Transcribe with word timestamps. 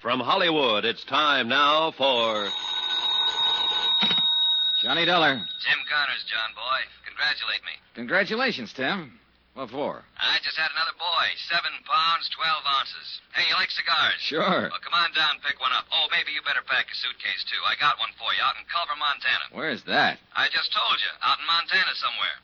From 0.00 0.20
Hollywood, 0.20 0.84
it's 0.86 1.02
time 1.04 1.48
now 1.48 1.90
for. 1.98 2.46
Johnny 4.82 5.02
Dollar. 5.04 5.34
Tim 5.34 5.80
Connors, 5.90 6.22
John 6.30 6.54
boy. 6.54 6.80
Congratulate 7.02 7.66
me. 7.66 7.74
Congratulations, 7.98 8.70
Tim. 8.72 9.18
What 9.58 9.74
for? 9.74 10.06
I 10.14 10.38
just 10.46 10.54
had 10.54 10.70
another 10.70 10.94
boy. 10.94 11.26
Seven 11.50 11.74
pounds, 11.82 12.30
twelve 12.30 12.62
ounces. 12.62 13.18
Hey, 13.34 13.50
you 13.50 13.58
like 13.58 13.74
cigars? 13.74 14.22
Sure. 14.22 14.70
Well, 14.70 14.78
come 14.86 14.94
on 14.94 15.10
down 15.18 15.42
pick 15.42 15.58
one 15.58 15.74
up. 15.74 15.90
Oh, 15.90 16.06
maybe 16.14 16.30
you 16.30 16.46
better 16.46 16.62
pack 16.62 16.86
a 16.86 16.94
suitcase, 16.94 17.42
too. 17.50 17.58
I 17.66 17.74
got 17.82 17.98
one 17.98 18.14
for 18.14 18.30
you 18.30 18.38
out 18.38 18.54
in 18.54 18.62
Culver, 18.70 18.94
Montana. 18.94 19.50
Where's 19.50 19.82
that? 19.90 20.22
I 20.38 20.46
just 20.54 20.70
told 20.70 21.02
you, 21.02 21.10
out 21.26 21.42
in 21.42 21.46
Montana 21.50 21.90
somewhere. 21.98 22.38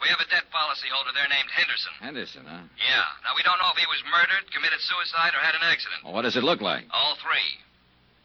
We 0.00 0.08
have 0.08 0.20
a 0.20 0.28
debt 0.30 0.46
policyholder 0.54 1.12
there 1.14 1.26
named 1.28 1.50
Henderson. 1.50 1.92
Henderson, 2.00 2.42
huh? 2.46 2.62
Yeah. 2.78 3.02
Now, 3.26 3.34
we 3.34 3.42
don't 3.42 3.58
know 3.58 3.70
if 3.74 3.78
he 3.78 3.86
was 3.90 4.02
murdered, 4.06 4.46
committed 4.54 4.78
suicide, 4.80 5.34
or 5.34 5.42
had 5.42 5.54
an 5.54 5.62
accident. 5.62 6.04
Well, 6.04 6.14
what 6.14 6.22
does 6.22 6.36
it 6.36 6.44
look 6.44 6.60
like? 6.60 6.84
All 6.92 7.16
three. 7.16 7.58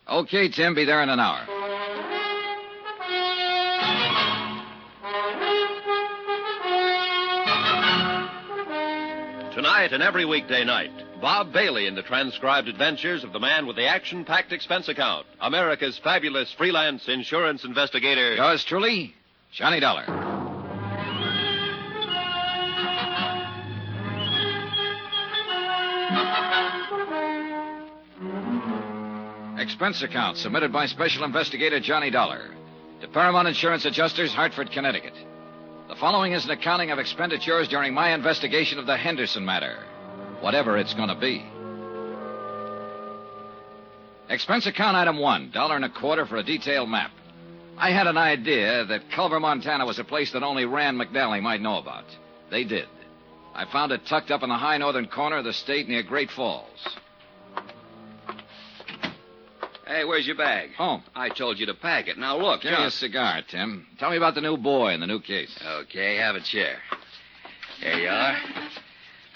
Okay, 0.08 0.50
Tim, 0.50 0.76
be 0.76 0.86
there 0.86 1.02
in 1.02 1.10
an 1.10 1.20
hour. 1.20 1.42
Tonight 9.54 9.94
and 9.94 10.02
every 10.02 10.26
weekday 10.26 10.64
night, 10.64 10.92
Bob 11.22 11.54
Bailey 11.54 11.88
in 11.88 11.96
the 11.96 12.02
transcribed 12.02 12.68
adventures 12.68 13.24
of 13.24 13.34
the 13.34 13.40
man 13.40 13.66
with 13.66 13.76
the 13.76 13.88
action 13.88 14.26
packed 14.26 14.52
expense 14.52 14.90
account, 14.90 15.26
America's 15.40 16.00
fabulous 16.04 16.52
freelance 16.58 17.08
insurance 17.08 17.64
investigator. 17.64 18.36
Yours 18.36 18.66
truly, 18.66 19.14
Johnny 19.54 19.80
Dollar. 19.80 20.33
Expense 29.64 30.04
account 30.04 30.36
submitted 30.36 30.74
by 30.74 30.86
Special 30.88 31.24
Investigator 31.24 31.80
Johnny 31.80 32.12
Dollar 32.12 32.50
to 33.00 33.08
Paramount 33.08 33.48
Insurance 33.48 33.86
Adjusters, 33.86 34.34
Hartford, 34.34 34.70
Connecticut. 34.72 35.14
The 35.88 35.96
following 35.96 36.34
is 36.34 36.44
an 36.44 36.52
accounting 36.52 36.92
of 36.92 37.00
expenditures 37.00 37.70
during 37.70 37.94
my 37.94 38.14
investigation 38.14 38.78
of 38.78 38.86
the 38.86 38.98
Henderson 38.98 39.46
matter, 39.46 39.78
whatever 40.42 40.78
it's 40.78 40.94
going 40.94 41.08
to 41.08 41.16
be. 41.16 41.46
Expense 44.28 44.68
account 44.68 44.98
item 44.98 45.18
one, 45.18 45.50
dollar 45.52 45.78
and 45.78 45.86
a 45.86 45.90
quarter 45.90 46.26
for 46.26 46.36
a 46.36 46.44
detailed 46.44 46.90
map. 46.90 47.12
I 47.78 47.92
had 47.92 48.08
an 48.08 48.18
idea 48.18 48.84
that 48.84 49.12
Culver, 49.16 49.40
Montana 49.40 49.86
was 49.86 49.98
a 49.98 50.04
place 50.04 50.34
that 50.34 50.44
only 50.44 50.66
Rand 50.66 51.00
McNally 51.00 51.42
might 51.42 51.62
know 51.62 51.78
about. 51.78 52.04
They 52.52 52.66
did. 52.66 52.90
I 53.56 53.64
found 53.72 53.94
it 53.94 54.02
tucked 54.10 54.30
up 54.30 54.44
in 54.44 54.50
the 54.50 54.56
high 54.56 54.78
northern 54.78 55.08
corner 55.08 55.38
of 55.38 55.46
the 55.46 55.54
state 55.54 55.88
near 55.88 56.04
Great 56.04 56.32
Falls. 56.32 56.86
Hey, 59.94 60.06
where's 60.06 60.26
your 60.26 60.36
bag? 60.36 60.74
Home. 60.74 61.04
I 61.14 61.30
told 61.30 61.60
you 61.60 61.68
to 61.68 61.76
pack 61.76 62.08
it. 62.08 62.18
Now 62.18 62.36
look, 62.36 62.64
Give 62.64 62.72
me 62.72 62.84
a 62.84 62.90
cigar, 62.90 63.44
Tim. 63.48 63.86
Tell 64.00 64.10
me 64.10 64.18
about 64.18 64.34
the 64.34 64.42
new 64.42 64.58
boy 64.58 64.88
and 64.90 65.04
the 65.04 65.06
new 65.06 65.20
case. 65.20 65.56
Okay, 65.64 66.16
have 66.16 66.34
a 66.34 66.42
chair. 66.42 66.78
There 67.80 68.00
you 68.00 68.10
are. 68.10 68.36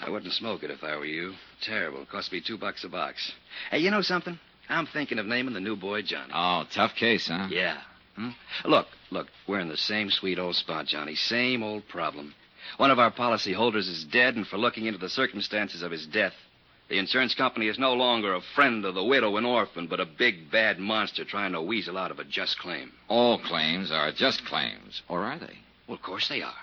I 0.00 0.10
wouldn't 0.10 0.32
smoke 0.32 0.64
it 0.64 0.72
if 0.72 0.82
I 0.82 0.96
were 0.96 1.04
you. 1.04 1.34
Terrible. 1.62 2.04
Cost 2.06 2.32
me 2.32 2.40
two 2.40 2.58
bucks 2.58 2.82
a 2.82 2.88
box. 2.88 3.32
Hey, 3.70 3.78
you 3.78 3.92
know 3.92 4.02
something? 4.02 4.36
I'm 4.68 4.86
thinking 4.86 5.20
of 5.20 5.26
naming 5.26 5.54
the 5.54 5.60
new 5.60 5.76
boy 5.76 6.02
Johnny. 6.02 6.32
Oh, 6.34 6.64
tough 6.74 6.96
case, 6.96 7.28
huh? 7.28 7.46
Yeah. 7.50 7.78
Hmm? 8.16 8.30
Look, 8.64 8.88
look, 9.12 9.28
we're 9.46 9.60
in 9.60 9.68
the 9.68 9.76
same 9.76 10.10
sweet 10.10 10.40
old 10.40 10.56
spot, 10.56 10.86
Johnny. 10.86 11.14
Same 11.14 11.62
old 11.62 11.86
problem. 11.86 12.34
One 12.78 12.90
of 12.90 12.98
our 12.98 13.12
policy 13.12 13.52
holders 13.52 13.86
is 13.86 14.04
dead, 14.04 14.34
and 14.34 14.44
for 14.44 14.58
looking 14.58 14.86
into 14.86 14.98
the 14.98 15.08
circumstances 15.08 15.82
of 15.82 15.92
his 15.92 16.04
death, 16.08 16.34
the 16.88 16.98
insurance 16.98 17.34
company 17.34 17.68
is 17.68 17.78
no 17.78 17.92
longer 17.92 18.34
a 18.34 18.40
friend 18.54 18.84
of 18.84 18.94
the 18.94 19.04
widow 19.04 19.36
and 19.36 19.46
orphan, 19.46 19.86
but 19.86 20.00
a 20.00 20.06
big 20.06 20.50
bad 20.50 20.78
monster 20.78 21.24
trying 21.24 21.52
to 21.52 21.60
weasel 21.60 21.98
out 21.98 22.10
of 22.10 22.18
a 22.18 22.24
just 22.24 22.58
claim. 22.58 22.92
All 23.08 23.38
claims 23.38 23.90
are 23.92 24.10
just 24.10 24.44
claims, 24.46 25.02
or 25.08 25.22
are 25.24 25.38
they? 25.38 25.58
Well, 25.86 25.96
of 25.96 26.02
course 26.02 26.28
they 26.28 26.42
are. 26.42 26.54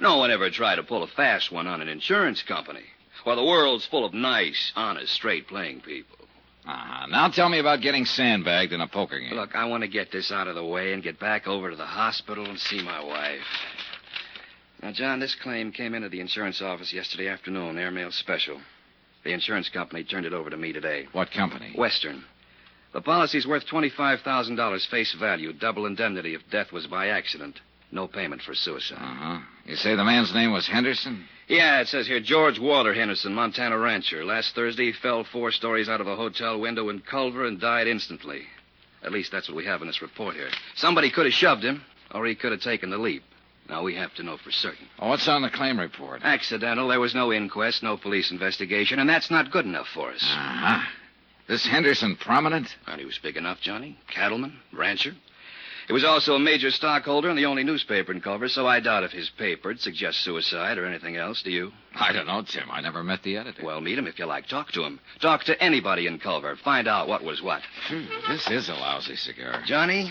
No 0.00 0.18
one 0.18 0.30
ever 0.30 0.50
tried 0.50 0.76
to 0.76 0.82
pull 0.82 1.02
a 1.02 1.06
fast 1.06 1.50
one 1.50 1.66
on 1.66 1.80
an 1.80 1.88
insurance 1.88 2.42
company. 2.42 2.84
Well, 3.24 3.36
the 3.36 3.44
world's 3.44 3.86
full 3.86 4.04
of 4.04 4.12
nice, 4.12 4.72
honest, 4.76 5.12
straight 5.12 5.48
playing 5.48 5.80
people. 5.80 6.18
Uh-huh. 6.66 7.06
Now 7.06 7.28
tell 7.28 7.48
me 7.48 7.58
about 7.58 7.80
getting 7.80 8.04
sandbagged 8.04 8.72
in 8.72 8.80
a 8.80 8.88
poker 8.88 9.18
game. 9.18 9.34
Look, 9.34 9.54
I 9.54 9.66
want 9.66 9.82
to 9.82 9.88
get 9.88 10.10
this 10.10 10.32
out 10.32 10.48
of 10.48 10.54
the 10.54 10.64
way 10.64 10.92
and 10.92 11.02
get 11.02 11.18
back 11.18 11.46
over 11.46 11.70
to 11.70 11.76
the 11.76 11.84
hospital 11.84 12.46
and 12.46 12.58
see 12.58 12.82
my 12.82 13.02
wife. 13.02 13.40
Now, 14.82 14.92
John, 14.92 15.20
this 15.20 15.34
claim 15.34 15.72
came 15.72 15.94
into 15.94 16.08
the 16.10 16.20
insurance 16.20 16.60
office 16.60 16.92
yesterday 16.92 17.28
afternoon, 17.28 17.78
airmail 17.78 18.10
special. 18.12 18.60
The 19.24 19.32
insurance 19.32 19.68
company 19.70 20.04
turned 20.04 20.26
it 20.26 20.32
over 20.32 20.50
to 20.50 20.56
me 20.56 20.72
today. 20.72 21.08
What 21.12 21.30
company? 21.32 21.72
Western. 21.76 22.24
The 22.92 23.00
policy's 23.00 23.46
worth 23.46 23.66
$25,000 23.66 24.86
face 24.88 25.14
value, 25.18 25.52
double 25.52 25.86
indemnity 25.86 26.34
if 26.34 26.42
death 26.50 26.70
was 26.70 26.86
by 26.86 27.08
accident. 27.08 27.58
No 27.90 28.06
payment 28.06 28.42
for 28.42 28.54
suicide. 28.54 28.98
Uh-huh. 29.00 29.38
You 29.66 29.76
say 29.76 29.94
the 29.94 30.04
man's 30.04 30.34
name 30.34 30.52
was 30.52 30.66
Henderson? 30.66 31.24
Yeah, 31.48 31.80
it 31.80 31.88
says 31.88 32.06
here 32.06 32.20
George 32.20 32.58
Walter 32.58 32.94
Henderson, 32.94 33.34
Montana 33.34 33.78
rancher. 33.78 34.24
Last 34.24 34.54
Thursday, 34.54 34.86
he 34.86 34.92
fell 34.92 35.24
four 35.24 35.50
stories 35.50 35.88
out 35.88 36.00
of 36.00 36.06
a 36.06 36.16
hotel 36.16 36.60
window 36.60 36.88
in 36.88 37.00
Culver 37.00 37.46
and 37.46 37.60
died 37.60 37.86
instantly. 37.86 38.42
At 39.02 39.12
least 39.12 39.30
that's 39.32 39.48
what 39.48 39.56
we 39.56 39.64
have 39.66 39.80
in 39.80 39.86
this 39.86 40.02
report 40.02 40.34
here. 40.34 40.48
Somebody 40.76 41.10
could 41.10 41.26
have 41.26 41.34
shoved 41.34 41.62
him, 41.62 41.82
or 42.12 42.26
he 42.26 42.34
could 42.34 42.52
have 42.52 42.62
taken 42.62 42.90
the 42.90 42.98
leap. 42.98 43.22
Now 43.68 43.82
we 43.82 43.94
have 43.94 44.14
to 44.14 44.22
know 44.22 44.36
for 44.36 44.50
certain. 44.50 44.86
Oh, 44.98 45.08
what's 45.08 45.26
on 45.28 45.42
the 45.42 45.50
claim 45.50 45.80
report? 45.80 46.20
Accidental. 46.22 46.88
There 46.88 47.00
was 47.00 47.14
no 47.14 47.32
inquest, 47.32 47.82
no 47.82 47.96
police 47.96 48.30
investigation, 48.30 48.98
and 48.98 49.08
that's 49.08 49.30
not 49.30 49.50
good 49.50 49.64
enough 49.64 49.88
for 49.88 50.10
us. 50.10 50.22
Uh-huh. 50.22 50.82
This 51.48 51.66
Henderson 51.66 52.16
prominent? 52.16 52.68
And 52.86 52.98
he 53.00 53.06
was 53.06 53.18
big 53.18 53.36
enough, 53.36 53.60
Johnny. 53.60 53.98
Cattleman, 54.10 54.58
rancher. 54.72 55.14
He 55.86 55.92
was 55.92 56.04
also 56.04 56.34
a 56.34 56.38
major 56.38 56.70
stockholder 56.70 57.28
in 57.28 57.36
the 57.36 57.44
only 57.44 57.62
newspaper 57.62 58.10
in 58.10 58.22
Culver, 58.22 58.48
so 58.48 58.66
I 58.66 58.80
doubt 58.80 59.02
if 59.02 59.12
his 59.12 59.28
paper'd 59.28 59.80
suggest 59.80 60.20
suicide 60.20 60.78
or 60.78 60.86
anything 60.86 61.16
else, 61.16 61.42
do 61.42 61.50
you? 61.50 61.72
I 61.94 62.12
don't 62.12 62.26
know, 62.26 62.42
Tim. 62.42 62.70
I 62.70 62.80
never 62.80 63.04
met 63.04 63.22
the 63.22 63.36
editor. 63.36 63.62
Well, 63.62 63.82
meet 63.82 63.98
him 63.98 64.06
if 64.06 64.18
you 64.18 64.24
like. 64.24 64.46
Talk 64.46 64.72
to 64.72 64.82
him. 64.82 64.98
Talk 65.20 65.44
to 65.44 65.62
anybody 65.62 66.06
in 66.06 66.18
Culver. 66.18 66.56
Find 66.56 66.88
out 66.88 67.06
what 67.06 67.22
was 67.22 67.42
what. 67.42 67.60
Phew, 67.88 68.06
this 68.28 68.48
is 68.50 68.70
a 68.70 68.74
lousy 68.74 69.16
cigar. 69.16 69.62
Johnny, 69.66 70.10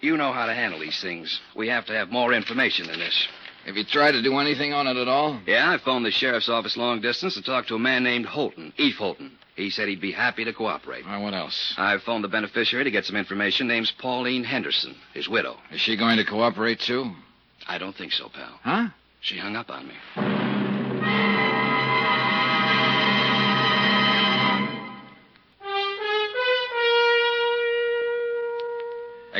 you 0.00 0.16
know 0.16 0.32
how 0.32 0.46
to 0.46 0.54
handle 0.54 0.80
these 0.80 1.00
things. 1.00 1.40
We 1.56 1.68
have 1.68 1.86
to 1.86 1.92
have 1.92 2.10
more 2.10 2.32
information 2.32 2.86
than 2.86 2.98
this. 2.98 3.28
Have 3.66 3.76
you 3.76 3.84
tried 3.84 4.12
to 4.12 4.22
do 4.22 4.38
anything 4.38 4.72
on 4.72 4.86
it 4.86 4.96
at 4.96 5.08
all? 5.08 5.38
Yeah, 5.46 5.70
I 5.70 5.78
phoned 5.78 6.06
the 6.06 6.10
sheriff's 6.10 6.48
office 6.48 6.76
long 6.76 7.00
distance 7.00 7.34
to 7.34 7.42
talk 7.42 7.66
to 7.66 7.74
a 7.74 7.78
man 7.78 8.02
named 8.02 8.26
Holton, 8.26 8.72
Eve 8.78 8.96
Holton. 8.96 9.32
He 9.54 9.68
said 9.68 9.88
he'd 9.88 10.00
be 10.00 10.12
happy 10.12 10.44
to 10.44 10.52
cooperate. 10.54 11.04
Well, 11.04 11.22
what 11.22 11.34
else? 11.34 11.74
I 11.76 11.98
phoned 11.98 12.24
the 12.24 12.28
beneficiary 12.28 12.84
to 12.84 12.90
get 12.90 13.04
some 13.04 13.16
information. 13.16 13.68
Name's 13.68 13.92
Pauline 13.98 14.44
Henderson, 14.44 14.96
his 15.12 15.28
widow. 15.28 15.56
Is 15.70 15.80
she 15.80 15.96
going 15.96 16.16
to 16.16 16.24
cooperate, 16.24 16.80
too? 16.80 17.10
I 17.68 17.76
don't 17.76 17.94
think 17.94 18.12
so, 18.12 18.30
pal. 18.30 18.58
Huh? 18.62 18.88
She 19.20 19.36
hung 19.36 19.56
up 19.56 19.68
on 19.68 19.86
me. 19.86 20.39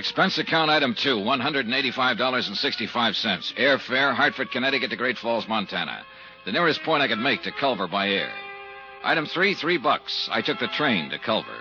Expense 0.01 0.39
account 0.39 0.71
item 0.71 0.95
two, 0.95 1.17
$185.65. 1.17 3.55
Airfare, 3.57 4.15
Hartford, 4.15 4.51
Connecticut 4.51 4.89
to 4.89 4.97
Great 4.97 5.19
Falls, 5.19 5.47
Montana. 5.47 6.07
The 6.47 6.53
nearest 6.53 6.83
point 6.85 7.03
I 7.03 7.09
could 7.09 7.19
make 7.19 7.43
to 7.43 7.53
Culver 7.53 7.87
by 7.87 8.09
air. 8.09 8.33
Item 9.05 9.27
three, 9.27 9.53
three 9.53 9.77
bucks. 9.77 10.27
I 10.33 10.41
took 10.41 10.59
the 10.59 10.69
train 10.69 11.11
to 11.11 11.19
Culver. 11.19 11.59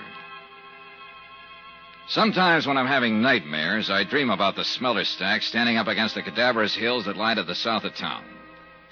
Sometimes 2.08 2.66
when 2.66 2.78
I'm 2.78 2.88
having 2.88 3.22
nightmares, 3.22 3.90
I 3.90 4.06
dream 4.06 4.30
about 4.30 4.56
the 4.56 4.64
smelter 4.64 5.04
stack 5.04 5.42
standing 5.42 5.76
up 5.76 5.88
against 5.88 6.16
the 6.16 6.22
cadaverous 6.22 6.74
hills 6.74 7.04
that 7.08 7.18
lie 7.18 7.34
to 7.34 7.44
the 7.44 7.56
south 7.56 7.84
of 7.84 7.94
town. 7.96 8.24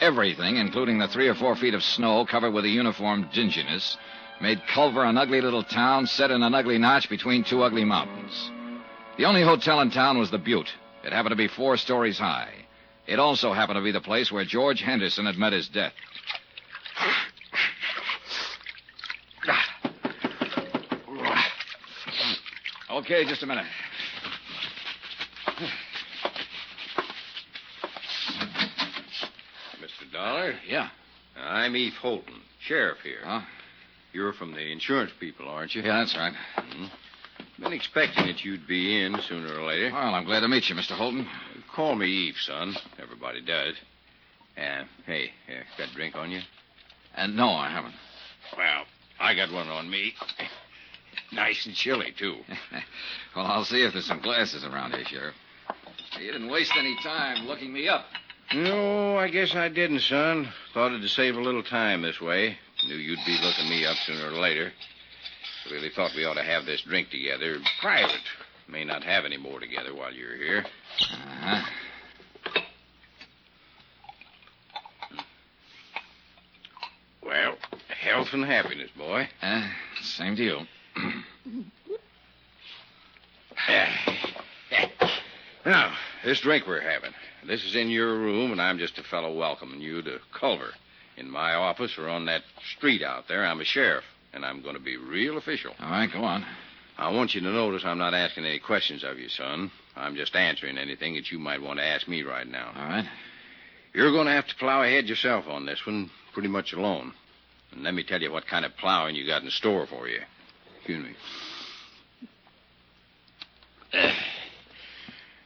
Everything, 0.02 0.58
including 0.58 0.98
the 0.98 1.08
three 1.08 1.30
or 1.30 1.36
four 1.36 1.56
feet 1.56 1.74
of 1.74 1.84
snow 1.84 2.26
covered 2.26 2.52
with 2.52 2.66
a 2.66 2.70
uniform 2.70 3.30
dinginess, 3.34 3.96
made 4.42 4.68
Culver 4.68 5.06
an 5.06 5.18
ugly 5.18 5.40
little 5.40 5.64
town 5.64 6.06
set 6.06 6.32
in 6.32 6.44
an 6.44 6.54
ugly 6.54 6.78
notch 6.78 7.08
between 7.08 7.46
two 7.46 7.64
ugly 7.64 7.86
mountains. 7.86 8.52
The 9.18 9.26
only 9.26 9.42
hotel 9.42 9.82
in 9.82 9.90
town 9.90 10.20
was 10.20 10.30
the 10.30 10.38
Butte. 10.38 10.70
It 11.04 11.12
happened 11.12 11.32
to 11.32 11.36
be 11.36 11.48
four 11.48 11.78
stories 11.78 12.20
high. 12.20 12.54
It 13.08 13.18
also 13.20 13.52
happened 13.52 13.78
to 13.78 13.84
be 13.84 13.92
the 13.92 14.02
place 14.02 14.32
where 14.32 14.46
George 14.46 14.82
Henderson 14.82 15.26
had 15.26 15.38
met 15.38 15.54
his 15.54 15.68
death. 15.68 15.94
Okay, 22.92 23.26
just 23.26 23.44
a 23.44 23.46
minute. 23.46 23.66
Mr. 29.80 30.12
Dollar? 30.12 30.56
Yeah. 30.68 30.90
I'm 31.40 31.76
Eve 31.76 31.94
Holton, 31.94 32.42
sheriff 32.60 32.98
here. 33.04 33.22
Huh? 33.24 33.42
You're 34.14 34.34
from 34.34 34.52
the 34.52 34.72
insurance 34.72 35.12
people, 35.20 35.48
aren't 35.48 35.74
you? 35.74 35.84
Yeah, 35.84 36.00
that's 36.00 36.18
right. 36.18 36.34
Mm-hmm. 36.58 36.86
Been 37.60 37.74
expecting 37.74 38.28
that 38.28 38.46
you'd 38.46 38.68
be 38.68 39.02
in 39.02 39.20
sooner 39.28 39.60
or 39.60 39.66
later. 39.66 39.92
Well, 39.92 40.14
I'm 40.14 40.26
glad 40.26 40.42
to 40.42 40.48
meet 40.48 40.70
you, 40.70 40.76
Mr. 40.76 40.92
Holton. 40.92 41.28
Call 41.74 41.96
me 41.96 42.08
Eve, 42.08 42.36
son. 42.40 42.76
Everybody 43.02 43.42
does. 43.42 43.74
Uh, 44.56 44.84
hey, 45.08 45.32
uh, 45.50 45.64
got 45.78 45.90
a 45.90 45.94
drink 45.96 46.16
on 46.16 46.30
you? 46.30 46.42
And 47.16 47.36
no, 47.36 47.50
I 47.50 47.70
haven't. 47.70 47.96
Well, 48.56 48.86
I 49.20 49.34
got 49.34 49.52
one 49.52 49.70
on 49.70 49.90
me. 49.90 50.14
nice 51.32 51.66
and 51.66 51.74
chilly, 51.74 52.14
too. 52.18 52.36
well, 53.36 53.46
I'll 53.46 53.66
see 53.66 53.82
if 53.82 53.94
there's 53.94 54.06
some 54.06 54.22
glasses 54.22 54.64
around 54.64 54.94
here, 54.94 55.06
Sheriff. 55.06 55.36
You 56.20 56.32
didn't 56.32 56.52
waste 56.52 56.74
any 56.78 56.96
time 57.02 57.48
looking 57.48 57.74
me 57.74 57.88
up. 57.88 58.06
No, 58.54 59.18
I 59.18 59.30
guess 59.30 59.56
I 59.56 59.68
didn't, 59.68 60.02
son. 60.02 60.48
Thought 60.74 60.94
it'd 60.94 61.10
save 61.10 61.36
a 61.36 61.42
little 61.42 61.64
time 61.64 62.04
this 62.04 62.22
way. 62.22 62.58
Knew 62.86 62.96
you'd 62.96 63.20
be 63.26 63.38
looking 63.42 63.68
me 63.68 63.86
up 63.86 63.98
sooner 63.98 64.28
or 64.28 64.40
later. 64.40 64.72
Really 65.72 65.90
thought 65.90 66.12
we 66.16 66.26
ought 66.26 66.36
to 66.36 66.44
have 66.44 66.66
this 66.66 66.82
drink 66.82 67.10
together. 67.10 67.58
Private. 67.82 68.22
May 68.70 68.84
not 68.84 69.04
have 69.04 69.26
any 69.26 69.38
more 69.38 69.60
together 69.60 69.94
while 69.94 70.14
you're 70.14 70.36
here. 70.36 70.66
Uh-huh. 71.12 71.62
Well, 77.24 77.58
health 77.90 78.30
and 78.32 78.46
happiness, 78.46 78.90
boy. 78.98 79.28
Uh, 79.42 79.68
same 80.02 80.36
to 80.38 80.44
you. 80.44 80.60
Now, 85.66 85.94
this 86.24 86.40
drink 86.40 86.66
we're 86.66 86.80
having. 86.80 87.12
This 87.46 87.66
is 87.66 87.76
in 87.76 87.90
your 87.90 88.18
room, 88.18 88.54
and 88.54 88.62
I'm 88.62 88.78
just 88.78 88.98
a 89.00 89.04
fellow 89.04 89.34
welcoming 89.34 89.82
you 89.82 90.02
to 90.02 90.20
Culver. 90.32 90.74
In 91.18 91.30
my 91.30 91.56
office 91.56 91.98
or 91.98 92.08
on 92.08 92.24
that 92.28 92.44
street 92.74 93.02
out 93.02 93.28
there, 93.28 93.46
I'm 93.46 93.60
a 93.60 93.66
sheriff, 93.66 94.06
and 94.34 94.46
I'm 94.46 94.62
going 94.62 94.76
to 94.76 94.82
be 94.82 94.98
real 94.98 95.38
official. 95.38 95.74
All 95.80 95.90
right, 95.90 96.12
go 96.12 96.24
on. 96.24 96.46
I 96.98 97.12
want 97.12 97.36
you 97.36 97.42
to 97.42 97.48
notice 97.52 97.84
I'm 97.86 97.98
not 97.98 98.14
asking 98.14 98.46
any 98.46 98.60
questions 98.60 99.04
of 99.04 99.20
you, 99.20 99.30
son. 99.30 99.72
I'm 99.96 100.16
just 100.16 100.36
answering 100.36 100.78
anything 100.78 101.16
that 101.16 101.32
you 101.32 101.40
might 101.40 101.62
want 101.62 101.80
to 101.80 101.86
ask 101.86 102.08
me 102.08 102.24
right 102.24 102.48
now. 102.48 102.72
All 102.76 102.88
right. 102.88 103.08
You're 103.94 104.12
going 104.12 104.28
to 104.28 104.34
have 104.34 104.48
to 104.48 104.56
plow 104.56 104.84
ahead 104.84 105.06
yourself 105.06 105.48
on 105.48 105.66
this 105.66 105.86
one, 105.86 106.10
pretty 106.34 106.50
much 106.50 106.74
alone. 106.74 107.14
And 107.72 107.84
let 107.84 107.94
me 107.94 108.04
tell 108.04 108.22
you 108.22 108.32
what 108.32 108.48
kind 108.48 108.66
of 108.66 108.76
plowing 108.78 109.16
you 109.16 109.28
got 109.28 109.44
in 109.44 109.50
store 109.50 109.86
for 109.88 110.08
you. 110.08 110.20
Excuse 110.78 111.06
me. 111.06 111.16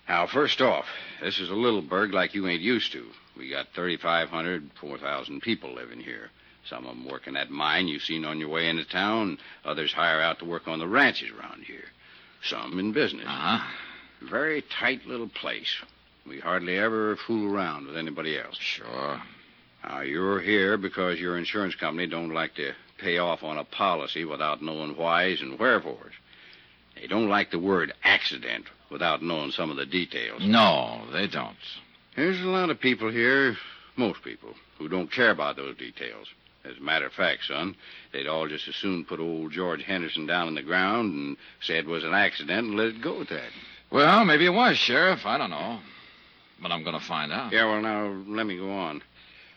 Now, 0.07 0.28
first 0.28 0.60
off, 0.60 0.83
this 1.22 1.39
is 1.39 1.50
a 1.50 1.54
little 1.56 1.81
burg 1.81 2.13
like 2.13 2.33
you 2.33 2.45
ain't 2.45 2.62
used 2.62 2.92
to. 2.92 3.06
We 3.38 3.50
got 3.50 3.68
3,500, 3.74 4.72
4,000 4.81 5.42
people 5.42 5.74
living 5.74 6.01
here. 6.01 6.30
Some 6.69 6.85
of 6.85 6.95
them 6.95 7.09
working 7.09 7.33
that 7.33 7.49
mine 7.49 7.87
you've 7.87 8.03
seen 8.03 8.25
on 8.25 8.39
your 8.39 8.49
way 8.49 8.69
into 8.69 8.85
town. 8.85 9.37
Others 9.65 9.93
hire 9.93 10.21
out 10.21 10.39
to 10.39 10.45
work 10.45 10.67
on 10.67 10.79
the 10.79 10.87
ranches 10.87 11.29
around 11.31 11.63
here. 11.63 11.85
Some 12.43 12.79
in 12.79 12.91
business. 12.91 13.25
Uh-huh. 13.27 13.65
Very 14.29 14.63
tight 14.79 15.05
little 15.05 15.29
place. 15.29 15.75
We 16.27 16.39
hardly 16.39 16.77
ever 16.77 17.15
fool 17.15 17.51
around 17.53 17.87
with 17.87 17.97
anybody 17.97 18.37
else. 18.37 18.57
Sure. 18.59 19.21
Now, 19.83 20.01
you're 20.01 20.39
here 20.39 20.77
because 20.77 21.19
your 21.19 21.37
insurance 21.37 21.75
company 21.75 22.07
don't 22.07 22.33
like 22.33 22.53
to 22.55 22.73
pay 22.99 23.17
off 23.17 23.43
on 23.43 23.57
a 23.57 23.63
policy 23.63 24.25
without 24.25 24.61
knowing 24.61 24.95
whys 24.95 25.41
and 25.41 25.57
wherefores. 25.57 26.13
They 26.95 27.07
don't 27.07 27.29
like 27.29 27.49
the 27.49 27.59
word 27.59 27.93
accident 28.03 28.65
without 28.91 29.23
knowing 29.23 29.51
some 29.51 29.71
of 29.71 29.77
the 29.77 29.85
details. 29.85 30.41
No, 30.45 31.01
they 31.11 31.25
don't. 31.25 31.55
There's 32.15 32.39
a 32.41 32.45
lot 32.45 32.69
of 32.69 32.79
people 32.79 33.09
here, 33.09 33.57
most 33.95 34.23
people, 34.23 34.53
who 34.77 34.87
don't 34.87 35.11
care 35.11 35.31
about 35.31 35.55
those 35.55 35.77
details. 35.77 36.27
As 36.63 36.77
a 36.77 36.81
matter 36.81 37.07
of 37.07 37.13
fact, 37.13 37.45
son, 37.45 37.75
they'd 38.13 38.27
all 38.27 38.47
just 38.47 38.67
as 38.67 38.75
soon 38.75 39.03
put 39.03 39.19
old 39.19 39.51
George 39.51 39.83
Henderson 39.83 40.27
down 40.27 40.47
on 40.47 40.55
the 40.55 40.61
ground 40.61 41.13
and 41.13 41.37
say 41.61 41.77
it 41.77 41.87
was 41.87 42.03
an 42.03 42.13
accident 42.13 42.67
and 42.67 42.77
let 42.77 42.87
it 42.87 43.01
go 43.01 43.21
at 43.21 43.29
that. 43.29 43.49
Well, 43.91 44.25
maybe 44.25 44.45
it 44.45 44.53
was, 44.53 44.77
Sheriff. 44.77 45.25
I 45.25 45.37
don't 45.37 45.49
know. 45.49 45.79
But 46.61 46.71
I'm 46.71 46.83
going 46.83 46.99
to 46.99 47.05
find 47.05 47.31
out. 47.31 47.51
Yeah, 47.51 47.65
well, 47.65 47.81
now, 47.81 48.07
let 48.27 48.45
me 48.45 48.57
go 48.57 48.71
on. 48.71 49.01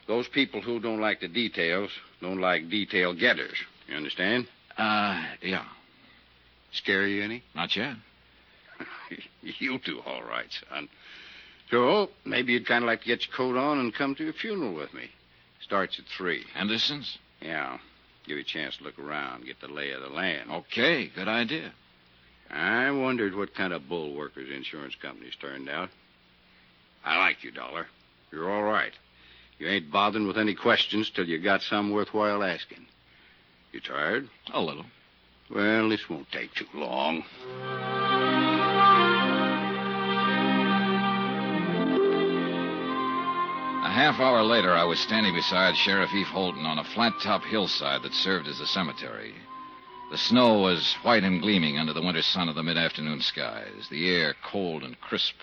Those 0.07 0.29
people 0.29 0.61
who 0.63 0.81
don't 0.81 1.01
like 1.01 1.21
the 1.21 1.29
details 1.29 1.91
don't 2.21 2.41
like 2.41 2.71
detail 2.71 3.15
getters. 3.15 3.57
You 3.89 3.97
understand? 3.97 4.47
Uh, 4.77 5.23
yeah. 5.43 5.65
Scare 6.73 7.07
you 7.07 7.23
any? 7.23 7.43
Not 7.55 7.77
yet. 7.77 7.97
You'll 9.43 9.79
do 9.79 10.01
all 10.07 10.23
right, 10.23 10.49
son. 10.71 10.89
So, 11.71 12.11
maybe 12.25 12.53
you'd 12.53 12.67
kind 12.67 12.85
of 12.85 12.89
like 12.89 13.01
to 13.03 13.07
get 13.07 13.27
your 13.27 13.35
coat 13.37 13.57
on 13.57 13.79
and 13.79 13.95
come 13.95 14.15
to 14.17 14.29
a 14.29 14.33
funeral 14.33 14.75
with 14.75 14.93
me. 14.93 15.11
Starts 15.65 15.99
at 15.99 16.05
three. 16.07 16.45
Henderson's? 16.55 17.19
Yeah. 17.41 17.79
Give 18.27 18.37
you 18.37 18.43
a 18.43 18.45
chance 18.45 18.77
to 18.77 18.85
look 18.85 18.99
around, 18.99 19.47
get 19.47 19.61
the 19.61 19.69
lay 19.69 19.93
of 19.93 20.03
the 20.03 20.09
land. 20.09 20.51
Okay, 20.51 21.11
good 21.15 21.29
idea. 21.29 21.73
I 22.51 22.91
wondered 22.91 23.35
what 23.35 23.55
kind 23.55 23.73
of 23.73 23.89
bull 23.89 24.15
workers 24.15 24.51
insurance 24.55 24.95
companies 25.01 25.35
turned 25.41 25.69
out. 25.69 25.89
I 27.05 27.19
like 27.19 27.43
you, 27.43 27.51
Dollar. 27.51 27.87
You're 28.31 28.51
all 28.51 28.63
right. 28.63 28.93
You 29.59 29.69
ain't 29.69 29.91
bothering 29.91 30.27
with 30.27 30.39
any 30.39 30.55
questions 30.55 31.11
till 31.11 31.27
you 31.27 31.39
got 31.39 31.63
some 31.63 31.91
worthwhile 31.91 32.43
asking. 32.43 32.87
You 33.73 33.81
tired? 33.81 34.29
A 34.53 34.61
little. 34.61 34.87
Well, 35.51 35.89
this 35.89 36.09
won't 36.09 36.31
take 36.31 36.55
too 36.55 36.67
long. 36.75 37.25
Half 43.95 44.19
hour 44.19 44.43
later, 44.43 44.73
I 44.73 44.83
was 44.83 44.99
standing 44.99 45.33
beside 45.35 45.77
Sheriff 45.77 46.13
Eve 46.13 46.27
Holton 46.27 46.67
on 46.67 46.81
a 46.81 46.85
flat 46.85 47.13
top 47.23 47.45
hillside 47.45 48.03
that 48.03 48.13
served 48.13 48.49
as 48.49 48.59
a 48.59 48.67
cemetery. 48.67 49.33
The 50.11 50.19
snow 50.19 50.59
was 50.59 50.97
white 51.03 51.23
and 51.23 51.41
gleaming 51.41 51.79
under 51.79 51.93
the 51.93 52.03
winter 52.03 52.23
sun 52.23 52.49
of 52.49 52.57
the 52.57 52.63
mid 52.65 52.77
afternoon 52.77 53.21
skies, 53.21 53.87
the 53.91 54.11
air 54.11 54.35
cold 54.51 54.83
and 54.83 55.01
crisp. 55.01 55.37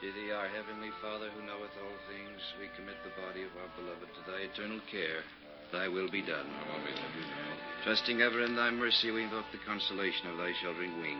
To 0.00 0.12
thee, 0.12 0.32
our 0.32 0.48
heavenly 0.48 0.90
Father, 1.02 1.28
who 1.28 1.44
knoweth 1.46 1.76
all 1.82 1.98
things, 2.08 2.40
we 2.58 2.68
commit 2.74 2.96
the 3.04 3.12
body 3.20 3.42
of 3.42 3.50
our 3.60 3.68
beloved 3.76 4.08
to 4.14 4.30
thy 4.30 4.48
eternal 4.48 4.80
care. 4.90 5.20
Thy 5.72 5.88
will 5.88 6.08
be 6.08 6.22
done. 6.22 6.46
Trusting 7.84 8.22
ever 8.22 8.40
in 8.42 8.56
thy 8.56 8.70
mercy, 8.70 9.10
we 9.10 9.24
invoke 9.24 9.46
the 9.52 9.58
consolation 9.66 10.30
of 10.30 10.38
thy 10.38 10.54
sheltering 10.62 10.98
wing. 11.02 11.18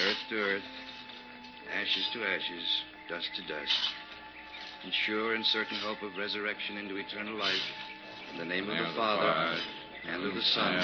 Earth 0.00 0.16
to 0.30 0.36
earth, 0.36 0.62
ashes 1.74 2.08
to 2.12 2.24
ashes, 2.24 2.82
dust 3.08 3.28
to 3.36 3.42
dust. 3.42 3.94
In 4.84 4.92
sure 5.06 5.34
and 5.34 5.44
certain 5.46 5.76
hope 5.78 6.02
of 6.02 6.16
resurrection 6.16 6.76
into 6.76 6.96
eternal 6.96 7.34
life, 7.36 7.54
in 8.32 8.38
the 8.38 8.44
name 8.44 8.70
of 8.70 8.78
the 8.78 8.94
Father, 8.94 9.56
and 10.08 10.24
of 10.24 10.34
the 10.34 10.42
Son, 10.42 10.74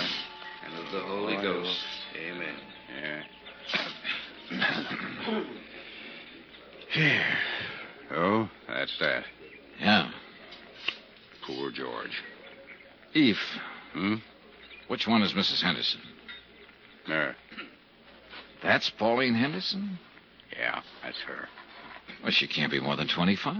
and 0.66 0.84
of 0.84 0.92
the 0.92 1.00
Holy 1.00 1.36
Ghost. 1.36 1.78
Amen. 2.16 2.54
Yeah. 3.00 3.22
Here. 6.90 7.38
Oh, 8.12 8.48
that's 8.68 8.96
that. 8.98 9.24
Yeah. 9.80 10.10
Poor 11.46 11.70
George. 11.70 12.22
Eve, 13.14 13.38
Hmm? 13.92 14.16
which 14.88 15.06
one 15.06 15.22
is 15.22 15.32
Mrs. 15.34 15.62
Henderson? 15.62 16.00
There. 17.06 17.36
That's 18.64 18.88
Pauline 18.88 19.34
Henderson? 19.34 19.98
Yeah, 20.58 20.80
that's 21.02 21.20
her. 21.20 21.48
Well, 22.22 22.32
she 22.32 22.48
can't 22.48 22.72
be 22.72 22.80
more 22.80 22.96
than 22.96 23.08
25. 23.08 23.56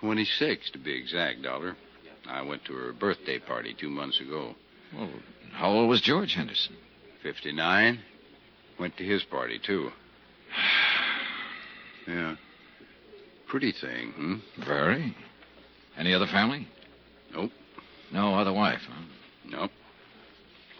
26, 0.00 0.70
to 0.70 0.78
be 0.78 0.92
exact, 0.92 1.42
Dollar. 1.42 1.76
I 2.26 2.40
went 2.40 2.64
to 2.64 2.72
her 2.72 2.92
birthday 2.94 3.38
party 3.38 3.76
two 3.78 3.90
months 3.90 4.20
ago. 4.20 4.54
Well, 4.96 5.10
how 5.52 5.70
old 5.70 5.90
was 5.90 6.00
George 6.00 6.34
Henderson? 6.34 6.76
59. 7.22 8.00
Went 8.80 8.96
to 8.96 9.04
his 9.04 9.22
party, 9.24 9.60
too. 9.64 9.90
Yeah. 12.08 12.34
Pretty 13.46 13.70
thing, 13.70 14.10
hmm? 14.10 14.34
Very. 14.66 15.14
Any 15.96 16.12
other 16.14 16.26
family? 16.26 16.66
Nope. 17.32 17.52
No 18.12 18.34
other 18.34 18.52
wife, 18.52 18.80
huh? 18.88 19.02
Nope. 19.48 19.70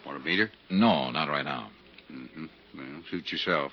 Want 0.05 0.19
to 0.19 0.25
meet 0.25 0.39
her? 0.39 0.51
No, 0.69 1.11
not 1.11 1.29
right 1.29 1.45
now. 1.45 1.69
Mm-hmm. 2.11 2.47
Well, 2.75 2.85
suit 3.09 3.31
yourself. 3.31 3.71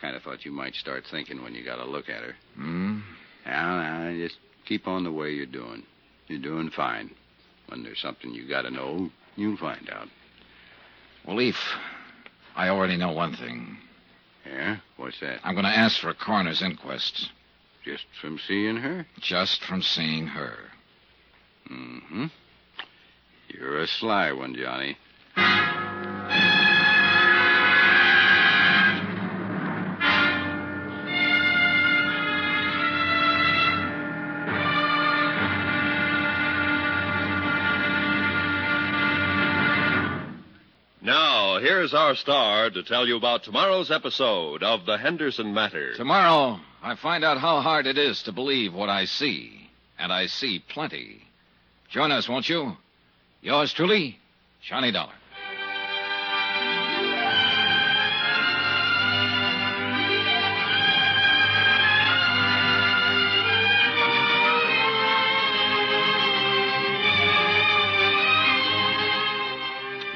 Kind 0.00 0.16
of 0.16 0.22
thought 0.22 0.44
you 0.44 0.52
might 0.52 0.74
start 0.74 1.04
thinking 1.10 1.42
when 1.42 1.54
you 1.54 1.64
got 1.64 1.78
a 1.78 1.84
look 1.84 2.08
at 2.08 2.22
her. 2.22 2.34
Hmm? 2.54 3.00
Now, 3.44 3.80
now, 3.80 4.12
just 4.16 4.36
keep 4.66 4.86
on 4.88 5.04
the 5.04 5.12
way 5.12 5.30
you're 5.32 5.46
doing. 5.46 5.82
You're 6.28 6.40
doing 6.40 6.70
fine. 6.70 7.10
When 7.68 7.82
there's 7.82 8.00
something 8.00 8.32
you 8.32 8.48
got 8.48 8.62
to 8.62 8.70
know, 8.70 9.10
you'll 9.36 9.56
find 9.56 9.88
out. 9.90 10.08
Well, 11.26 11.40
Eve, 11.40 11.58
I 12.56 12.68
already 12.68 12.96
know 12.96 13.12
one 13.12 13.34
thing. 13.36 13.76
Yeah? 14.46 14.78
What's 14.96 15.20
that? 15.20 15.40
I'm 15.44 15.54
going 15.54 15.64
to 15.66 15.70
ask 15.70 16.00
for 16.00 16.08
a 16.08 16.14
coroner's 16.14 16.62
inquest 16.62 17.28
Just 17.84 18.04
from 18.20 18.38
seeing 18.48 18.76
her? 18.76 19.06
just 19.20 19.62
from 19.64 19.82
seeing 19.82 20.28
her. 20.28 20.56
Mm-hmm. 21.70 22.26
You're 23.48 23.80
a 23.80 23.86
sly 23.86 24.32
one, 24.32 24.54
Johnny. 24.54 24.96
Here's 41.80 41.94
our 41.94 42.14
star 42.14 42.68
to 42.68 42.82
tell 42.82 43.06
you 43.06 43.16
about 43.16 43.42
tomorrow's 43.42 43.90
episode 43.90 44.62
of 44.62 44.84
The 44.84 44.98
Henderson 44.98 45.54
Matter. 45.54 45.94
Tomorrow, 45.94 46.60
I 46.82 46.94
find 46.94 47.24
out 47.24 47.38
how 47.38 47.62
hard 47.62 47.86
it 47.86 47.96
is 47.96 48.22
to 48.24 48.32
believe 48.32 48.74
what 48.74 48.90
I 48.90 49.06
see, 49.06 49.70
and 49.98 50.12
I 50.12 50.26
see 50.26 50.62
plenty. 50.68 51.22
Join 51.88 52.12
us, 52.12 52.28
won't 52.28 52.50
you? 52.50 52.76
Yours 53.40 53.72
truly, 53.72 54.18
Johnny 54.60 54.92
Dollar. 54.92 55.14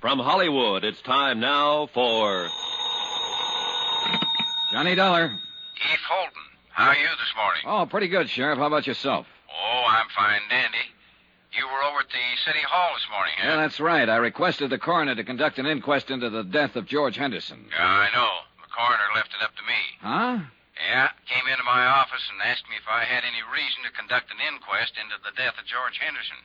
From 0.00 0.18
Hollywood, 0.18 0.84
it's 0.84 1.00
time 1.00 1.40
now 1.40 1.88
for. 1.94 2.48
Johnny 4.70 4.94
Dollar. 4.94 5.28
Keith 5.28 6.04
Holton, 6.06 6.42
how 6.68 6.88
are 6.90 6.96
you 6.96 7.08
this 7.16 7.32
morning? 7.34 7.62
Oh, 7.64 7.86
pretty 7.88 8.08
good, 8.08 8.28
Sheriff. 8.28 8.58
How 8.58 8.66
about 8.66 8.86
yourself? 8.86 9.26
Oh, 9.48 9.84
I'm 9.88 10.04
fine, 10.14 10.42
dandy. 10.50 10.84
You 11.56 11.64
were 11.64 11.80
over 11.88 12.00
at 12.04 12.12
the 12.12 12.26
city 12.44 12.60
hall 12.68 12.92
this 12.92 13.08
morning, 13.08 13.32
huh? 13.40 13.48
Yeah, 13.48 13.56
that's 13.56 13.80
right. 13.80 14.04
I 14.04 14.16
requested 14.16 14.68
the 14.68 14.76
coroner 14.76 15.14
to 15.14 15.24
conduct 15.24 15.58
an 15.58 15.64
inquest 15.64 16.10
into 16.10 16.28
the 16.28 16.44
death 16.44 16.76
of 16.76 16.84
George 16.84 17.16
Henderson. 17.16 17.64
Yeah, 17.72 17.80
I 17.88 18.12
know. 18.12 18.44
The 18.60 18.68
coroner 18.76 19.08
left 19.16 19.32
it 19.32 19.40
up 19.42 19.56
to 19.56 19.64
me. 19.64 19.80
Huh? 20.04 20.44
Yeah, 20.76 21.08
came 21.24 21.48
into 21.48 21.64
my 21.64 21.86
office 21.88 22.28
and 22.28 22.36
asked 22.44 22.68
me 22.68 22.76
if 22.76 22.84
I 22.84 23.08
had 23.08 23.24
any 23.24 23.40
reason 23.48 23.80
to 23.88 23.96
conduct 23.96 24.28
an 24.28 24.44
inquest 24.44 24.92
into 25.00 25.16
the 25.24 25.32
death 25.40 25.56
of 25.56 25.64
George 25.64 25.96
Henderson. 25.96 26.36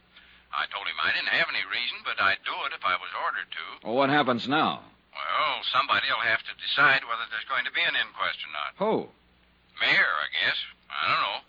I 0.52 0.68
told 0.68 0.84
him 0.88 1.00
I 1.00 1.12
didn't 1.16 1.32
have 1.32 1.48
any 1.48 1.64
reason, 1.68 2.04
but 2.04 2.20
I'd 2.20 2.44
do 2.44 2.52
it 2.68 2.76
if 2.76 2.84
I 2.84 2.96
was 3.00 3.12
ordered 3.24 3.48
to. 3.52 3.64
Well, 3.88 3.96
what 3.96 4.10
happens 4.12 4.48
now? 4.48 4.84
Well, 5.16 5.64
somebody'll 5.72 6.20
have 6.24 6.44
to 6.48 6.54
decide 6.60 7.04
whether 7.08 7.24
there's 7.32 7.48
going 7.48 7.64
to 7.68 7.72
be 7.76 7.82
an 7.84 7.96
inquest 7.96 8.40
or 8.44 8.52
not. 8.52 8.76
Who? 8.80 9.08
Mayor, 9.80 10.12
I 10.20 10.28
guess. 10.32 10.60
I 10.92 11.08
don't 11.08 11.24
know. 11.24 11.40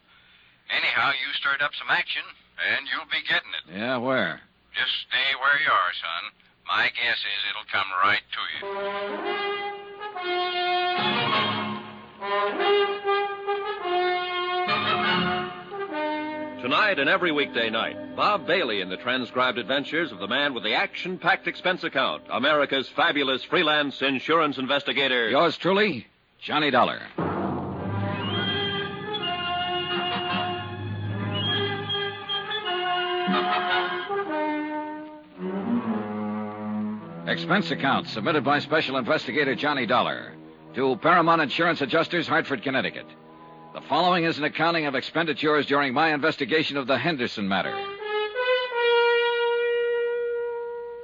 Anyhow, 0.70 1.10
you 1.18 1.32
stirred 1.34 1.62
up 1.62 1.74
some 1.74 1.90
action, 1.90 2.22
and 2.58 2.86
you'll 2.88 3.06
be 3.10 3.22
getting 3.26 3.50
it. 3.58 3.64
Yeah, 3.74 3.98
where? 3.98 4.40
Just 4.74 4.92
stay 5.10 5.34
where 5.38 5.58
you 5.60 5.70
are, 5.70 5.92
son. 5.98 6.30
My 6.66 6.88
guess 6.94 7.18
is 7.18 7.42
it'll 7.50 7.66
come 7.70 7.90
right 8.02 8.22
to 8.22 8.42
you. 8.54 8.62
Tonight 16.72 16.98
and 16.98 17.10
every 17.10 17.32
weekday 17.32 17.68
night, 17.68 18.16
Bob 18.16 18.46
Bailey 18.46 18.80
in 18.80 18.88
the 18.88 18.96
transcribed 18.96 19.58
adventures 19.58 20.10
of 20.10 20.18
the 20.20 20.26
man 20.26 20.54
with 20.54 20.64
the 20.64 20.72
action 20.72 21.18
packed 21.18 21.46
expense 21.46 21.84
account, 21.84 22.22
America's 22.30 22.88
fabulous 22.88 23.44
freelance 23.44 24.00
insurance 24.00 24.56
investigator. 24.56 25.28
Yours 25.28 25.58
truly, 25.58 26.06
Johnny 26.40 26.70
Dollar. 26.70 27.02
Expense 37.26 37.70
account 37.70 38.08
submitted 38.08 38.44
by 38.44 38.60
Special 38.60 38.96
Investigator 38.96 39.54
Johnny 39.54 39.84
Dollar 39.84 40.32
to 40.72 40.96
Paramount 40.96 41.42
Insurance 41.42 41.82
Adjusters, 41.82 42.26
Hartford, 42.26 42.62
Connecticut. 42.62 43.04
The 43.74 43.80
following 43.88 44.24
is 44.24 44.36
an 44.36 44.44
accounting 44.44 44.84
of 44.84 44.94
expenditures 44.94 45.64
during 45.64 45.94
my 45.94 46.12
investigation 46.12 46.76
of 46.76 46.86
the 46.86 46.98
Henderson 46.98 47.48
matter. 47.48 47.74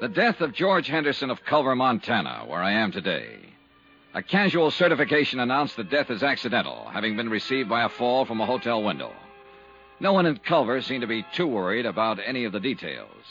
The 0.02 0.08
death 0.08 0.42
of 0.42 0.52
George 0.52 0.86
Henderson 0.86 1.30
of 1.30 1.42
Culver, 1.46 1.74
Montana, 1.74 2.44
where 2.46 2.62
I 2.62 2.72
am 2.72 2.92
today. 2.92 3.38
A 4.12 4.22
casual 4.22 4.70
certification 4.70 5.40
announced 5.40 5.76
the 5.76 5.84
death 5.84 6.10
is 6.10 6.22
accidental, 6.22 6.90
having 6.92 7.16
been 7.16 7.30
received 7.30 7.70
by 7.70 7.84
a 7.84 7.88
fall 7.88 8.26
from 8.26 8.42
a 8.42 8.46
hotel 8.46 8.82
window. 8.82 9.12
No 9.98 10.12
one 10.12 10.26
in 10.26 10.36
Culver 10.36 10.82
seemed 10.82 11.00
to 11.00 11.06
be 11.06 11.24
too 11.32 11.46
worried 11.46 11.86
about 11.86 12.18
any 12.22 12.44
of 12.44 12.52
the 12.52 12.60
details. 12.60 13.24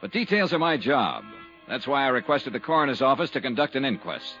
But 0.00 0.12
details 0.12 0.54
are 0.54 0.58
my 0.58 0.78
job. 0.78 1.24
That's 1.68 1.86
why 1.86 2.04
I 2.04 2.08
requested 2.08 2.54
the 2.54 2.60
coroner's 2.60 3.02
office 3.02 3.30
to 3.30 3.42
conduct 3.42 3.76
an 3.76 3.84
inquest. 3.84 4.38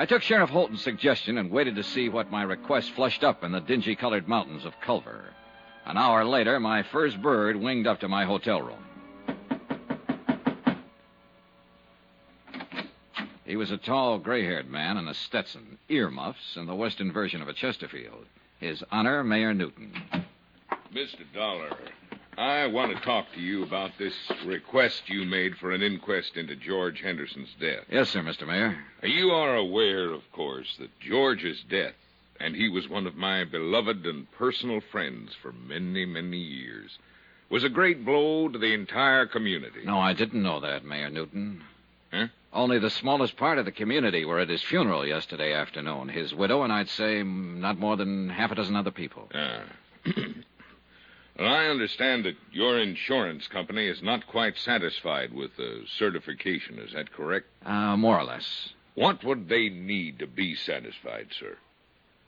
I 0.00 0.06
took 0.06 0.22
Sheriff 0.22 0.48
Holton's 0.48 0.80
suggestion 0.80 1.36
and 1.36 1.50
waited 1.50 1.76
to 1.76 1.82
see 1.82 2.08
what 2.08 2.30
my 2.30 2.42
request 2.42 2.92
flushed 2.92 3.22
up 3.22 3.44
in 3.44 3.52
the 3.52 3.60
dingy 3.60 3.94
colored 3.94 4.26
mountains 4.26 4.64
of 4.64 4.80
Culver. 4.80 5.26
An 5.84 5.98
hour 5.98 6.24
later, 6.24 6.58
my 6.58 6.82
first 6.84 7.20
bird 7.20 7.54
winged 7.54 7.86
up 7.86 8.00
to 8.00 8.08
my 8.08 8.24
hotel 8.24 8.62
room. 8.62 8.82
He 13.44 13.56
was 13.56 13.70
a 13.70 13.76
tall, 13.76 14.16
gray 14.16 14.42
haired 14.42 14.70
man 14.70 14.96
in 14.96 15.06
a 15.06 15.12
Stetson, 15.12 15.76
earmuffs, 15.90 16.56
and 16.56 16.66
the 16.66 16.74
western 16.74 17.12
version 17.12 17.42
of 17.42 17.48
a 17.48 17.52
Chesterfield. 17.52 18.24
His 18.58 18.82
Honor, 18.90 19.22
Mayor 19.22 19.52
Newton. 19.52 19.92
Mr. 20.94 21.30
Dollar, 21.34 21.76
I 22.40 22.68
want 22.68 22.96
to 22.96 23.02
talk 23.02 23.26
to 23.34 23.40
you 23.40 23.62
about 23.64 23.90
this 23.98 24.14
request 24.46 25.10
you 25.10 25.26
made 25.26 25.58
for 25.58 25.72
an 25.72 25.82
inquest 25.82 26.38
into 26.38 26.56
George 26.56 27.02
Henderson's 27.02 27.54
death. 27.60 27.84
Yes, 27.90 28.08
sir, 28.08 28.22
Mr. 28.22 28.46
Mayor. 28.46 28.78
You 29.02 29.32
are 29.32 29.56
aware, 29.56 30.10
of 30.10 30.22
course, 30.32 30.74
that 30.78 30.88
George's 31.00 31.62
death, 31.68 31.92
and 32.40 32.56
he 32.56 32.70
was 32.70 32.88
one 32.88 33.06
of 33.06 33.14
my 33.14 33.44
beloved 33.44 34.06
and 34.06 34.30
personal 34.32 34.80
friends 34.80 35.34
for 35.42 35.52
many, 35.52 36.06
many 36.06 36.38
years, 36.38 36.96
was 37.50 37.62
a 37.62 37.68
great 37.68 38.06
blow 38.06 38.48
to 38.48 38.58
the 38.58 38.72
entire 38.72 39.26
community. 39.26 39.84
No, 39.84 39.98
I 39.98 40.14
didn't 40.14 40.42
know 40.42 40.60
that, 40.60 40.82
Mayor 40.82 41.10
Newton. 41.10 41.62
Huh? 42.10 42.28
Only 42.54 42.78
the 42.78 42.88
smallest 42.88 43.36
part 43.36 43.58
of 43.58 43.66
the 43.66 43.70
community 43.70 44.24
were 44.24 44.40
at 44.40 44.48
his 44.48 44.62
funeral 44.62 45.06
yesterday 45.06 45.52
afternoon. 45.52 46.08
His 46.08 46.34
widow 46.34 46.62
and 46.62 46.72
I'd 46.72 46.88
say 46.88 47.22
not 47.22 47.78
more 47.78 47.98
than 47.98 48.30
half 48.30 48.50
a 48.50 48.54
dozen 48.54 48.76
other 48.76 48.92
people. 48.92 49.28
Ah. 49.34 49.60
well, 51.38 51.48
I 51.52 51.66
understand 51.66 52.24
that 52.24 52.36
your 52.52 52.78
insurance 52.78 53.46
company 53.48 53.86
is 53.86 54.02
not 54.02 54.26
quite 54.26 54.58
satisfied 54.58 55.32
with 55.32 55.56
the 55.56 55.84
certification. 55.98 56.78
Is 56.78 56.92
that 56.92 57.12
correct? 57.12 57.46
Uh, 57.64 57.96
more 57.96 58.18
or 58.18 58.24
less. 58.24 58.70
What 58.94 59.24
would 59.24 59.48
they 59.48 59.68
need 59.68 60.18
to 60.18 60.26
be 60.26 60.54
satisfied, 60.54 61.28
sir? 61.38 61.56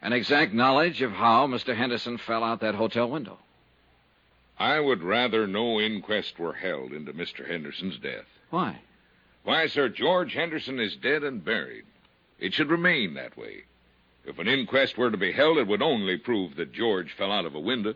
An 0.00 0.12
exact 0.12 0.52
knowledge 0.52 1.02
of 1.02 1.12
how 1.12 1.46
Mr. 1.46 1.76
Henderson 1.76 2.18
fell 2.18 2.42
out 2.42 2.60
that 2.60 2.74
hotel 2.74 3.08
window. 3.08 3.38
I 4.58 4.80
would 4.80 5.02
rather 5.02 5.46
no 5.46 5.80
inquest 5.80 6.38
were 6.38 6.52
held 6.52 6.92
into 6.92 7.12
Mr. 7.12 7.46
Henderson's 7.46 7.98
death. 7.98 8.26
Why? 8.50 8.80
Why, 9.44 9.66
sir, 9.66 9.88
George 9.88 10.34
Henderson 10.34 10.78
is 10.78 10.94
dead 10.96 11.24
and 11.24 11.44
buried. 11.44 11.84
It 12.38 12.54
should 12.54 12.70
remain 12.70 13.14
that 13.14 13.36
way. 13.36 13.64
If 14.24 14.38
an 14.38 14.46
inquest 14.46 14.96
were 14.96 15.10
to 15.10 15.16
be 15.16 15.32
held, 15.32 15.58
it 15.58 15.66
would 15.66 15.82
only 15.82 16.16
prove 16.16 16.56
that 16.56 16.72
George 16.72 17.12
fell 17.12 17.32
out 17.32 17.44
of 17.44 17.54
a 17.54 17.60
window. 17.60 17.94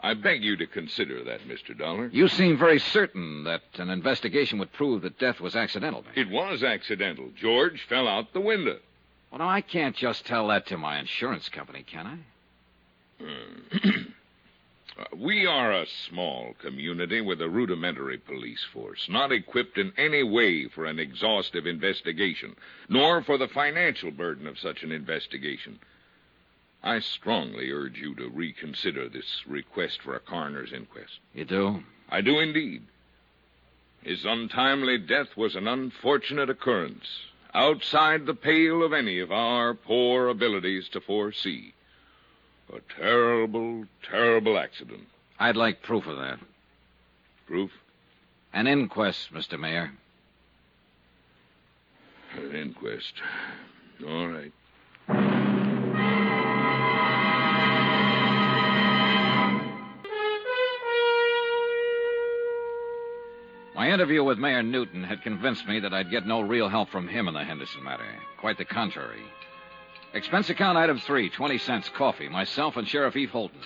I 0.00 0.14
beg 0.14 0.44
you 0.44 0.56
to 0.56 0.66
consider 0.66 1.24
that, 1.24 1.40
Mr. 1.48 1.76
Dollar. 1.76 2.08
You 2.12 2.28
seem 2.28 2.56
very 2.56 2.78
certain 2.78 3.44
that 3.44 3.62
an 3.78 3.90
investigation 3.90 4.58
would 4.60 4.72
prove 4.72 5.02
that 5.02 5.18
death 5.18 5.40
was 5.40 5.56
accidental. 5.56 6.04
It 6.14 6.30
was 6.30 6.62
accidental. 6.62 7.30
George 7.36 7.82
fell 7.88 8.06
out 8.06 8.32
the 8.32 8.40
window. 8.40 8.78
Well, 9.30 9.40
now, 9.40 9.48
I 9.48 9.60
can't 9.60 9.96
just 9.96 10.24
tell 10.24 10.48
that 10.48 10.66
to 10.66 10.78
my 10.78 10.98
insurance 10.98 11.48
company, 11.48 11.82
can 11.82 12.06
I? 13.20 13.24
Uh, 13.24 13.90
we 15.16 15.46
are 15.46 15.72
a 15.72 15.86
small 16.08 16.54
community 16.60 17.20
with 17.20 17.42
a 17.42 17.48
rudimentary 17.48 18.18
police 18.18 18.64
force, 18.72 19.06
not 19.08 19.32
equipped 19.32 19.78
in 19.78 19.92
any 19.98 20.22
way 20.22 20.68
for 20.68 20.86
an 20.86 20.98
exhaustive 20.98 21.66
investigation, 21.66 22.54
nor 22.88 23.22
for 23.22 23.36
the 23.36 23.48
financial 23.48 24.12
burden 24.12 24.46
of 24.46 24.58
such 24.58 24.82
an 24.82 24.92
investigation. 24.92 25.78
I 26.82 27.00
strongly 27.00 27.70
urge 27.70 27.98
you 27.98 28.14
to 28.16 28.28
reconsider 28.28 29.08
this 29.08 29.42
request 29.46 30.00
for 30.02 30.14
a 30.14 30.20
coroner's 30.20 30.72
inquest. 30.72 31.18
You 31.34 31.44
do? 31.44 31.82
I 32.08 32.20
do 32.20 32.38
indeed. 32.38 32.82
His 34.02 34.24
untimely 34.24 34.98
death 34.98 35.36
was 35.36 35.56
an 35.56 35.66
unfortunate 35.66 36.48
occurrence, 36.48 37.06
outside 37.52 38.26
the 38.26 38.34
pale 38.34 38.82
of 38.82 38.92
any 38.92 39.18
of 39.18 39.32
our 39.32 39.74
poor 39.74 40.28
abilities 40.28 40.88
to 40.90 41.00
foresee. 41.00 41.74
A 42.72 42.80
terrible, 42.96 43.86
terrible 44.08 44.58
accident. 44.58 45.08
I'd 45.38 45.56
like 45.56 45.82
proof 45.82 46.06
of 46.06 46.18
that. 46.18 46.38
Proof? 47.46 47.70
An 48.52 48.66
inquest, 48.66 49.32
Mr. 49.32 49.58
Mayor. 49.58 49.92
An 52.36 52.54
inquest. 52.54 53.14
All 54.06 54.28
right. 54.28 54.52
My 63.88 63.94
interview 63.94 64.22
with 64.22 64.36
Mayor 64.36 64.62
Newton 64.62 65.02
had 65.02 65.22
convinced 65.22 65.66
me 65.66 65.80
that 65.80 65.94
I'd 65.94 66.10
get 66.10 66.26
no 66.26 66.42
real 66.42 66.68
help 66.68 66.90
from 66.90 67.08
him 67.08 67.26
in 67.26 67.32
the 67.32 67.42
Henderson 67.42 67.82
matter. 67.82 68.04
Quite 68.38 68.58
the 68.58 68.66
contrary. 68.66 69.22
Expense 70.12 70.50
account 70.50 70.76
item 70.76 70.98
three, 70.98 71.30
20 71.30 71.56
cents 71.56 71.88
coffee. 71.96 72.28
Myself 72.28 72.76
and 72.76 72.86
Sheriff 72.86 73.16
Eve 73.16 73.30
Holton. 73.30 73.62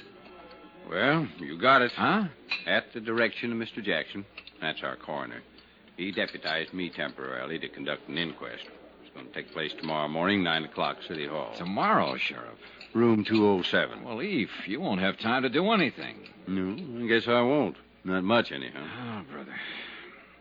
Well, 0.89 1.27
you 1.41 1.59
got 1.59 1.83
it. 1.83 1.91
Huh? 1.91 2.27
At 2.69 2.93
the 2.93 3.01
direction 3.01 3.51
of 3.51 3.59
Mr. 3.59 3.83
Jackson. 3.83 4.25
That's 4.61 4.85
our 4.85 4.95
coroner. 4.95 5.43
He 5.97 6.13
deputized 6.13 6.73
me 6.73 6.89
temporarily 6.89 7.59
to 7.59 7.69
conduct 7.69 8.09
an 8.09 8.17
inquest. 8.17 8.63
It's 9.03 9.13
going 9.13 9.27
to 9.27 9.33
take 9.33 9.53
place 9.53 9.73
tomorrow 9.77 10.07
morning, 10.07 10.45
9 10.45 10.67
o'clock, 10.67 10.99
City 11.09 11.27
Hall. 11.27 11.53
Tomorrow, 11.59 12.17
Sheriff. 12.17 12.61
Room 12.95 13.25
207. 13.25 14.05
Well, 14.05 14.23
Eve, 14.23 14.53
you 14.69 14.81
won't 14.81 15.01
have 15.01 15.19
time 15.19 15.43
to 15.43 15.49
do 15.49 15.73
anything. 15.73 16.29
No, 16.47 17.03
I 17.03 17.09
guess 17.09 17.27
I 17.27 17.41
won't. 17.43 17.75
Not 18.05 18.23
much, 18.23 18.53
anyhow. 18.53 18.87
Oh, 18.87 19.33
brother. 19.33 19.57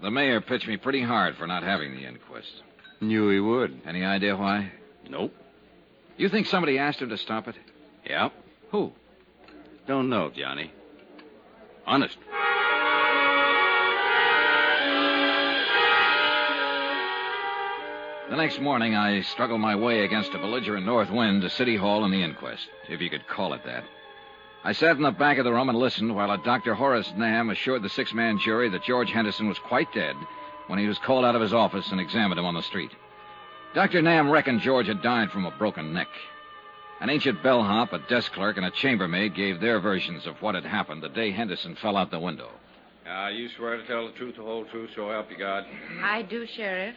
The 0.01 0.09
mayor 0.09 0.41
pitched 0.41 0.67
me 0.67 0.77
pretty 0.77 1.01
hard 1.01 1.37
for 1.37 1.45
not 1.45 1.63
having 1.63 1.95
the 1.95 2.05
inquest. 2.05 2.63
Knew 3.01 3.29
he 3.29 3.39
would. 3.39 3.81
Any 3.85 4.03
idea 4.03 4.35
why? 4.35 4.71
Nope. 5.07 5.33
You 6.17 6.29
think 6.29 6.47
somebody 6.47 6.77
asked 6.77 7.01
him 7.01 7.09
to 7.09 7.17
stop 7.17 7.47
it? 7.47 7.55
Yep. 8.07 8.33
Who? 8.71 8.91
Don't 9.87 10.09
know, 10.09 10.29
Johnny. 10.29 10.71
Honest. 11.85 12.17
The 18.29 18.37
next 18.37 18.61
morning, 18.61 18.95
I 18.95 19.21
struggled 19.21 19.59
my 19.59 19.75
way 19.75 20.05
against 20.05 20.33
a 20.33 20.39
belligerent 20.39 20.85
north 20.85 21.11
wind 21.11 21.41
to 21.41 21.49
City 21.49 21.75
Hall 21.75 22.05
and 22.05 22.13
the 22.13 22.23
inquest, 22.23 22.65
if 22.87 23.01
you 23.01 23.09
could 23.09 23.27
call 23.27 23.53
it 23.53 23.63
that. 23.65 23.83
I 24.63 24.73
sat 24.73 24.95
in 24.95 25.01
the 25.01 25.11
back 25.11 25.39
of 25.39 25.45
the 25.45 25.51
room 25.51 25.69
and 25.69 25.77
listened 25.77 26.15
while 26.15 26.29
a 26.31 26.37
Dr. 26.37 26.75
Horace 26.75 27.11
Nam 27.17 27.49
assured 27.49 27.81
the 27.81 27.89
six 27.89 28.13
man 28.13 28.37
jury 28.37 28.69
that 28.69 28.83
George 28.83 29.09
Henderson 29.09 29.47
was 29.47 29.57
quite 29.57 29.91
dead 29.91 30.15
when 30.67 30.77
he 30.77 30.87
was 30.87 30.99
called 30.99 31.25
out 31.25 31.35
of 31.35 31.41
his 31.41 31.53
office 31.53 31.91
and 31.91 31.99
examined 31.99 32.39
him 32.39 32.45
on 32.45 32.53
the 32.53 32.61
street. 32.61 32.91
Dr. 33.73 34.01
Nam 34.03 34.29
reckoned 34.29 34.61
George 34.61 34.87
had 34.87 35.01
died 35.01 35.31
from 35.31 35.45
a 35.45 35.51
broken 35.51 35.93
neck. 35.93 36.09
An 36.99 37.09
ancient 37.09 37.41
bellhop, 37.41 37.93
a 37.93 37.99
desk 38.07 38.33
clerk, 38.33 38.57
and 38.57 38.65
a 38.65 38.71
chambermaid 38.71 39.33
gave 39.33 39.59
their 39.59 39.79
versions 39.79 40.27
of 40.27 40.39
what 40.43 40.53
had 40.53 40.65
happened 40.65 41.01
the 41.01 41.09
day 41.09 41.31
Henderson 41.31 41.75
fell 41.75 41.97
out 41.97 42.11
the 42.11 42.19
window. 42.19 42.49
Uh, 43.09 43.29
you 43.29 43.49
swear 43.57 43.77
to 43.77 43.87
tell 43.87 44.05
the 44.05 44.13
truth, 44.13 44.35
the 44.35 44.43
whole 44.43 44.65
truth, 44.65 44.91
so 44.95 45.09
help 45.09 45.31
you 45.31 45.37
God. 45.37 45.65
I 46.03 46.21
do, 46.21 46.45
Sheriff. 46.45 46.95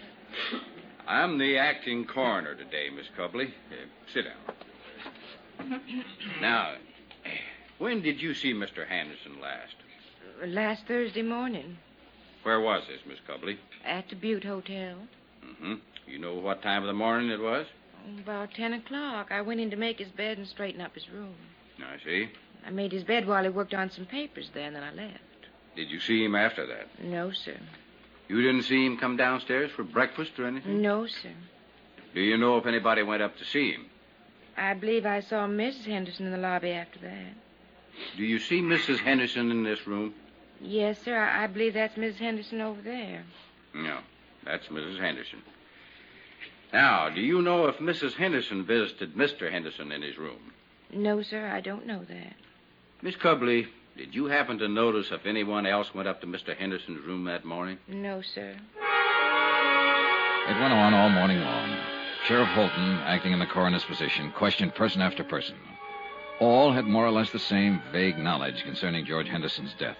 I'm 1.09 1.39
the 1.39 1.57
acting 1.57 2.05
coroner 2.05 2.55
today, 2.55 2.91
Miss 2.95 3.07
Cubley. 3.17 3.47
Uh, 3.47 3.87
sit 4.13 4.27
down. 4.27 5.81
now, 6.43 6.75
when 7.79 8.03
did 8.03 8.21
you 8.21 8.35
see 8.35 8.53
Mr. 8.53 8.87
Henderson 8.87 9.41
last? 9.41 9.75
Last 10.47 10.87
Thursday 10.87 11.23
morning 11.23 11.79
Where 12.43 12.61
was 12.61 12.83
this, 12.89 13.01
Miss 13.07 13.19
Cubley? 13.27 13.59
at 13.85 14.09
the 14.09 14.17
Butte 14.17 14.45
Hotel. 14.45 14.97
Mm-hmm. 15.45 15.75
You 16.07 16.19
know 16.19 16.35
what 16.35 16.63
time 16.63 16.83
of 16.83 16.87
the 16.87 16.93
morning 16.93 17.31
it 17.31 17.41
was? 17.41 17.67
About 18.21 18.53
10 18.55 18.75
o'clock, 18.75 19.29
I 19.31 19.41
went 19.41 19.61
in 19.61 19.71
to 19.71 19.77
make 19.77 19.99
his 19.99 20.09
bed 20.09 20.39
and 20.39 20.47
straighten 20.47 20.81
up 20.81 20.95
his 20.95 21.09
room. 21.11 21.35
I 21.79 22.03
see. 22.05 22.29
I 22.67 22.71
made 22.71 22.93
his 22.93 23.05
bed 23.05 23.27
while 23.27 23.43
he 23.43 23.49
worked 23.49 23.75
on 23.75 23.91
some 23.91 24.07
papers 24.07 24.51
there, 24.55 24.67
and 24.67 24.77
then 24.77 24.83
I 24.83 24.93
left. 24.93 25.19
Did 25.77 25.91
you 25.91 26.01
see 26.01 26.25
him 26.25 26.35
after 26.35 26.67
that? 26.67 27.03
No, 27.03 27.31
sir. 27.33 27.59
You 28.29 28.41
didn't 28.41 28.63
see 28.63 28.87
him 28.87 28.97
come 28.97 29.17
downstairs 29.17 29.71
for 29.71 29.83
breakfast 29.83 30.39
or 30.39 30.47
anything? 30.47 30.81
No, 30.81 31.07
sir. 31.07 31.33
Do 32.15 32.21
you 32.21 32.37
know 32.37 32.57
if 32.59 32.67
anybody 32.67 33.03
went 33.03 33.23
up 33.23 33.37
to 33.39 33.45
see 33.45 33.73
him? 33.73 33.87
I 34.57 34.75
believe 34.75 35.05
I 35.05 35.21
saw 35.21 35.47
Mrs. 35.47 35.85
Henderson 35.87 36.27
in 36.27 36.33
the 36.33 36.39
lobby 36.39 36.71
after 36.71 37.01
that. 37.01 37.35
Do 38.17 38.25
you 38.25 38.39
see 38.39 38.61
Mrs. 38.61 38.99
Henderson 38.99 39.51
in 39.51 39.65
this 39.65 39.87
room? 39.87 40.15
Yes, 40.61 40.99
sir. 41.05 41.19
I, 41.19 41.45
I 41.45 41.47
believe 41.47 41.75
that's 41.75 41.97
Mrs. 41.97 42.17
Henderson 42.17 42.61
over 42.61 42.81
there. 42.81 43.25
No, 43.75 43.99
that's 44.45 44.67
Mrs. 44.69 45.01
Henderson. 45.01 45.43
Now, 46.73 47.09
do 47.09 47.21
you 47.21 47.43
know 47.43 47.67
if 47.67 47.77
Mrs. 47.79 48.15
Henderson 48.15 48.65
visited 48.65 49.15
Mr. 49.15 49.51
Henderson 49.51 49.93
in 49.93 50.03
his 50.03 50.19
room? 50.19 50.53
No, 50.93 51.23
sir. 51.23 51.47
I 51.49 51.61
don't 51.61 51.87
know 51.87 52.05
that. 52.05 52.35
Miss 53.03 53.17
Cubley, 53.17 53.67
did 53.97 54.15
you 54.15 54.27
happen 54.27 54.59
to 54.59 54.69
notice 54.69 55.11
if 55.13 55.27
anyone 55.27 55.67
else 55.67 55.95
went 55.95 56.09
up 56.09 56.21
to 56.23 56.27
Mr. 56.27 56.57
Henderson's 56.57 57.05
room 57.05 57.25
that 57.25 57.45
morning? 57.45 57.79
No, 57.87 58.23
sir. 58.23 58.57
It 60.49 60.61
went 60.61 60.73
on 60.73 60.95
all 60.95 61.11
morning 61.11 61.41
long. 61.41 61.77
Sheriff 62.25 62.49
Holton, 62.49 62.99
acting 63.05 63.33
in 63.33 63.39
the 63.39 63.47
coroner's 63.47 63.85
position, 63.85 64.33
questioned 64.33 64.75
person 64.75 65.03
after 65.03 65.23
person. 65.23 65.57
All 66.41 66.73
had 66.73 66.87
more 66.87 67.07
or 67.07 67.13
less 67.13 67.31
the 67.31 67.39
same 67.39 67.81
vague 67.93 68.19
knowledge 68.19 68.65
concerning 68.65 69.05
George 69.05 69.29
Henderson's 69.29 69.75
death. 69.79 69.97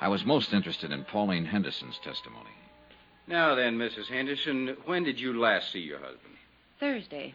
I 0.00 0.08
was 0.08 0.24
most 0.24 0.52
interested 0.52 0.92
in 0.92 1.04
Pauline 1.04 1.46
Henderson's 1.46 1.98
testimony. 2.04 2.50
Now 3.26 3.54
then, 3.54 3.78
Mrs. 3.78 4.06
Henderson, 4.06 4.76
when 4.84 5.04
did 5.04 5.18
you 5.18 5.38
last 5.38 5.72
see 5.72 5.80
your 5.80 5.98
husband? 5.98 6.34
Thursday. 6.78 7.34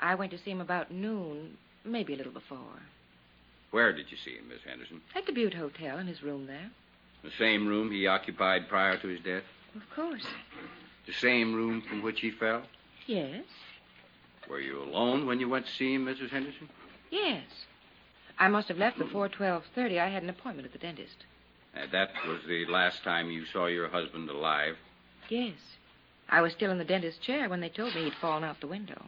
I 0.00 0.14
went 0.14 0.30
to 0.32 0.38
see 0.38 0.50
him 0.50 0.60
about 0.60 0.90
noon, 0.90 1.56
maybe 1.84 2.14
a 2.14 2.16
little 2.16 2.32
before. 2.32 2.80
Where 3.70 3.92
did 3.92 4.10
you 4.10 4.16
see 4.16 4.32
him, 4.32 4.48
Miss 4.48 4.62
Henderson? 4.66 5.00
At 5.14 5.26
the 5.26 5.32
Butte 5.32 5.54
Hotel, 5.54 5.98
in 5.98 6.06
his 6.06 6.22
room 6.22 6.46
there. 6.46 6.70
The 7.22 7.30
same 7.38 7.66
room 7.66 7.90
he 7.90 8.06
occupied 8.06 8.68
prior 8.68 8.96
to 8.96 9.08
his 9.08 9.20
death? 9.20 9.44
Of 9.76 9.82
course. 9.94 10.26
The 11.06 11.12
same 11.12 11.54
room 11.54 11.82
from 11.82 12.02
which 12.02 12.20
he 12.20 12.30
fell? 12.30 12.62
Yes. 13.06 13.44
Were 14.48 14.60
you 14.60 14.82
alone 14.82 15.26
when 15.26 15.38
you 15.38 15.48
went 15.48 15.66
to 15.66 15.72
see 15.72 15.94
him, 15.94 16.06
Mrs. 16.06 16.30
Henderson? 16.30 16.68
Yes. 17.10 17.44
I 18.38 18.48
must 18.48 18.68
have 18.68 18.78
left 18.78 18.98
before 18.98 19.28
12.30. 19.28 20.00
I 20.00 20.08
had 20.08 20.22
an 20.22 20.30
appointment 20.30 20.66
at 20.66 20.72
the 20.72 20.78
dentist. 20.78 21.16
Uh, 21.76 21.86
that 21.92 22.10
was 22.26 22.40
the 22.48 22.64
last 22.66 23.02
time 23.04 23.30
you 23.30 23.44
saw 23.52 23.66
your 23.66 23.88
husband 23.88 24.28
alive. 24.28 24.76
Yes. 25.28 25.54
I 26.28 26.40
was 26.40 26.52
still 26.52 26.70
in 26.70 26.78
the 26.78 26.84
dentist's 26.84 27.24
chair 27.24 27.48
when 27.48 27.60
they 27.60 27.68
told 27.68 27.94
me 27.94 28.04
he'd 28.04 28.14
fallen 28.20 28.44
out 28.44 28.60
the 28.60 28.66
window. 28.66 29.04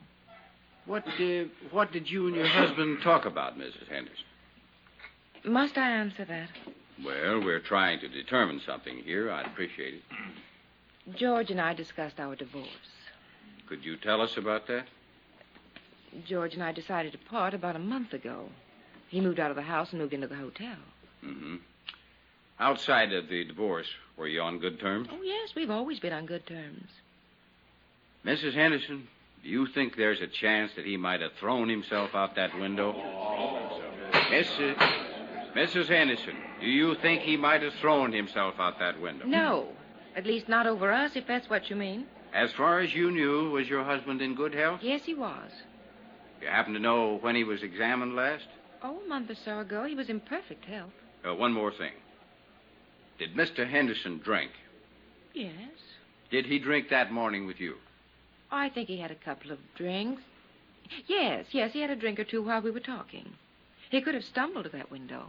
What, 0.87 1.05
uh, 1.07 1.45
what 1.71 1.93
did 1.93 2.11
you 2.11 2.27
and 2.27 2.37
your 2.37 2.47
husband 2.47 2.99
talk 3.03 3.25
about, 3.25 3.57
Mrs. 3.57 3.89
Henderson? 3.89 4.25
Must 5.45 5.79
I 5.79 5.91
answer 5.91 6.25
that? 6.25 6.49
Well, 7.05 7.41
we're 7.43 7.61
trying 7.61 8.01
to 8.01 8.09
determine 8.09 8.61
something 8.67 8.99
here. 8.99 9.31
I'd 9.31 9.47
appreciate 9.47 9.95
it. 9.95 10.03
George 11.17 11.51
and 11.51 11.61
I 11.61 11.75
discussed 11.75 12.21
our 12.21 12.37
divorce. 12.37 12.69
Could 13.69 13.85
you 13.85 13.97
tell 13.97 14.21
us 14.21 14.37
about 14.37 14.67
that? 14.69 14.87
George 16.27 16.55
and 16.55 16.63
I 16.63 16.73
decided 16.73 17.13
to 17.13 17.19
part 17.19 17.55
about 17.55 17.77
a 17.77 17.81
month 17.81 18.13
ago. 18.13 18.49
He 19.09 19.21
moved 19.21 19.41
out 19.41 19.51
of 19.51 19.57
the 19.57 19.63
house 19.63 19.91
and 19.93 20.01
moved 20.01 20.15
into 20.15 20.27
the 20.27 20.37
hotel. 20.37 20.77
Mm-hmm. 21.25 21.57
Outside 22.59 23.13
of 23.13 23.29
the 23.29 23.45
divorce, 23.45 23.89
were 24.17 24.29
you 24.29 24.41
on 24.41 24.59
good 24.59 24.79
terms? 24.81 25.09
Oh, 25.11 25.23
yes, 25.23 25.51
we've 25.55 25.71
always 25.71 25.99
been 25.99 26.13
on 26.13 26.27
good 26.27 26.47
terms. 26.47 26.89
Mrs. 28.25 28.55
Henderson, 28.55 29.09
do 29.43 29.49
you 29.49 29.67
think 29.67 29.97
there's 29.97 30.21
a 30.21 30.29
chance 30.29 30.71
that 30.77 30.87
he 30.87 30.97
might 30.97 31.21
have 31.21 31.33
thrown 31.41 31.69
himself 31.69 32.15
out 32.15 32.37
that 32.37 32.57
window? 32.59 32.93
Mrs. 34.13 34.77
Mrs. 35.55 35.89
Henderson, 35.89 36.37
do 36.61 36.67
you 36.67 36.95
think 36.97 37.23
he 37.23 37.37
might 37.37 37.63
have 37.63 37.75
thrown 37.75 38.13
himself 38.13 38.55
out 38.59 38.79
that 38.79 39.01
window? 39.01 39.27
No. 39.27 39.69
At 40.17 40.25
least 40.25 40.49
not 40.49 40.67
over 40.67 40.93
us, 40.93 41.17
if 41.17 41.27
that's 41.27 41.51
what 41.51 41.69
you 41.69 41.77
mean. 41.77 42.07
As 42.33 42.53
far 42.53 42.81
as 42.81 42.95
you 42.95 43.11
knew, 43.11 43.51
was 43.51 43.69
your 43.69 43.85
husband 43.85 44.23
in 44.23 44.35
good 44.35 44.55
health? 44.55 44.81
Yes, 44.83 45.05
he 45.05 45.15
was. 45.15 45.51
You 46.43 46.49
happen 46.49 46.75
to 46.75 46.81
know 46.81 47.19
when 47.21 47.37
he 47.37 47.45
was 47.45 47.63
examined 47.63 48.17
last? 48.17 48.47
Oh, 48.83 48.99
a 49.05 49.09
month 49.09 49.31
or 49.31 49.37
so 49.45 49.61
ago, 49.61 49.85
he 49.85 49.95
was 49.95 50.09
in 50.09 50.19
perfect 50.19 50.65
health. 50.65 50.91
Uh, 51.25 51.35
one 51.35 51.53
more 51.53 51.71
thing. 51.71 51.93
Did 53.19 53.37
Mr. 53.37 53.69
Henderson 53.69 54.21
drink? 54.25 54.51
Yes. 55.35 55.53
Did 56.33 56.47
he 56.47 56.59
drink 56.59 56.89
that 56.91 57.13
morning 57.13 57.47
with 57.47 57.61
you? 57.61 57.77
I 58.51 58.71
think 58.71 58.89
he 58.89 58.99
had 58.99 59.13
a 59.13 59.15
couple 59.15 59.53
of 59.53 59.59
drinks. 59.77 60.23
Yes, 61.07 61.47
yes, 61.53 61.73
he 61.73 61.81
had 61.81 61.91
a 61.91 61.97
drink 61.97 62.19
or 62.19 62.25
two 62.25 62.43
while 62.43 62.61
we 62.61 62.73
were 62.73 62.81
talking. 62.81 63.33
He 63.91 64.03
could 64.03 64.15
have 64.15 64.25
stumbled 64.25 64.65
to 64.65 64.71
that 64.71 64.91
window. 64.91 65.27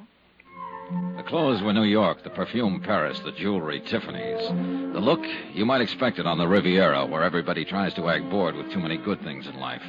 The 1.17 1.23
clothes 1.23 1.61
were 1.61 1.73
New 1.73 1.83
York, 1.83 2.23
the 2.23 2.29
perfume 2.31 2.81
Paris, 2.81 3.19
the 3.19 3.31
jewelry 3.33 3.81
Tiffany's. 3.81 4.47
The 4.93 4.99
look, 4.99 5.23
you 5.53 5.65
might 5.65 5.81
expect 5.81 6.17
it 6.17 6.25
on 6.25 6.37
the 6.39 6.47
Riviera, 6.47 7.05
where 7.05 7.23
everybody 7.23 7.65
tries 7.65 7.93
to 7.95 8.09
act 8.09 8.29
bored 8.29 8.55
with 8.55 8.71
too 8.71 8.79
many 8.79 8.97
good 8.97 9.21
things 9.21 9.45
in 9.45 9.59
life. 9.59 9.83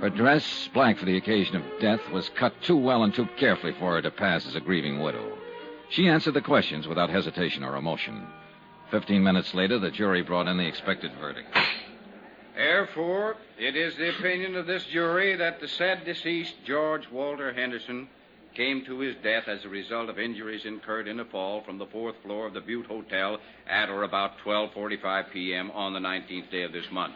Her 0.00 0.10
dress, 0.10 0.68
black 0.74 0.98
for 0.98 1.06
the 1.06 1.16
occasion 1.16 1.56
of 1.56 1.80
death, 1.80 2.10
was 2.10 2.28
cut 2.28 2.52
too 2.62 2.76
well 2.76 3.02
and 3.02 3.14
too 3.14 3.26
carefully 3.38 3.72
for 3.72 3.94
her 3.94 4.02
to 4.02 4.10
pass 4.10 4.46
as 4.46 4.54
a 4.54 4.60
grieving 4.60 5.00
widow. 5.00 5.38
She 5.88 6.06
answered 6.06 6.34
the 6.34 6.42
questions 6.42 6.86
without 6.86 7.08
hesitation 7.08 7.64
or 7.64 7.76
emotion. 7.76 8.26
Fifteen 8.90 9.22
minutes 9.22 9.54
later, 9.54 9.78
the 9.78 9.90
jury 9.90 10.22
brought 10.22 10.48
in 10.48 10.58
the 10.58 10.66
expected 10.66 11.12
verdict. 11.18 11.48
Therefore, 12.54 13.36
it 13.58 13.74
is 13.74 13.96
the 13.96 14.10
opinion 14.10 14.54
of 14.56 14.66
this 14.66 14.84
jury 14.84 15.34
that 15.36 15.60
the 15.60 15.68
said 15.68 16.04
deceased, 16.04 16.54
George 16.64 17.10
Walter 17.10 17.52
Henderson, 17.52 18.08
came 18.54 18.84
to 18.84 18.98
his 19.00 19.16
death 19.22 19.48
as 19.48 19.64
a 19.64 19.68
result 19.68 20.08
of 20.08 20.18
injuries 20.18 20.64
incurred 20.64 21.08
in 21.08 21.20
a 21.20 21.24
fall 21.24 21.62
from 21.62 21.78
the 21.78 21.86
fourth 21.86 22.16
floor 22.22 22.46
of 22.46 22.54
the 22.54 22.60
Butte 22.60 22.86
Hotel 22.86 23.38
at 23.68 23.88
or 23.88 24.02
about 24.02 24.38
12:45 24.38 25.30
p.m. 25.30 25.70
on 25.72 25.92
the 25.92 26.00
19th 26.00 26.50
day 26.50 26.62
of 26.62 26.72
this 26.72 26.90
month. 26.90 27.14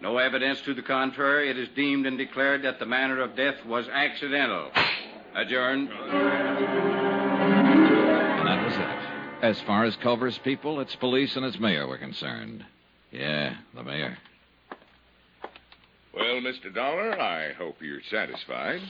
No 0.00 0.16
evidence 0.18 0.60
to 0.62 0.74
the 0.74 0.82
contrary. 0.82 1.50
It 1.50 1.58
is 1.58 1.68
deemed 1.76 2.06
and 2.06 2.16
declared 2.16 2.62
that 2.62 2.78
the 2.78 2.86
manner 2.86 3.20
of 3.20 3.36
death 3.36 3.56
was 3.66 3.86
accidental. 3.88 4.70
Adjourned. 5.34 5.90
And 5.90 5.98
that 8.46 8.64
was 8.64 8.74
it. 8.74 9.44
As 9.44 9.60
far 9.62 9.84
as 9.84 9.96
Culver's 9.96 10.38
people, 10.38 10.80
its 10.80 10.96
police, 10.96 11.36
and 11.36 11.44
its 11.44 11.58
mayor 11.58 11.86
were 11.86 11.98
concerned. 11.98 12.64
Yeah, 13.10 13.56
the 13.74 13.82
mayor. 13.82 14.16
Well, 16.14 16.40
Mr. 16.40 16.74
Dollar, 16.74 17.20
I 17.20 17.52
hope 17.52 17.76
you're 17.80 18.02
satisfied. 18.10 18.80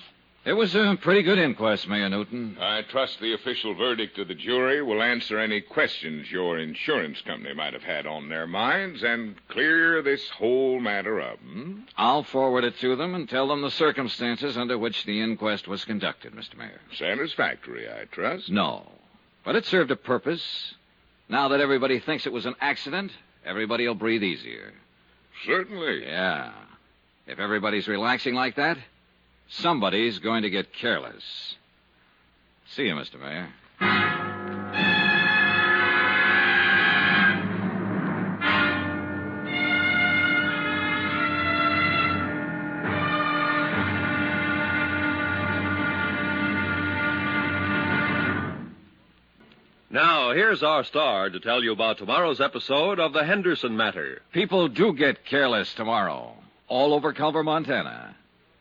It 0.42 0.54
was 0.54 0.74
a 0.74 0.96
pretty 0.98 1.22
good 1.22 1.38
inquest, 1.38 1.86
Mayor 1.86 2.08
Newton. 2.08 2.56
I 2.58 2.80
trust 2.80 3.20
the 3.20 3.34
official 3.34 3.74
verdict 3.74 4.18
of 4.18 4.28
the 4.28 4.34
jury 4.34 4.80
will 4.80 5.02
answer 5.02 5.38
any 5.38 5.60
questions 5.60 6.30
your 6.30 6.58
insurance 6.58 7.20
company 7.20 7.52
might 7.52 7.74
have 7.74 7.82
had 7.82 8.06
on 8.06 8.30
their 8.30 8.46
minds 8.46 9.02
and 9.02 9.36
clear 9.48 10.00
this 10.00 10.30
whole 10.30 10.80
matter 10.80 11.20
up. 11.20 11.38
Hmm? 11.40 11.80
I'll 11.98 12.22
forward 12.22 12.64
it 12.64 12.78
to 12.78 12.96
them 12.96 13.14
and 13.14 13.28
tell 13.28 13.48
them 13.48 13.60
the 13.60 13.70
circumstances 13.70 14.56
under 14.56 14.78
which 14.78 15.04
the 15.04 15.20
inquest 15.20 15.68
was 15.68 15.84
conducted, 15.84 16.32
Mr. 16.32 16.56
Mayor. 16.56 16.80
Satisfactory, 16.96 17.86
I 17.86 18.06
trust. 18.06 18.48
No. 18.50 18.90
But 19.44 19.56
it 19.56 19.66
served 19.66 19.90
a 19.90 19.96
purpose. 19.96 20.74
Now 21.28 21.48
that 21.48 21.60
everybody 21.60 22.00
thinks 22.00 22.26
it 22.26 22.32
was 22.32 22.46
an 22.46 22.56
accident, 22.62 23.12
everybody 23.44 23.86
will 23.86 23.94
breathe 23.94 24.22
easier. 24.22 24.72
Certainly. 25.44 26.06
Yeah. 26.06 26.52
If 27.26 27.38
everybody's 27.38 27.88
relaxing 27.88 28.34
like 28.34 28.56
that, 28.56 28.78
somebody's 29.50 30.18
going 30.18 30.42
to 30.42 30.50
get 30.50 30.72
careless. 30.72 31.56
See 32.74 32.84
you, 32.84 32.94
Mr. 32.94 33.20
Mayor. 33.20 33.48
Now, 49.92 50.30
here's 50.32 50.62
our 50.62 50.84
star 50.84 51.30
to 51.30 51.40
tell 51.40 51.64
you 51.64 51.72
about 51.72 51.98
tomorrow's 51.98 52.40
episode 52.40 53.00
of 53.00 53.12
The 53.12 53.24
Henderson 53.24 53.76
Matter. 53.76 54.22
People 54.32 54.68
do 54.68 54.92
get 54.92 55.24
careless 55.24 55.74
tomorrow, 55.74 56.36
all 56.68 56.94
over 56.94 57.12
Culver, 57.12 57.42
Montana. 57.42 58.14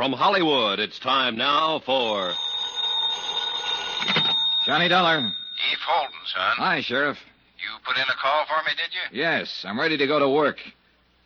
From 0.00 0.14
Hollywood, 0.14 0.78
it's 0.78 0.98
time 0.98 1.36
now 1.36 1.82
for. 1.84 2.32
Johnny 4.64 4.88
Dollar. 4.88 5.18
Eve 5.18 5.78
Holton, 5.86 6.16
son. 6.24 6.56
Hi, 6.56 6.80
Sheriff. 6.80 7.18
You 7.58 7.68
put 7.84 7.98
in 7.98 8.04
a 8.04 8.16
call 8.18 8.46
for 8.46 8.64
me, 8.64 8.72
did 8.78 8.94
you? 8.94 9.20
Yes, 9.22 9.62
I'm 9.68 9.78
ready 9.78 9.98
to 9.98 10.06
go 10.06 10.18
to 10.18 10.26
work. 10.26 10.56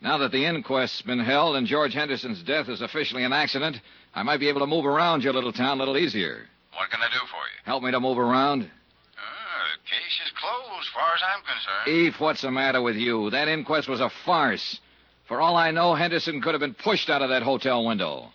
Now 0.01 0.19
that 0.19 0.33
the 0.33 0.45
inquest's 0.45 1.03
been 1.03 1.21
held 1.21 1.55
and 1.55 1.69
George 1.69 1.95
Henderson's 1.95 2.43
death 2.43 2.69
is 2.69 2.83
officially 2.83 3.23
an 3.23 3.33
accident, 3.33 3.77
I 4.13 4.25
might 4.25 4.41
be 4.41 4.49
able 4.49 4.59
to 4.59 4.67
move 4.67 4.87
around 4.87 5.23
your 5.23 5.35
little 5.35 5.53
town 5.53 5.77
a 5.77 5.79
little 5.79 5.97
easier. 5.97 6.45
What 6.77 6.91
can 6.91 7.01
I 7.01 7.07
do 7.13 7.21
for 7.31 7.37
you? 7.37 7.63
Help 7.65 7.85
me 7.85 7.93
to 7.93 8.01
move 8.01 8.19
around. 8.19 8.63
Uh, 8.63 8.67
the 8.67 9.89
case 9.89 10.21
is 10.27 10.33
closed, 10.37 10.81
as 10.81 10.89
far 10.93 11.15
as 11.15 11.21
I'm 11.23 11.45
concerned. 11.45 12.07
Eve, 12.07 12.15
what's 12.19 12.43
the 12.43 12.51
matter 12.51 12.83
with 12.83 12.97
you? 12.97 13.31
That 13.31 13.47
inquest 13.47 13.89
was 13.89 14.01
a 14.01 14.11
farce. 14.25 14.81
For 15.29 15.41
all 15.41 15.55
I 15.55 15.71
know, 15.71 15.95
Henderson 15.95 16.43
could 16.43 16.55
have 16.55 16.61
been 16.61 16.75
pushed 16.75 17.09
out 17.09 17.23
of 17.23 17.29
that 17.29 17.45
hotel 17.45 17.87
window. 17.87 18.33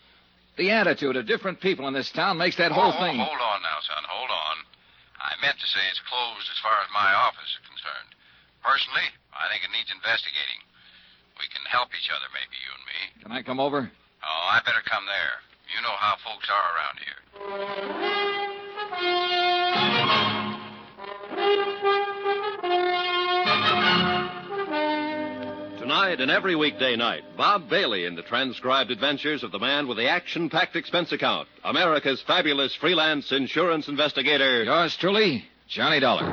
The 0.59 0.75
attitude 0.75 1.15
of 1.15 1.23
different 1.23 1.63
people 1.63 1.87
in 1.87 1.95
this 1.95 2.11
town 2.11 2.35
makes 2.35 2.59
that 2.59 2.75
whole 2.75 2.91
oh, 2.91 2.99
thing. 2.99 3.15
Hold 3.15 3.39
on 3.39 3.63
now, 3.63 3.79
son. 3.79 4.03
Hold 4.11 4.27
on. 4.27 4.67
I 5.15 5.31
meant 5.39 5.55
to 5.55 5.67
say 5.71 5.79
it's 5.87 6.03
closed 6.03 6.51
as 6.51 6.59
far 6.59 6.75
as 6.83 6.91
my 6.91 7.15
office 7.15 7.47
is 7.47 7.63
concerned. 7.63 8.11
Personally, 8.59 9.07
I 9.31 9.47
think 9.47 9.63
it 9.63 9.71
needs 9.71 9.87
investigating. 9.87 10.59
We 11.39 11.47
can 11.47 11.63
help 11.63 11.95
each 11.95 12.11
other, 12.11 12.27
maybe, 12.35 12.59
you 12.59 12.75
and 12.75 12.85
me. 12.91 12.99
Can 13.23 13.31
I 13.31 13.39
come 13.39 13.63
over? 13.63 13.87
Oh, 13.87 14.43
I 14.51 14.59
better 14.67 14.83
come 14.83 15.07
there. 15.07 15.39
You 15.71 15.79
know 15.79 15.95
how 15.95 16.19
folks 16.27 16.51
are 16.51 16.67
around 16.75 16.99
here. 17.07 19.38
Tonight 26.09 26.23
and 26.23 26.31
every 26.31 26.55
weekday 26.55 26.95
night, 26.95 27.21
Bob 27.37 27.69
Bailey 27.69 28.05
in 28.05 28.15
the 28.15 28.23
transcribed 28.23 28.89
adventures 28.89 29.43
of 29.43 29.51
the 29.51 29.59
man 29.59 29.87
with 29.87 29.97
the 29.97 30.09
action 30.09 30.49
packed 30.49 30.75
expense 30.75 31.11
account, 31.11 31.47
America's 31.63 32.19
fabulous 32.25 32.75
freelance 32.77 33.31
insurance 33.31 33.87
investigator. 33.87 34.63
Yours 34.63 34.97
truly, 34.99 35.45
Johnny 35.67 35.99
Dollar. 35.99 36.25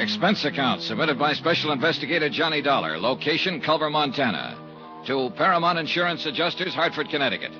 Expense 0.00 0.46
account 0.46 0.80
submitted 0.80 1.18
by 1.18 1.34
Special 1.34 1.72
Investigator 1.72 2.30
Johnny 2.30 2.62
Dollar. 2.62 2.96
Location 2.96 3.60
Culver, 3.60 3.90
Montana. 3.90 4.56
To 5.08 5.28
Paramount 5.36 5.78
Insurance 5.78 6.24
Adjusters, 6.24 6.72
Hartford, 6.72 7.10
Connecticut. 7.10 7.52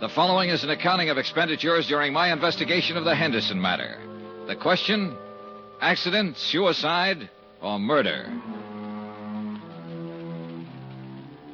The 0.00 0.08
following 0.08 0.48
is 0.48 0.64
an 0.64 0.70
accounting 0.70 1.10
of 1.10 1.18
expenditures 1.18 1.86
during 1.86 2.14
my 2.14 2.32
investigation 2.32 2.96
of 2.96 3.04
the 3.04 3.14
Henderson 3.14 3.60
matter. 3.60 3.98
The 4.46 4.56
question 4.56 5.14
accident, 5.82 6.38
suicide, 6.38 7.28
or 7.60 7.78
murder? 7.78 8.32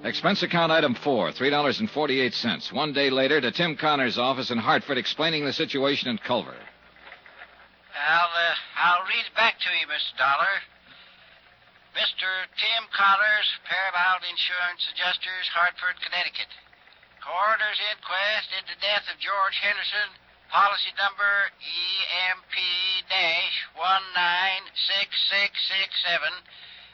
Expense 0.04 0.44
account 0.44 0.70
item 0.70 0.94
four, 0.94 1.32
$3.48. 1.32 2.72
One 2.72 2.92
day 2.92 3.11
later 3.11 3.40
to 3.40 3.50
Tim 3.50 3.74
Connor's 3.74 4.16
office 4.16 4.52
in 4.52 4.59
Hartford 4.59 4.96
explaining 4.96 5.44
the 5.44 5.52
situation 5.52 6.09
in 6.09 6.18
Culver. 6.18 6.54
I'll, 7.98 8.30
uh, 8.30 8.54
I'll 8.78 9.02
read 9.06 9.26
back 9.35 9.59
to 9.59 9.70
you, 9.74 9.88
Mr. 9.88 10.18
Dollar. 10.18 10.62
Mr. 11.98 12.30
Tim 12.62 12.87
Connors, 12.94 13.48
Paramount 13.66 14.22
Insurance 14.30 14.87
Adjusters, 14.94 15.50
Hartford, 15.50 15.98
Connecticut. 16.04 16.46
Coroner's 17.27 17.83
inquest 17.91 18.55
into 18.55 18.79
death 18.79 19.03
of 19.11 19.19
George 19.19 19.59
Henderson, 19.59 20.15
policy 20.47 20.95
number 20.95 21.51
EMP 21.59 22.55
196667, 23.11 24.71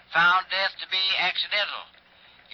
found 0.09 0.49
death 0.49 0.73
to 0.81 0.89
be 0.89 1.05
accidental. 1.21 1.85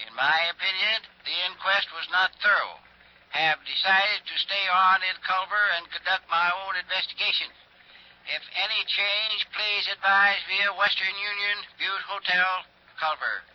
In 0.03 0.11
my 0.19 0.51
opinion, 0.51 1.07
the 1.23 1.39
inquest 1.47 1.95
was 1.95 2.11
not 2.11 2.35
thorough. 2.43 2.83
Have 3.31 3.63
decided 3.63 4.27
to 4.27 4.43
stay 4.43 4.67
on 4.67 5.07
in 5.07 5.15
Culver 5.23 5.71
and 5.79 5.87
conduct 5.95 6.27
my 6.27 6.51
own 6.67 6.75
investigation. 6.83 7.55
If 8.27 8.43
any 8.59 8.83
change, 8.91 9.47
please 9.55 9.87
advise 9.95 10.43
via 10.51 10.75
Western 10.75 11.15
Union, 11.15 11.63
Butte 11.79 12.11
Hotel, 12.11 12.67
Culver. 12.99 13.47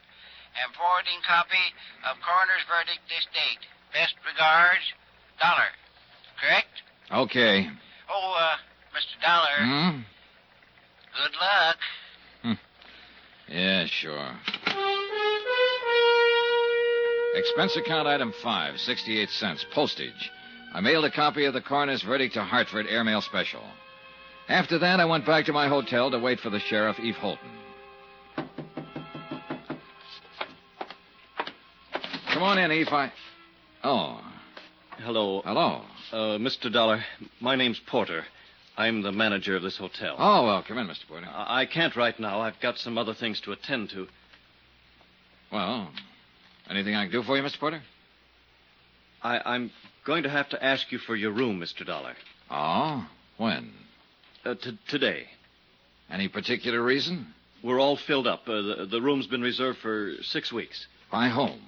And 0.63 0.71
forwarding 0.79 1.19
copy 1.27 1.75
of 2.07 2.23
coroner's 2.23 2.63
verdict 2.71 3.03
this 3.11 3.27
date. 3.35 3.67
Best 3.93 4.15
regards, 4.27 4.81
Dollar. 5.39 5.69
Correct? 6.41 6.67
Okay. 7.11 7.67
Oh, 8.09 8.35
uh, 8.37 8.55
Mr. 8.97 9.21
Dollar, 9.21 9.57
Hmm? 9.59 9.99
good 11.15 11.35
luck. 11.39 11.77
Yeah, 13.49 13.85
sure. 13.85 14.31
Expense 17.35 17.75
account 17.75 18.07
item 18.07 18.33
five, 18.41 18.79
68 18.79 19.29
cents, 19.29 19.65
postage. 19.73 20.31
I 20.73 20.81
mailed 20.81 21.05
a 21.05 21.11
copy 21.11 21.45
of 21.45 21.53
the 21.53 21.61
coroner's 21.61 22.01
verdict 22.01 22.33
to 22.35 22.43
Hartford 22.43 22.87
Airmail 22.87 23.21
Special. 23.21 23.61
After 24.49 24.79
that, 24.79 24.99
I 24.99 25.05
went 25.05 25.25
back 25.25 25.45
to 25.45 25.53
my 25.53 25.67
hotel 25.67 26.09
to 26.11 26.19
wait 26.19 26.39
for 26.39 26.49
the 26.49 26.59
sheriff, 26.59 26.99
Eve 26.99 27.15
Holton. 27.15 27.49
Come 32.33 32.43
on 32.43 32.57
in, 32.57 32.71
Eve. 32.71 32.87
I. 32.91 33.11
Oh, 33.83 34.21
Hello. 34.99 35.41
hello. 35.43 35.81
Uh, 36.11 36.37
Mr. 36.37 36.71
Dollar, 36.71 37.03
my 37.41 37.55
name's 37.55 37.79
Porter. 37.87 38.23
I'm 38.77 39.01
the 39.01 39.11
manager 39.11 39.55
of 39.55 39.61
this 39.63 39.77
hotel. 39.77 40.15
Oh, 40.17 40.45
well, 40.45 40.63
come 40.67 40.77
in, 40.77 40.87
Mr. 40.87 41.07
Porter. 41.07 41.27
I 41.27 41.61
I 41.61 41.65
can't 41.65 41.95
right 41.95 42.17
now. 42.19 42.39
I've 42.41 42.59
got 42.61 42.77
some 42.77 42.97
other 42.97 43.13
things 43.13 43.39
to 43.41 43.51
attend 43.51 43.89
to. 43.91 44.07
Well, 45.51 45.89
anything 46.69 46.95
I 46.95 47.03
can 47.05 47.11
do 47.11 47.23
for 47.23 47.35
you, 47.37 47.43
Mr. 47.43 47.59
Porter? 47.59 47.81
I, 49.21 49.39
I'm 49.45 49.71
going 50.05 50.23
to 50.23 50.29
have 50.29 50.49
to 50.49 50.63
ask 50.63 50.91
you 50.91 50.97
for 50.99 51.15
your 51.15 51.31
room, 51.31 51.59
Mr. 51.59 51.85
Dollar. 51.85 52.13
Oh? 52.49 53.07
When? 53.37 53.71
Uh, 54.45 54.55
t- 54.55 54.77
today. 54.87 55.25
Any 56.09 56.27
particular 56.27 56.81
reason? 56.81 57.33
We're 57.63 57.79
all 57.79 57.95
filled 57.97 58.27
up. 58.27 58.41
Uh, 58.47 58.61
the, 58.61 58.87
the 58.91 59.01
room's 59.01 59.27
been 59.27 59.41
reserved 59.41 59.79
for 59.79 60.13
six 60.21 60.51
weeks. 60.51 60.87
By 61.11 61.29
whom? 61.29 61.59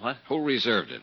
What? 0.00 0.16
Who 0.28 0.42
reserved 0.42 0.90
it? 0.90 1.02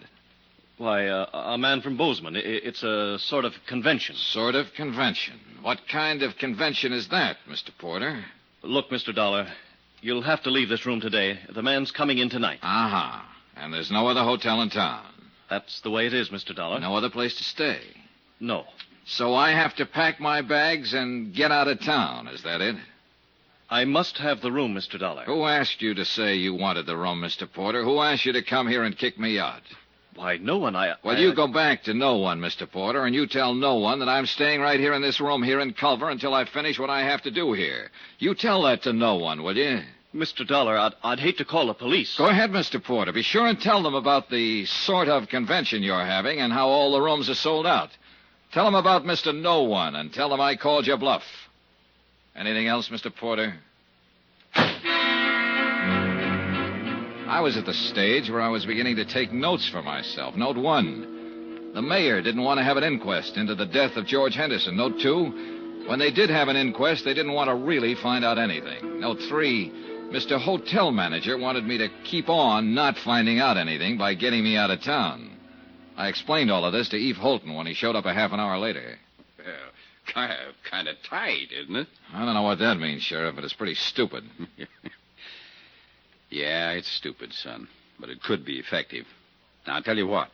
Why, 0.77 1.07
uh, 1.07 1.53
a 1.53 1.57
man 1.57 1.81
from 1.81 1.97
Bozeman. 1.97 2.35
It's 2.35 2.81
a 2.83 3.19
sort 3.19 3.45
of 3.45 3.53
convention. 3.67 4.15
Sort 4.15 4.55
of 4.55 4.73
convention. 4.73 5.39
What 5.61 5.87
kind 5.87 6.23
of 6.23 6.37
convention 6.37 6.91
is 6.93 7.09
that, 7.09 7.37
Mr. 7.47 7.69
Porter? 7.77 8.23
Look, 8.63 8.89
Mr. 8.89 9.13
Dollar, 9.13 9.47
you'll 10.01 10.23
have 10.23 10.41
to 10.43 10.49
leave 10.49 10.69
this 10.69 10.85
room 10.85 10.99
today. 10.99 11.39
The 11.53 11.61
man's 11.61 11.91
coming 11.91 12.17
in 12.17 12.29
tonight. 12.29 12.59
Aha. 12.63 13.29
And 13.55 13.73
there's 13.73 13.91
no 13.91 14.07
other 14.07 14.23
hotel 14.23 14.61
in 14.61 14.69
town. 14.71 15.05
That's 15.49 15.81
the 15.81 15.91
way 15.91 16.07
it 16.07 16.13
is, 16.13 16.29
Mr. 16.29 16.55
Dollar. 16.55 16.79
No 16.79 16.95
other 16.95 17.09
place 17.09 17.35
to 17.35 17.43
stay. 17.43 17.79
No. 18.39 18.65
So 19.05 19.35
I 19.35 19.51
have 19.51 19.75
to 19.75 19.85
pack 19.85 20.19
my 20.19 20.41
bags 20.41 20.93
and 20.93 21.35
get 21.35 21.51
out 21.51 21.67
of 21.67 21.81
town. 21.81 22.27
Is 22.27 22.41
that 22.43 22.61
it? 22.61 22.75
I 23.69 23.85
must 23.85 24.17
have 24.17 24.41
the 24.41 24.51
room, 24.51 24.73
Mr. 24.73 24.99
Dollar. 24.99 25.23
Who 25.25 25.45
asked 25.45 25.81
you 25.81 25.93
to 25.93 26.05
say 26.05 26.35
you 26.35 26.55
wanted 26.55 26.87
the 26.87 26.97
room, 26.97 27.21
Mr. 27.21 27.51
Porter? 27.51 27.83
Who 27.83 27.99
asked 27.99 28.25
you 28.25 28.33
to 28.33 28.41
come 28.41 28.67
here 28.67 28.83
and 28.83 28.97
kick 28.97 29.19
me 29.19 29.39
out? 29.39 29.61
Why, 30.15 30.37
no 30.37 30.57
one. 30.57 30.75
I. 30.75 30.93
Well, 31.03 31.15
I- 31.15 31.19
you 31.19 31.33
go 31.33 31.47
back 31.47 31.83
to 31.83 31.93
no 31.93 32.17
one, 32.17 32.39
Mr. 32.39 32.69
Porter, 32.69 33.05
and 33.05 33.15
you 33.15 33.25
tell 33.27 33.53
no 33.53 33.75
one 33.75 33.99
that 33.99 34.09
I'm 34.09 34.25
staying 34.25 34.61
right 34.61 34.79
here 34.79 34.93
in 34.93 35.01
this 35.01 35.19
room 35.19 35.41
here 35.41 35.59
in 35.59 35.73
Culver 35.73 36.09
until 36.09 36.33
I 36.33 36.45
finish 36.45 36.77
what 36.79 36.89
I 36.89 37.01
have 37.03 37.21
to 37.23 37.31
do 37.31 37.53
here. 37.53 37.89
You 38.19 38.35
tell 38.35 38.63
that 38.63 38.83
to 38.83 38.93
no 38.93 39.15
one, 39.15 39.43
will 39.43 39.57
you? 39.57 39.81
Mr. 40.13 40.45
Dollar, 40.47 40.77
I'd, 40.77 40.93
I'd 41.03 41.19
hate 41.19 41.39
to 41.39 41.45
call 41.45 41.65
the 41.67 41.73
police. 41.73 42.15
Go 42.17 42.27
ahead, 42.27 42.51
Mr. 42.51 42.83
Porter. 42.83 43.11
Be 43.11 43.23
sure 43.23 43.47
and 43.47 43.59
tell 43.59 43.81
them 43.81 43.95
about 43.95 44.29
the 44.29 44.65
sort 44.65 45.07
of 45.07 45.27
convention 45.27 45.81
you're 45.81 46.05
having 46.05 46.39
and 46.39 46.53
how 46.53 46.67
all 46.67 46.91
the 46.91 47.01
rooms 47.01 47.29
are 47.31 47.33
sold 47.35 47.65
out. 47.65 47.89
Tell 48.51 48.65
them 48.65 48.75
about 48.75 49.05
Mr. 49.05 49.35
No 49.35 49.63
One 49.63 49.95
and 49.95 50.13
tell 50.13 50.29
them 50.29 50.39
I 50.39 50.55
called 50.55 50.85
your 50.85 50.97
bluff. 50.97 51.23
Anything 52.35 52.67
else, 52.67 52.89
Mr. 52.89 53.13
Porter? 53.15 53.55
I 57.33 57.39
was 57.39 57.57
at 57.57 57.65
the 57.65 57.73
stage 57.73 58.29
where 58.29 58.41
I 58.41 58.49
was 58.49 58.63
beginning 58.63 58.97
to 58.97 59.05
take 59.05 59.33
notes 59.33 59.67
for 59.67 59.81
myself. 59.81 60.35
Note 60.35 60.55
one. 60.55 61.71
The 61.73 61.81
mayor 61.81 62.21
didn't 62.21 62.43
want 62.43 62.59
to 62.59 62.63
have 62.63 62.77
an 62.77 62.83
inquest 62.83 63.37
into 63.37 63.55
the 63.55 63.65
death 63.65 63.97
of 63.97 64.05
George 64.05 64.35
Henderson. 64.35 64.77
Note 64.77 64.99
two. 64.99 65.87
When 65.87 65.97
they 65.97 66.11
did 66.11 66.29
have 66.29 66.47
an 66.47 66.55
inquest, 66.55 67.03
they 67.03 67.15
didn't 67.15 67.33
want 67.33 67.49
to 67.49 67.55
really 67.55 67.95
find 67.95 68.23
out 68.23 68.37
anything. 68.37 68.99
Note 68.99 69.17
three. 69.27 69.71
Mr. 70.11 70.39
Hotel 70.39 70.91
Manager 70.91 71.35
wanted 71.35 71.65
me 71.65 71.79
to 71.79 71.89
keep 72.03 72.29
on 72.29 72.75
not 72.75 72.99
finding 72.99 73.39
out 73.39 73.57
anything 73.57 73.97
by 73.97 74.13
getting 74.13 74.43
me 74.43 74.55
out 74.55 74.69
of 74.69 74.83
town. 74.83 75.35
I 75.97 76.09
explained 76.09 76.51
all 76.51 76.65
of 76.65 76.71
this 76.71 76.89
to 76.89 76.97
Eve 76.97 77.17
Holton 77.17 77.55
when 77.55 77.65
he 77.65 77.73
showed 77.73 77.95
up 77.95 78.05
a 78.05 78.13
half 78.13 78.31
an 78.31 78.39
hour 78.39 78.59
later. 78.59 78.99
Well, 79.39 79.55
kind 80.05 80.31
of, 80.47 80.53
kind 80.69 80.87
of 80.87 80.97
tight, 81.09 81.47
isn't 81.51 81.75
it? 81.75 81.87
I 82.13 82.23
don't 82.25 82.35
know 82.35 82.43
what 82.43 82.59
that 82.59 82.77
means, 82.77 83.01
Sheriff, 83.01 83.33
but 83.33 83.43
it's 83.43 83.53
pretty 83.53 83.73
stupid. 83.73 84.23
Yeah, 86.33 86.71
it's 86.71 86.91
stupid, 86.91 87.31
son, 87.31 87.67
but 87.99 88.09
it 88.09 88.23
could 88.23 88.43
be 88.43 88.57
effective. 88.57 89.05
Now, 89.67 89.75
I'll 89.75 89.83
tell 89.83 89.97
you 89.97 90.07
what. 90.07 90.29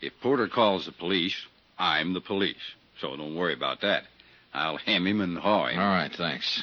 If 0.00 0.12
Porter 0.20 0.48
calls 0.48 0.84
the 0.84 0.92
police, 0.92 1.36
I'm 1.78 2.12
the 2.12 2.20
police. 2.20 2.56
So 3.00 3.16
don't 3.16 3.36
worry 3.36 3.54
about 3.54 3.80
that. 3.82 4.02
I'll 4.52 4.78
hem 4.78 5.06
him 5.06 5.20
and 5.20 5.38
haw 5.38 5.68
him. 5.68 5.78
All 5.78 5.86
right, 5.86 6.12
thanks. 6.12 6.60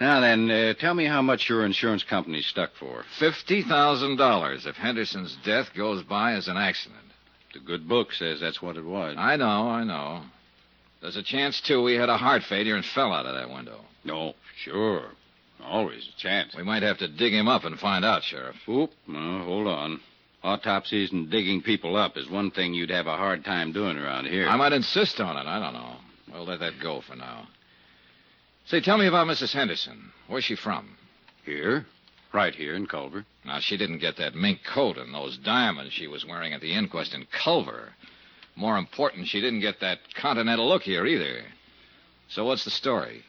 Now 0.00 0.20
then, 0.20 0.50
uh, 0.50 0.72
tell 0.74 0.94
me 0.94 1.04
how 1.04 1.20
much 1.20 1.50
your 1.50 1.66
insurance 1.66 2.02
company's 2.02 2.46
stuck 2.46 2.70
for. 2.80 3.04
Fifty 3.18 3.62
thousand 3.62 4.16
dollars 4.16 4.64
if 4.64 4.76
Henderson's 4.76 5.36
death 5.44 5.68
goes 5.76 6.02
by 6.02 6.32
as 6.32 6.48
an 6.48 6.56
accident. 6.56 7.04
The 7.52 7.60
good 7.60 7.86
book 7.86 8.14
says 8.14 8.40
that's 8.40 8.62
what 8.62 8.78
it 8.78 8.84
was. 8.84 9.16
I 9.18 9.36
know, 9.36 9.68
I 9.68 9.84
know. 9.84 10.22
There's 11.02 11.16
a 11.16 11.22
chance, 11.22 11.60
too, 11.60 11.86
he 11.86 11.94
had 11.96 12.08
a 12.08 12.16
heart 12.16 12.42
failure 12.42 12.74
and 12.74 12.84
fell 12.84 13.12
out 13.12 13.26
of 13.26 13.34
that 13.34 13.54
window. 13.54 13.80
No, 14.04 14.34
sure. 14.64 15.10
Always 15.64 16.08
a 16.08 16.20
chance. 16.20 16.54
We 16.54 16.62
might 16.62 16.82
have 16.82 16.98
to 16.98 17.08
dig 17.08 17.32
him 17.32 17.48
up 17.48 17.64
and 17.64 17.78
find 17.78 18.04
out, 18.04 18.22
Sheriff. 18.22 18.56
Oop, 18.68 18.90
hold 19.06 19.66
on. 19.66 20.00
Autopsies 20.42 21.12
and 21.12 21.30
digging 21.30 21.62
people 21.62 21.96
up 21.96 22.16
is 22.16 22.28
one 22.30 22.50
thing 22.50 22.72
you'd 22.72 22.90
have 22.90 23.06
a 23.06 23.16
hard 23.16 23.44
time 23.44 23.72
doing 23.72 23.98
around 23.98 24.26
here. 24.26 24.48
I 24.48 24.56
might 24.56 24.72
insist 24.72 25.20
on 25.20 25.36
it. 25.36 25.46
I 25.46 25.58
don't 25.58 25.74
know. 25.74 25.96
We'll 26.32 26.44
let 26.44 26.60
that 26.60 26.80
go 26.80 27.00
for 27.00 27.16
now. 27.16 27.48
Say, 28.66 28.80
tell 28.80 28.98
me 28.98 29.06
about 29.06 29.26
Mrs. 29.26 29.52
Henderson. 29.52 30.12
Where's 30.28 30.44
she 30.44 30.54
from? 30.54 30.96
Here? 31.44 31.86
Right 32.32 32.54
here 32.54 32.74
in 32.74 32.86
Culver. 32.86 33.24
Now, 33.44 33.58
she 33.60 33.76
didn't 33.76 33.98
get 33.98 34.18
that 34.18 34.34
mink 34.34 34.60
coat 34.62 34.98
and 34.98 35.12
those 35.12 35.38
diamonds 35.38 35.92
she 35.94 36.06
was 36.06 36.26
wearing 36.26 36.52
at 36.52 36.60
the 36.60 36.74
inquest 36.74 37.14
in 37.14 37.26
Culver. 37.32 37.94
More 38.54 38.76
important, 38.76 39.26
she 39.28 39.40
didn't 39.40 39.60
get 39.60 39.80
that 39.80 39.98
continental 40.14 40.68
look 40.68 40.82
here 40.82 41.06
either. 41.06 41.42
So 42.28 42.44
what's 42.44 42.64
the 42.64 42.70
story? 42.70 43.24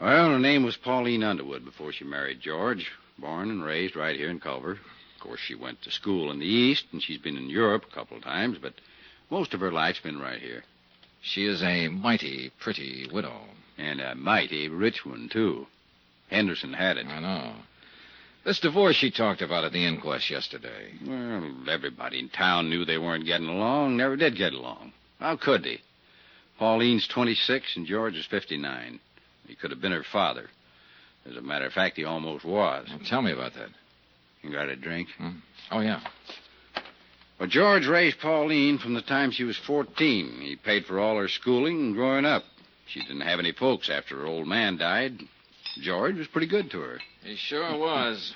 Well, 0.00 0.30
her 0.30 0.38
name 0.38 0.64
was 0.64 0.78
Pauline 0.78 1.22
Underwood 1.22 1.62
before 1.62 1.92
she 1.92 2.04
married 2.04 2.40
George. 2.40 2.90
Born 3.18 3.50
and 3.50 3.62
raised 3.62 3.96
right 3.96 4.16
here 4.16 4.30
in 4.30 4.40
Culver. 4.40 4.72
Of 4.72 5.20
course, 5.20 5.40
she 5.40 5.54
went 5.54 5.82
to 5.82 5.90
school 5.90 6.30
in 6.30 6.38
the 6.38 6.46
East, 6.46 6.86
and 6.90 7.02
she's 7.02 7.18
been 7.18 7.36
in 7.36 7.50
Europe 7.50 7.84
a 7.84 7.94
couple 7.94 8.16
of 8.16 8.22
times, 8.22 8.56
but 8.56 8.72
most 9.28 9.52
of 9.52 9.60
her 9.60 9.70
life's 9.70 10.00
been 10.00 10.18
right 10.18 10.40
here. 10.40 10.64
She 11.20 11.44
is 11.44 11.62
a 11.62 11.88
mighty 11.88 12.50
pretty 12.60 13.08
widow. 13.12 13.42
And 13.76 14.00
a 14.00 14.14
mighty 14.14 14.70
rich 14.70 15.04
one, 15.04 15.28
too. 15.30 15.66
Henderson 16.30 16.72
had 16.72 16.96
it. 16.96 17.06
I 17.06 17.20
know. 17.20 17.52
This 18.42 18.58
divorce 18.58 18.96
she 18.96 19.10
talked 19.10 19.42
about 19.42 19.64
at 19.64 19.72
the 19.72 19.84
inquest 19.84 20.30
yesterday. 20.30 20.94
Well, 21.06 21.68
everybody 21.68 22.20
in 22.20 22.30
town 22.30 22.70
knew 22.70 22.86
they 22.86 22.96
weren't 22.96 23.26
getting 23.26 23.48
along, 23.48 23.98
never 23.98 24.16
did 24.16 24.34
get 24.36 24.54
along. 24.54 24.92
How 25.18 25.36
could 25.36 25.62
they? 25.62 25.82
Pauline's 26.58 27.06
26 27.06 27.76
and 27.76 27.86
George 27.86 28.16
is 28.16 28.24
59. 28.24 28.98
He 29.50 29.56
could 29.56 29.72
have 29.72 29.80
been 29.80 29.90
her 29.90 30.04
father. 30.12 30.48
As 31.28 31.36
a 31.36 31.40
matter 31.40 31.66
of 31.66 31.72
fact, 31.72 31.96
he 31.96 32.04
almost 32.04 32.44
was. 32.44 32.86
Well, 32.88 33.00
tell 33.04 33.20
me 33.20 33.32
about 33.32 33.54
that. 33.54 33.70
You 34.42 34.52
got 34.52 34.68
a 34.68 34.76
drink? 34.76 35.08
Hmm? 35.18 35.38
Oh, 35.72 35.80
yeah. 35.80 36.00
Well, 37.38 37.48
George 37.48 37.84
raised 37.88 38.20
Pauline 38.20 38.78
from 38.78 38.94
the 38.94 39.02
time 39.02 39.32
she 39.32 39.42
was 39.42 39.58
14. 39.66 40.40
He 40.40 40.54
paid 40.54 40.84
for 40.84 41.00
all 41.00 41.16
her 41.16 41.26
schooling 41.26 41.80
and 41.80 41.94
growing 41.96 42.24
up. 42.24 42.44
She 42.86 43.00
didn't 43.00 43.22
have 43.22 43.40
any 43.40 43.50
folks 43.50 43.90
after 43.90 44.20
her 44.20 44.26
old 44.26 44.46
man 44.46 44.76
died. 44.76 45.20
George 45.80 46.16
was 46.16 46.28
pretty 46.28 46.46
good 46.46 46.70
to 46.70 46.80
her. 46.80 47.00
He 47.24 47.34
sure 47.34 47.76
was. 47.76 48.32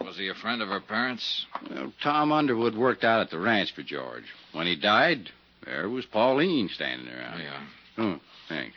Was 0.00 0.16
he 0.16 0.28
a 0.28 0.34
friend 0.34 0.62
of 0.62 0.68
her 0.68 0.80
parents? 0.80 1.44
Well, 1.70 1.92
Tom 2.04 2.30
Underwood 2.30 2.76
worked 2.76 3.02
out 3.02 3.20
at 3.20 3.30
the 3.30 3.38
ranch 3.40 3.74
for 3.74 3.82
George. 3.82 4.24
When 4.52 4.68
he 4.68 4.76
died, 4.76 5.30
there 5.64 5.88
was 5.88 6.06
Pauline 6.06 6.68
standing 6.72 7.08
around. 7.08 7.40
Oh, 7.40 7.42
yeah. 7.42 7.66
Oh, 7.98 8.20
thanks. 8.48 8.76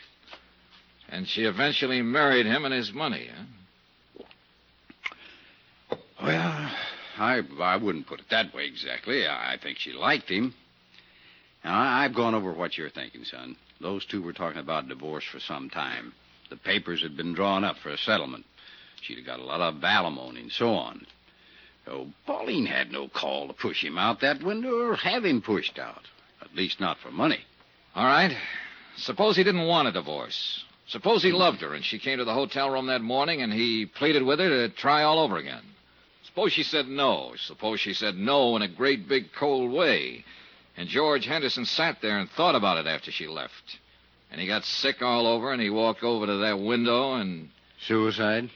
And 1.12 1.28
she 1.28 1.42
eventually 1.44 2.00
married 2.00 2.46
him 2.46 2.64
and 2.64 2.72
his 2.72 2.90
money, 2.92 3.28
huh? 3.36 4.24
Well, 6.22 6.70
I 7.18 7.42
I 7.60 7.76
wouldn't 7.76 8.06
put 8.06 8.20
it 8.20 8.26
that 8.30 8.54
way 8.54 8.64
exactly. 8.66 9.26
I 9.28 9.58
think 9.62 9.78
she 9.78 9.92
liked 9.92 10.28
him. 10.30 10.54
Now, 11.64 11.78
I- 11.78 12.04
I've 12.04 12.14
gone 12.14 12.34
over 12.34 12.52
what 12.52 12.78
you're 12.78 12.88
thinking, 12.90 13.24
son. 13.24 13.56
Those 13.80 14.04
two 14.06 14.22
were 14.22 14.32
talking 14.32 14.60
about 14.60 14.88
divorce 14.88 15.24
for 15.24 15.38
some 15.38 15.68
time. 15.68 16.14
The 16.48 16.56
papers 16.56 17.02
had 17.02 17.16
been 17.16 17.34
drawn 17.34 17.62
up 17.62 17.76
for 17.78 17.90
a 17.90 17.98
settlement. 17.98 18.46
She'd 19.02 19.18
have 19.18 19.26
got 19.26 19.40
a 19.40 19.44
lot 19.44 19.60
of 19.60 19.82
alimony 19.84 20.40
and 20.40 20.52
so 20.52 20.74
on. 20.74 21.06
So 21.84 22.08
Pauline 22.26 22.66
had 22.66 22.90
no 22.92 23.08
call 23.08 23.48
to 23.48 23.52
push 23.52 23.82
him 23.84 23.98
out 23.98 24.20
that 24.20 24.42
window 24.42 24.78
or 24.80 24.96
have 24.96 25.24
him 25.24 25.42
pushed 25.42 25.78
out. 25.78 26.02
At 26.40 26.54
least 26.54 26.80
not 26.80 26.98
for 27.00 27.10
money. 27.10 27.40
All 27.94 28.04
right. 28.06 28.36
Suppose 28.96 29.36
he 29.36 29.42
didn't 29.44 29.66
want 29.66 29.88
a 29.88 29.92
divorce. 29.92 30.64
Suppose 30.88 31.22
he 31.22 31.32
loved 31.32 31.60
her 31.60 31.74
and 31.74 31.84
she 31.84 31.98
came 31.98 32.18
to 32.18 32.24
the 32.24 32.34
hotel 32.34 32.70
room 32.70 32.86
that 32.86 33.00
morning 33.02 33.40
and 33.42 33.52
he 33.52 33.86
pleaded 33.86 34.22
with 34.22 34.38
her 34.40 34.48
to 34.48 34.68
try 34.68 35.02
all 35.02 35.18
over 35.20 35.36
again. 35.36 35.62
Suppose 36.24 36.52
she 36.52 36.62
said 36.62 36.88
no. 36.88 37.32
Suppose 37.36 37.80
she 37.80 37.94
said 37.94 38.16
no 38.16 38.56
in 38.56 38.62
a 38.62 38.68
great 38.68 39.08
big 39.08 39.32
cold 39.32 39.70
way. 39.72 40.24
And 40.76 40.88
George 40.88 41.26
Henderson 41.26 41.64
sat 41.66 42.00
there 42.00 42.18
and 42.18 42.28
thought 42.30 42.54
about 42.54 42.78
it 42.78 42.86
after 42.86 43.10
she 43.10 43.26
left. 43.26 43.78
And 44.30 44.40
he 44.40 44.46
got 44.46 44.64
sick 44.64 45.02
all 45.02 45.26
over 45.26 45.52
and 45.52 45.60
he 45.60 45.70
walked 45.70 46.02
over 46.02 46.26
to 46.26 46.36
that 46.38 46.58
window 46.58 47.14
and. 47.14 47.50
Suicide? 47.86 48.48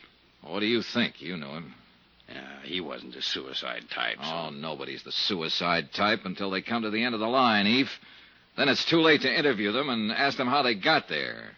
What 0.42 0.60
do 0.60 0.66
you 0.66 0.82
think? 0.82 1.20
You 1.20 1.36
knew 1.36 1.48
him. 1.48 1.74
Yeah, 2.28 2.62
he 2.64 2.80
wasn't 2.80 3.14
the 3.14 3.22
suicide 3.22 3.84
type. 3.90 4.18
so- 4.22 4.30
Oh, 4.32 4.50
nobody's 4.50 5.02
the 5.02 5.12
suicide 5.12 5.92
type 5.92 6.20
until 6.24 6.50
they 6.50 6.62
come 6.62 6.82
to 6.82 6.90
the 6.90 7.02
end 7.02 7.14
of 7.14 7.20
the 7.20 7.26
line, 7.28 7.66
Eve. 7.66 7.90
Then 8.56 8.68
it's 8.68 8.84
too 8.84 9.00
late 9.00 9.22
to 9.22 9.32
interview 9.38 9.72
them 9.72 9.90
and 9.90 10.10
ask 10.12 10.38
them 10.38 10.48
how 10.48 10.62
they 10.62 10.74
got 10.74 11.08
there. 11.08 11.56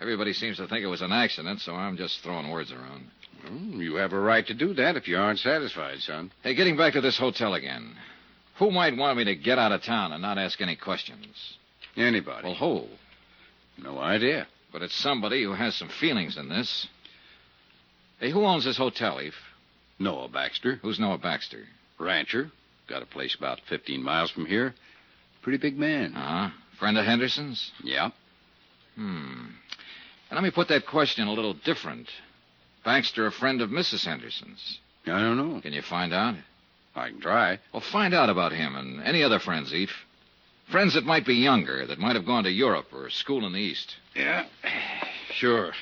Everybody 0.00 0.32
seems 0.32 0.58
to 0.58 0.66
think 0.66 0.82
it 0.82 0.88
was 0.88 1.02
an 1.02 1.12
accident, 1.12 1.60
so 1.60 1.74
I'm 1.74 1.96
just 1.96 2.20
throwing 2.22 2.50
words 2.50 2.70
around. 2.70 3.06
Well, 3.44 3.80
you 3.80 3.94
have 3.96 4.12
a 4.12 4.18
right 4.20 4.46
to 4.46 4.54
do 4.54 4.74
that 4.74 4.96
if 4.96 5.08
you 5.08 5.16
aren't 5.16 5.38
satisfied, 5.38 6.00
son. 6.00 6.32
Hey, 6.42 6.54
getting 6.54 6.76
back 6.76 6.92
to 6.94 7.00
this 7.00 7.18
hotel 7.18 7.54
again. 7.54 7.94
Who 8.58 8.70
might 8.70 8.96
want 8.96 9.18
me 9.18 9.24
to 9.24 9.34
get 9.34 9.58
out 9.58 9.72
of 9.72 9.82
town 9.82 10.12
and 10.12 10.22
not 10.22 10.38
ask 10.38 10.60
any 10.60 10.76
questions? 10.76 11.56
Anybody. 11.96 12.48
Well, 12.48 12.54
who? 12.54 13.82
No 13.82 13.98
idea. 13.98 14.46
But 14.72 14.82
it's 14.82 14.94
somebody 14.94 15.42
who 15.42 15.52
has 15.54 15.74
some 15.74 15.88
feelings 15.88 16.36
in 16.36 16.48
this. 16.48 16.86
Hey, 18.20 18.30
who 18.30 18.44
owns 18.44 18.64
this 18.64 18.76
hotel, 18.76 19.20
Eve? 19.20 19.34
Noah 19.98 20.28
Baxter. 20.28 20.76
Who's 20.82 20.98
Noah 20.98 21.18
Baxter? 21.18 21.64
Rancher. 21.98 22.50
Got 22.88 23.02
a 23.02 23.06
place 23.06 23.34
about 23.34 23.60
15 23.68 24.02
miles 24.02 24.30
from 24.30 24.46
here. 24.46 24.74
Pretty 25.42 25.58
big 25.58 25.78
man. 25.78 26.14
Uh 26.14 26.48
huh. 26.48 26.56
Friend 26.78 26.98
of 26.98 27.04
Henderson's? 27.04 27.72
Yeah. 27.82 28.10
Hmm. 28.96 29.46
And 30.30 30.36
let 30.36 30.42
me 30.42 30.50
put 30.50 30.68
that 30.68 30.86
question 30.86 31.28
a 31.28 31.32
little 31.32 31.54
different. 31.54 32.08
Baxter 32.84 33.26
a 33.26 33.32
friend 33.32 33.60
of 33.60 33.70
Mrs. 33.70 34.04
Henderson's? 34.04 34.78
I 35.06 35.20
don't 35.20 35.36
know. 35.36 35.60
Can 35.60 35.72
you 35.72 35.82
find 35.82 36.12
out? 36.12 36.34
I 36.94 37.10
can 37.10 37.20
try. 37.20 37.58
Well, 37.72 37.82
find 37.82 38.14
out 38.14 38.30
about 38.30 38.52
him 38.52 38.74
and 38.74 39.02
any 39.02 39.22
other 39.22 39.38
friends, 39.38 39.72
Eve. 39.72 39.92
Friends 40.70 40.94
that 40.94 41.04
might 41.04 41.24
be 41.24 41.34
younger, 41.34 41.86
that 41.86 41.98
might 41.98 42.16
have 42.16 42.26
gone 42.26 42.44
to 42.44 42.50
Europe 42.50 42.86
or 42.92 43.08
school 43.10 43.46
in 43.46 43.52
the 43.52 43.60
East. 43.60 43.94
Yeah. 44.14 44.46
Sure. 45.32 45.72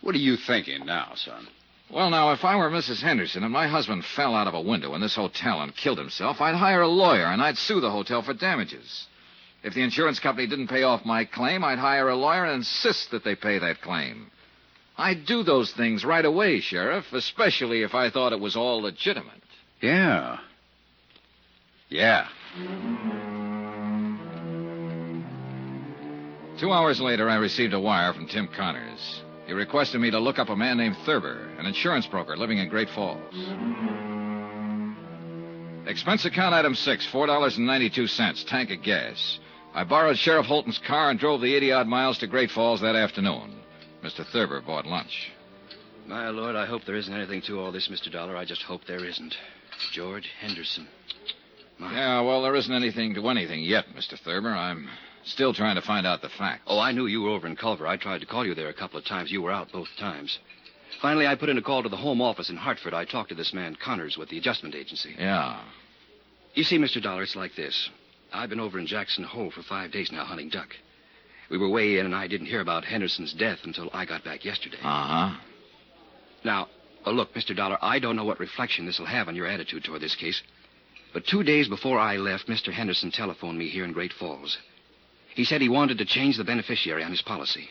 What 0.00 0.14
are 0.14 0.18
you 0.18 0.36
thinking 0.36 0.84
now, 0.84 1.12
son? 1.16 1.48
Well, 1.90 2.10
now, 2.10 2.32
if 2.32 2.44
I 2.44 2.56
were 2.56 2.70
Mrs. 2.70 3.00
Henderson 3.00 3.42
and 3.42 3.52
my 3.52 3.66
husband 3.66 4.04
fell 4.04 4.34
out 4.34 4.46
of 4.46 4.54
a 4.54 4.60
window 4.60 4.94
in 4.94 5.00
this 5.00 5.16
hotel 5.16 5.60
and 5.60 5.74
killed 5.74 5.98
himself, 5.98 6.40
I'd 6.40 6.54
hire 6.54 6.82
a 6.82 6.88
lawyer 6.88 7.26
and 7.26 7.42
I'd 7.42 7.58
sue 7.58 7.80
the 7.80 7.90
hotel 7.90 8.22
for 8.22 8.34
damages. 8.34 9.06
If 9.64 9.72
the 9.72 9.82
insurance 9.82 10.20
company 10.20 10.46
didn't 10.46 10.68
pay 10.68 10.82
off 10.82 11.06
my 11.06 11.24
claim, 11.24 11.64
I'd 11.64 11.78
hire 11.78 12.10
a 12.10 12.16
lawyer 12.16 12.44
and 12.44 12.56
insist 12.56 13.10
that 13.12 13.24
they 13.24 13.34
pay 13.34 13.58
that 13.58 13.80
claim. 13.80 14.30
I'd 14.98 15.24
do 15.24 15.42
those 15.42 15.72
things 15.72 16.04
right 16.04 16.24
away, 16.24 16.60
Sheriff, 16.60 17.06
especially 17.14 17.82
if 17.82 17.94
I 17.94 18.10
thought 18.10 18.34
it 18.34 18.40
was 18.40 18.56
all 18.56 18.82
legitimate. 18.82 19.42
Yeah. 19.80 20.38
Yeah. 21.88 22.28
Two 26.60 26.70
hours 26.70 27.00
later, 27.00 27.30
I 27.30 27.36
received 27.36 27.72
a 27.72 27.80
wire 27.80 28.12
from 28.12 28.28
Tim 28.28 28.48
Connors. 28.54 29.22
He 29.46 29.54
requested 29.54 30.00
me 30.00 30.10
to 30.10 30.18
look 30.18 30.38
up 30.38 30.50
a 30.50 30.56
man 30.56 30.76
named 30.76 30.96
Thurber, 31.06 31.48
an 31.58 31.64
insurance 31.64 32.06
broker 32.06 32.36
living 32.36 32.58
in 32.58 32.68
Great 32.68 32.90
Falls. 32.90 33.34
Expense 35.86 36.26
account 36.26 36.54
item 36.54 36.74
six, 36.74 37.06
$4.92, 37.10 38.46
tank 38.46 38.70
of 38.70 38.82
gas. 38.82 39.38
I 39.74 39.82
borrowed 39.84 40.16
Sheriff 40.18 40.46
Holton's 40.46 40.78
car 40.78 41.10
and 41.10 41.18
drove 41.18 41.40
the 41.40 41.54
80 41.54 41.72
odd 41.72 41.86
miles 41.88 42.18
to 42.18 42.26
Great 42.26 42.50
Falls 42.50 42.80
that 42.80 42.94
afternoon. 42.94 43.56
Mr. 44.02 44.24
Thurber 44.26 44.60
bought 44.60 44.86
lunch. 44.86 45.32
My 46.06 46.28
lord, 46.28 46.54
I 46.54 46.66
hope 46.66 46.84
there 46.84 46.96
isn't 46.96 47.12
anything 47.12 47.42
to 47.42 47.58
all 47.60 47.72
this, 47.72 47.88
Mr. 47.88 48.12
Dollar. 48.12 48.36
I 48.36 48.44
just 48.44 48.62
hope 48.62 48.82
there 48.86 49.04
isn't. 49.04 49.34
George 49.92 50.30
Henderson. 50.40 50.86
My- 51.78 51.92
Yeah, 51.92 52.20
well, 52.20 52.42
there 52.42 52.54
isn't 52.54 52.72
anything 52.72 53.14
to 53.14 53.28
anything 53.28 53.60
yet, 53.64 53.86
Mr. 53.96 54.18
Thurber. 54.18 54.50
I'm 54.50 54.88
still 55.24 55.52
trying 55.54 55.74
to 55.76 55.82
find 55.82 56.06
out 56.06 56.22
the 56.22 56.28
facts. 56.28 56.62
Oh, 56.66 56.78
I 56.78 56.92
knew 56.92 57.06
you 57.06 57.22
were 57.22 57.30
over 57.30 57.46
in 57.46 57.56
Culver. 57.56 57.86
I 57.86 57.96
tried 57.96 58.20
to 58.20 58.26
call 58.26 58.46
you 58.46 58.54
there 58.54 58.68
a 58.68 58.74
couple 58.74 58.98
of 58.98 59.04
times. 59.06 59.32
You 59.32 59.42
were 59.42 59.50
out 59.50 59.72
both 59.72 59.88
times. 59.98 60.38
Finally, 61.00 61.26
I 61.26 61.34
put 61.34 61.48
in 61.48 61.58
a 61.58 61.62
call 61.62 61.82
to 61.82 61.88
the 61.88 61.96
home 61.96 62.20
office 62.20 62.50
in 62.50 62.56
Hartford. 62.56 62.94
I 62.94 63.04
talked 63.06 63.30
to 63.30 63.34
this 63.34 63.52
man, 63.52 63.74
Connors, 63.82 64.16
with 64.16 64.28
the 64.28 64.38
adjustment 64.38 64.74
agency. 64.76 65.16
Yeah. 65.18 65.60
You 66.54 66.62
see, 66.62 66.78
Mr. 66.78 67.02
Dollar, 67.02 67.24
it's 67.24 67.34
like 67.34 67.56
this. 67.56 67.90
I've 68.34 68.50
been 68.50 68.60
over 68.60 68.78
in 68.78 68.86
Jackson 68.86 69.24
Hole 69.24 69.50
for 69.50 69.62
five 69.62 69.92
days 69.92 70.10
now 70.12 70.24
hunting 70.24 70.48
duck. 70.48 70.68
We 71.50 71.58
were 71.58 71.68
way 71.68 71.98
in, 71.98 72.06
and 72.06 72.14
I 72.14 72.26
didn't 72.26 72.46
hear 72.46 72.60
about 72.60 72.84
Henderson's 72.84 73.32
death 73.34 73.58
until 73.64 73.90
I 73.92 74.04
got 74.06 74.24
back 74.24 74.44
yesterday. 74.44 74.78
Uh 74.82 75.06
huh. 75.30 75.36
Now, 76.44 76.68
uh, 77.06 77.10
look, 77.10 77.32
Mr. 77.34 77.54
Dollar, 77.54 77.78
I 77.82 77.98
don't 77.98 78.16
know 78.16 78.24
what 78.24 78.40
reflection 78.40 78.86
this 78.86 78.98
will 78.98 79.06
have 79.06 79.28
on 79.28 79.36
your 79.36 79.46
attitude 79.46 79.84
toward 79.84 80.00
this 80.02 80.16
case. 80.16 80.42
But 81.12 81.26
two 81.26 81.42
days 81.44 81.68
before 81.68 81.98
I 81.98 82.16
left, 82.16 82.48
Mr. 82.48 82.72
Henderson 82.72 83.10
telephoned 83.10 83.58
me 83.58 83.68
here 83.68 83.84
in 83.84 83.92
Great 83.92 84.12
Falls. 84.12 84.58
He 85.34 85.44
said 85.44 85.60
he 85.60 85.68
wanted 85.68 85.98
to 85.98 86.04
change 86.04 86.36
the 86.36 86.44
beneficiary 86.44 87.04
on 87.04 87.10
his 87.10 87.22
policy. 87.22 87.68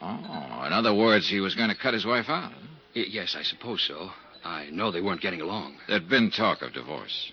Oh, 0.00 0.62
in 0.66 0.72
other 0.72 0.94
words, 0.94 1.28
he 1.28 1.40
was 1.40 1.54
going 1.56 1.70
to 1.70 1.74
cut 1.76 1.94
his 1.94 2.06
wife 2.06 2.26
out. 2.28 2.52
huh? 2.52 2.58
Y- 2.94 3.04
yes, 3.08 3.34
I 3.38 3.42
suppose 3.42 3.82
so. 3.86 4.10
I 4.44 4.68
know 4.70 4.90
they 4.92 5.00
weren't 5.00 5.20
getting 5.20 5.40
along. 5.40 5.76
There'd 5.88 6.08
been 6.08 6.30
talk 6.30 6.62
of 6.62 6.72
divorce. 6.72 7.32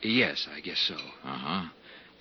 Yes, 0.00 0.46
I 0.54 0.60
guess 0.60 0.78
so. 0.78 0.94
Uh 0.94 1.38
huh. 1.38 1.68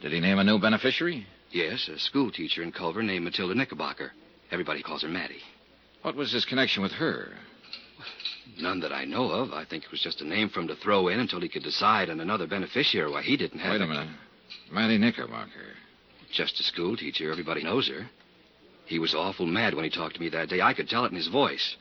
Did 0.03 0.11
he 0.11 0.19
name 0.19 0.37
a 0.37 0.43
new 0.43 0.59
beneficiary? 0.59 1.25
Yes, 1.49 1.87
a 1.87 1.97
school 1.97 2.29
teacher 2.29 2.61
in 2.61 2.73
Culver 2.73 3.01
named 3.01 3.23
Matilda 3.23 3.55
Knickerbocker. 3.55 4.11
Everybody 4.51 4.83
calls 4.83 5.01
her 5.03 5.07
Mattie. 5.07 5.41
What 6.01 6.17
was 6.17 6.33
his 6.33 6.43
connection 6.43 6.83
with 6.83 6.91
her? 6.91 7.29
None 8.59 8.81
that 8.81 8.91
I 8.91 9.05
know 9.05 9.31
of. 9.31 9.53
I 9.53 9.63
think 9.63 9.85
it 9.85 9.91
was 9.91 10.01
just 10.01 10.19
a 10.19 10.27
name 10.27 10.49
for 10.49 10.59
him 10.59 10.67
to 10.67 10.75
throw 10.75 11.07
in 11.07 11.21
until 11.21 11.39
he 11.39 11.47
could 11.47 11.63
decide 11.63 12.09
on 12.09 12.19
another 12.19 12.47
beneficiary. 12.47 13.09
Why, 13.09 13.21
he 13.21 13.37
didn't 13.37 13.59
have 13.59 13.71
Wait 13.71 13.81
a 13.81 13.87
minute. 13.87 14.09
Mattie 14.69 14.97
Knickerbocker. 14.97 15.71
Just 16.33 16.59
a 16.59 16.63
school 16.63 16.97
teacher. 16.97 17.31
Everybody 17.31 17.63
knows 17.63 17.87
her. 17.87 18.09
He 18.85 18.99
was 18.99 19.15
awful 19.15 19.45
mad 19.45 19.73
when 19.73 19.85
he 19.85 19.89
talked 19.89 20.15
to 20.15 20.21
me 20.21 20.27
that 20.29 20.49
day. 20.49 20.59
I 20.59 20.73
could 20.73 20.89
tell 20.89 21.05
it 21.05 21.11
in 21.11 21.17
his 21.17 21.29
voice. 21.29 21.77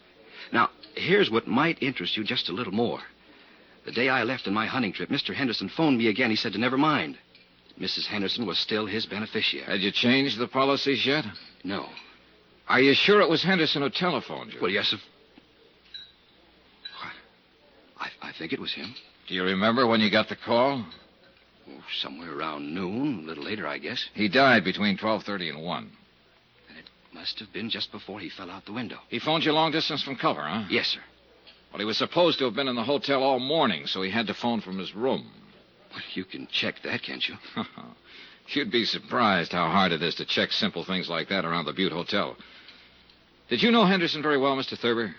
Now, 0.52 0.70
here's 0.94 1.28
what 1.28 1.48
might 1.48 1.82
interest 1.82 2.16
you 2.16 2.22
just 2.22 2.48
a 2.50 2.54
little 2.54 2.72
more. 2.72 3.00
The 3.84 3.90
day 3.90 4.08
I 4.08 4.22
left 4.22 4.46
on 4.46 4.54
my 4.54 4.66
hunting 4.66 4.92
trip, 4.92 5.08
Mr. 5.08 5.34
Henderson 5.34 5.68
phoned 5.68 5.98
me 5.98 6.06
again. 6.06 6.30
He 6.30 6.36
said 6.36 6.52
to 6.52 6.58
never 6.58 6.78
mind. 6.78 7.18
Mrs. 7.82 8.06
Henderson 8.06 8.46
was 8.46 8.60
still 8.60 8.86
his 8.86 9.06
beneficiary. 9.06 9.66
Had 9.66 9.80
you 9.80 9.90
changed 9.90 10.38
the 10.38 10.46
policies 10.46 11.04
yet? 11.04 11.24
No. 11.64 11.88
Are 12.68 12.80
you 12.80 12.94
sure 12.94 13.20
it 13.20 13.28
was 13.28 13.42
Henderson 13.42 13.82
who 13.82 13.90
telephoned 13.90 14.52
you? 14.52 14.60
Well, 14.62 14.70
yes, 14.70 14.92
of. 14.92 15.00
What? 17.00 17.12
I, 18.22 18.28
I 18.28 18.32
think 18.38 18.52
it 18.52 18.60
was 18.60 18.72
him. 18.72 18.94
Do 19.26 19.34
you 19.34 19.42
remember 19.42 19.88
when 19.88 20.00
you 20.00 20.12
got 20.12 20.28
the 20.28 20.36
call? 20.36 20.86
Oh, 21.68 21.82
somewhere 22.00 22.32
around 22.32 22.72
noon, 22.72 23.24
a 23.24 23.26
little 23.26 23.44
later, 23.44 23.66
I 23.66 23.78
guess. 23.78 24.08
He 24.14 24.28
died 24.28 24.62
between 24.62 24.96
12:30 24.96 25.50
and 25.50 25.62
1. 25.62 25.90
And 26.68 26.78
it 26.78 26.88
must 27.12 27.40
have 27.40 27.52
been 27.52 27.68
just 27.68 27.90
before 27.90 28.20
he 28.20 28.28
fell 28.28 28.50
out 28.50 28.64
the 28.64 28.72
window. 28.72 28.98
He 29.08 29.18
phoned 29.18 29.44
you 29.44 29.52
long 29.52 29.72
distance 29.72 30.04
from 30.04 30.14
Culver, 30.14 30.42
huh? 30.42 30.66
Yes, 30.70 30.86
sir. 30.86 31.00
Well, 31.72 31.80
he 31.80 31.84
was 31.84 31.98
supposed 31.98 32.38
to 32.38 32.44
have 32.44 32.54
been 32.54 32.68
in 32.68 32.76
the 32.76 32.84
hotel 32.84 33.24
all 33.24 33.40
morning, 33.40 33.88
so 33.88 34.02
he 34.02 34.10
had 34.10 34.28
to 34.28 34.34
phone 34.34 34.60
from 34.60 34.78
his 34.78 34.94
room. 34.94 35.28
You 36.14 36.24
can 36.24 36.46
check 36.50 36.76
that, 36.84 37.02
can't 37.02 37.26
you? 37.26 37.36
You'd 38.48 38.70
be 38.70 38.84
surprised 38.84 39.52
how 39.52 39.68
hard 39.68 39.92
it 39.92 40.02
is 40.02 40.14
to 40.16 40.24
check 40.24 40.52
simple 40.52 40.84
things 40.84 41.08
like 41.08 41.28
that 41.28 41.44
around 41.44 41.64
the 41.64 41.72
Butte 41.72 41.92
Hotel. 41.92 42.36
Did 43.48 43.62
you 43.62 43.70
know 43.70 43.84
Henderson 43.84 44.22
very 44.22 44.38
well, 44.38 44.56
Mr. 44.56 44.78
Thurber? 44.78 45.14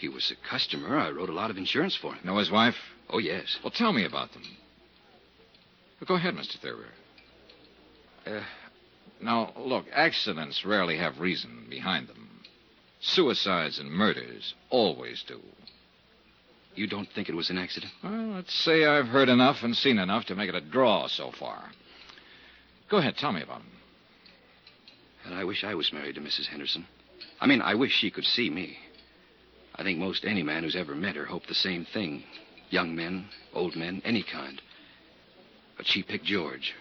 He 0.00 0.08
was 0.08 0.30
a 0.30 0.48
customer. 0.48 0.96
I 0.96 1.10
wrote 1.10 1.28
a 1.28 1.32
lot 1.32 1.50
of 1.50 1.56
insurance 1.56 1.96
for 1.96 2.14
him. 2.14 2.20
Know 2.24 2.38
his 2.38 2.50
wife? 2.50 2.76
Oh, 3.10 3.18
yes. 3.18 3.58
Well, 3.62 3.70
tell 3.70 3.92
me 3.92 4.04
about 4.04 4.32
them. 4.32 4.42
Well, 6.00 6.06
go 6.06 6.14
ahead, 6.14 6.34
Mr. 6.34 6.58
Thurber. 6.58 6.86
Uh, 8.26 8.42
now, 9.20 9.52
look, 9.56 9.86
accidents 9.92 10.64
rarely 10.64 10.96
have 10.98 11.18
reason 11.18 11.66
behind 11.68 12.08
them. 12.08 12.42
Suicides 13.00 13.78
and 13.78 13.90
murders 13.90 14.54
always 14.70 15.24
do. 15.26 15.40
You 16.78 16.86
don't 16.86 17.08
think 17.12 17.28
it 17.28 17.34
was 17.34 17.50
an 17.50 17.58
accident? 17.58 17.92
Well, 18.04 18.34
let's 18.34 18.54
say 18.54 18.84
I've 18.84 19.08
heard 19.08 19.28
enough 19.28 19.64
and 19.64 19.76
seen 19.76 19.98
enough 19.98 20.26
to 20.26 20.36
make 20.36 20.48
it 20.48 20.54
a 20.54 20.60
draw 20.60 21.08
so 21.08 21.32
far. 21.32 21.72
Go 22.88 22.98
ahead, 22.98 23.16
tell 23.16 23.32
me 23.32 23.42
about 23.42 23.62
him. 23.62 23.70
And 25.24 25.34
I 25.34 25.42
wish 25.42 25.64
I 25.64 25.74
was 25.74 25.92
married 25.92 26.14
to 26.14 26.20
Mrs. 26.20 26.46
Henderson. 26.46 26.86
I 27.40 27.48
mean, 27.48 27.60
I 27.60 27.74
wish 27.74 27.90
she 27.90 28.12
could 28.12 28.24
see 28.24 28.48
me. 28.48 28.78
I 29.74 29.82
think 29.82 29.98
most 29.98 30.24
any 30.24 30.44
man 30.44 30.62
who's 30.62 30.76
ever 30.76 30.94
met 30.94 31.16
her 31.16 31.24
hoped 31.24 31.48
the 31.48 31.54
same 31.54 31.84
thing. 31.84 32.22
Young 32.70 32.94
men, 32.94 33.26
old 33.52 33.74
men, 33.74 34.00
any 34.04 34.22
kind. 34.22 34.62
But 35.76 35.86
she 35.88 36.04
picked 36.04 36.26
George. 36.26 36.74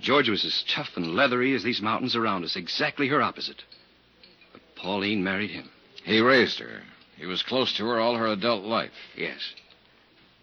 George 0.00 0.28
was 0.28 0.44
as 0.44 0.64
tough 0.68 0.90
and 0.96 1.14
leathery 1.14 1.54
as 1.54 1.62
these 1.62 1.80
mountains 1.80 2.16
around 2.16 2.44
us, 2.44 2.56
exactly 2.56 3.06
her 3.06 3.22
opposite. 3.22 3.62
But 4.52 4.60
Pauline 4.74 5.22
married 5.22 5.50
him. 5.50 5.70
He 6.02 6.20
raised 6.20 6.58
her. 6.58 6.82
He 7.18 7.26
was 7.26 7.42
close 7.42 7.72
to 7.76 7.86
her 7.86 8.00
all 8.00 8.16
her 8.16 8.28
adult 8.28 8.64
life. 8.64 8.90
Yes. 9.16 9.40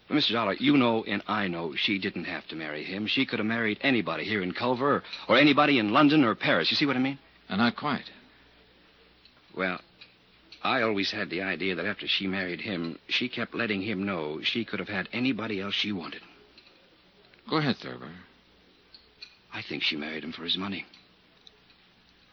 But, 0.08 0.16
Mr. 0.18 0.32
Dollar, 0.32 0.54
you 0.54 0.76
know 0.76 1.04
and 1.04 1.22
I 1.26 1.48
know 1.48 1.74
she 1.74 1.98
didn't 1.98 2.24
have 2.24 2.46
to 2.48 2.56
marry 2.56 2.84
him. 2.84 3.06
She 3.06 3.26
could 3.26 3.38
have 3.38 3.46
married 3.46 3.78
anybody 3.80 4.24
here 4.24 4.42
in 4.42 4.52
Culver 4.52 4.96
or, 4.96 5.02
or 5.28 5.36
anybody 5.36 5.78
in 5.78 5.92
London 5.92 6.24
or 6.24 6.34
Paris. 6.34 6.70
You 6.70 6.76
see 6.76 6.86
what 6.86 6.96
I 6.96 7.00
mean? 7.00 7.18
Uh, 7.48 7.56
not 7.56 7.76
quite. 7.76 8.08
Well, 9.56 9.80
I 10.62 10.82
always 10.82 11.10
had 11.10 11.30
the 11.30 11.42
idea 11.42 11.74
that 11.74 11.86
after 11.86 12.06
she 12.06 12.26
married 12.26 12.60
him, 12.60 12.98
she 13.08 13.28
kept 13.28 13.54
letting 13.54 13.82
him 13.82 14.04
know 14.04 14.40
she 14.42 14.64
could 14.64 14.78
have 14.78 14.88
had 14.88 15.08
anybody 15.12 15.60
else 15.60 15.74
she 15.74 15.92
wanted. 15.92 16.22
Go 17.48 17.56
ahead, 17.56 17.76
Thurber. 17.76 18.10
I 19.52 19.62
think 19.62 19.82
she 19.82 19.96
married 19.96 20.24
him 20.24 20.32
for 20.32 20.42
his 20.42 20.58
money. 20.58 20.84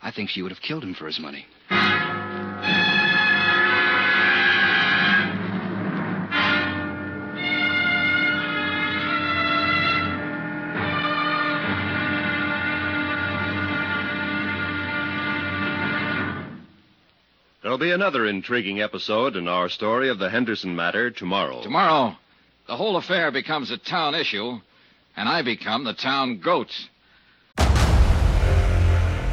I 0.02 0.12
think 0.12 0.30
she 0.30 0.42
would 0.42 0.52
have 0.52 0.62
killed 0.62 0.84
him 0.84 0.94
for 0.94 1.06
his 1.06 1.20
money. 1.20 1.46
There'll 17.74 17.90
be 17.90 17.92
another 17.92 18.28
intriguing 18.28 18.82
episode 18.82 19.36
in 19.36 19.48
our 19.48 19.68
story 19.68 20.08
of 20.08 20.20
the 20.20 20.30
Henderson 20.30 20.76
matter 20.76 21.10
tomorrow. 21.10 21.64
Tomorrow, 21.64 22.16
the 22.68 22.76
whole 22.78 22.98
affair 22.98 23.32
becomes 23.32 23.72
a 23.72 23.78
town 23.78 24.14
issue, 24.14 24.62
and 25.18 25.28
I 25.28 25.42
become 25.42 25.84
the 25.84 25.96
town 25.96 26.38
goat. 26.38 26.70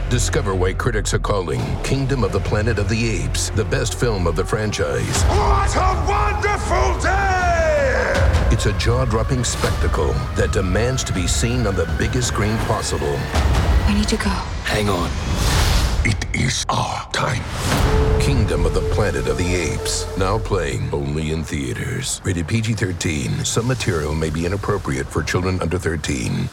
Discover 0.09 0.55
why 0.55 0.73
critics 0.73 1.13
are 1.13 1.19
calling 1.19 1.61
Kingdom 1.83 2.25
of 2.25 2.33
the 2.33 2.41
Planet 2.41 2.79
of 2.79 2.89
the 2.89 3.11
Apes 3.11 3.51
the 3.51 3.65
best 3.67 4.01
film 4.01 4.27
of 4.27 4.37
the 4.37 4.45
franchise. 4.47 5.23
What 5.25 5.77
a 5.77 6.07
wonderful 6.09 6.99
day! 7.03 8.49
It's 8.51 8.65
a 8.65 8.73
jaw 8.79 9.05
dropping 9.05 9.45
spectacle 9.45 10.15
that 10.37 10.51
demands 10.51 11.05
to 11.05 11.13
be 11.13 11.27
seen 11.27 11.67
on 11.67 11.77
the 11.77 11.95
biggest 11.99 12.29
screen 12.29 12.57
possible. 12.61 13.21
We 13.87 13.97
need 13.97 14.09
to 14.09 14.17
go. 14.17 14.31
Hang 14.65 14.89
on. 14.89 15.11
It 16.03 16.35
is 16.35 16.65
our 16.71 17.11
time. 17.13 17.43
Kingdom 18.23 18.65
of 18.65 18.73
the 18.73 18.81
Planet 18.95 19.29
of 19.29 19.37
the 19.37 19.55
Apes. 19.55 20.07
Now 20.17 20.39
playing 20.39 20.89
only 20.95 21.33
in 21.33 21.45
theaters. 21.45 22.23
Rated 22.25 22.49
PG 22.49 22.73
13. 22.73 23.45
Some 23.45 23.67
material 23.67 24.15
may 24.15 24.31
be 24.31 24.47
inappropriate 24.47 25.07
for 25.07 25.23
children 25.23 25.61
under 25.61 25.79
13. 25.79 26.49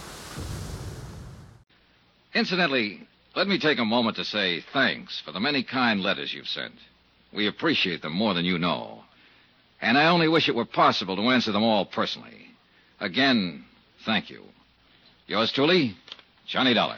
Incidentally, 2.34 3.08
let 3.38 3.48
me 3.48 3.58
take 3.58 3.80
a 3.80 3.86
moment 3.86 4.18
to 4.18 4.26
say 4.26 4.66
thanks 4.74 5.22
for 5.22 5.32
the 5.32 5.40
many 5.40 5.64
kind 5.64 6.04
letters 6.04 6.34
you've 6.34 6.50
sent. 6.50 6.74
We 7.32 7.48
appreciate 7.48 8.02
them 8.02 8.14
more 8.14 8.34
than 8.34 8.44
you 8.44 8.60
know. 8.60 9.06
And 9.82 9.98
I 9.98 10.10
only 10.10 10.28
wish 10.28 10.50
it 10.50 10.56
were 10.56 10.66
possible 10.66 11.16
to 11.16 11.30
answer 11.30 11.54
them 11.54 11.64
all 11.64 11.86
personally. 11.86 12.50
Again, 13.00 13.64
thank 14.06 14.30
you. 14.30 14.44
Yours 15.26 15.54
truly, 15.54 15.96
Johnny 16.46 16.74
Dollar. 16.74 16.98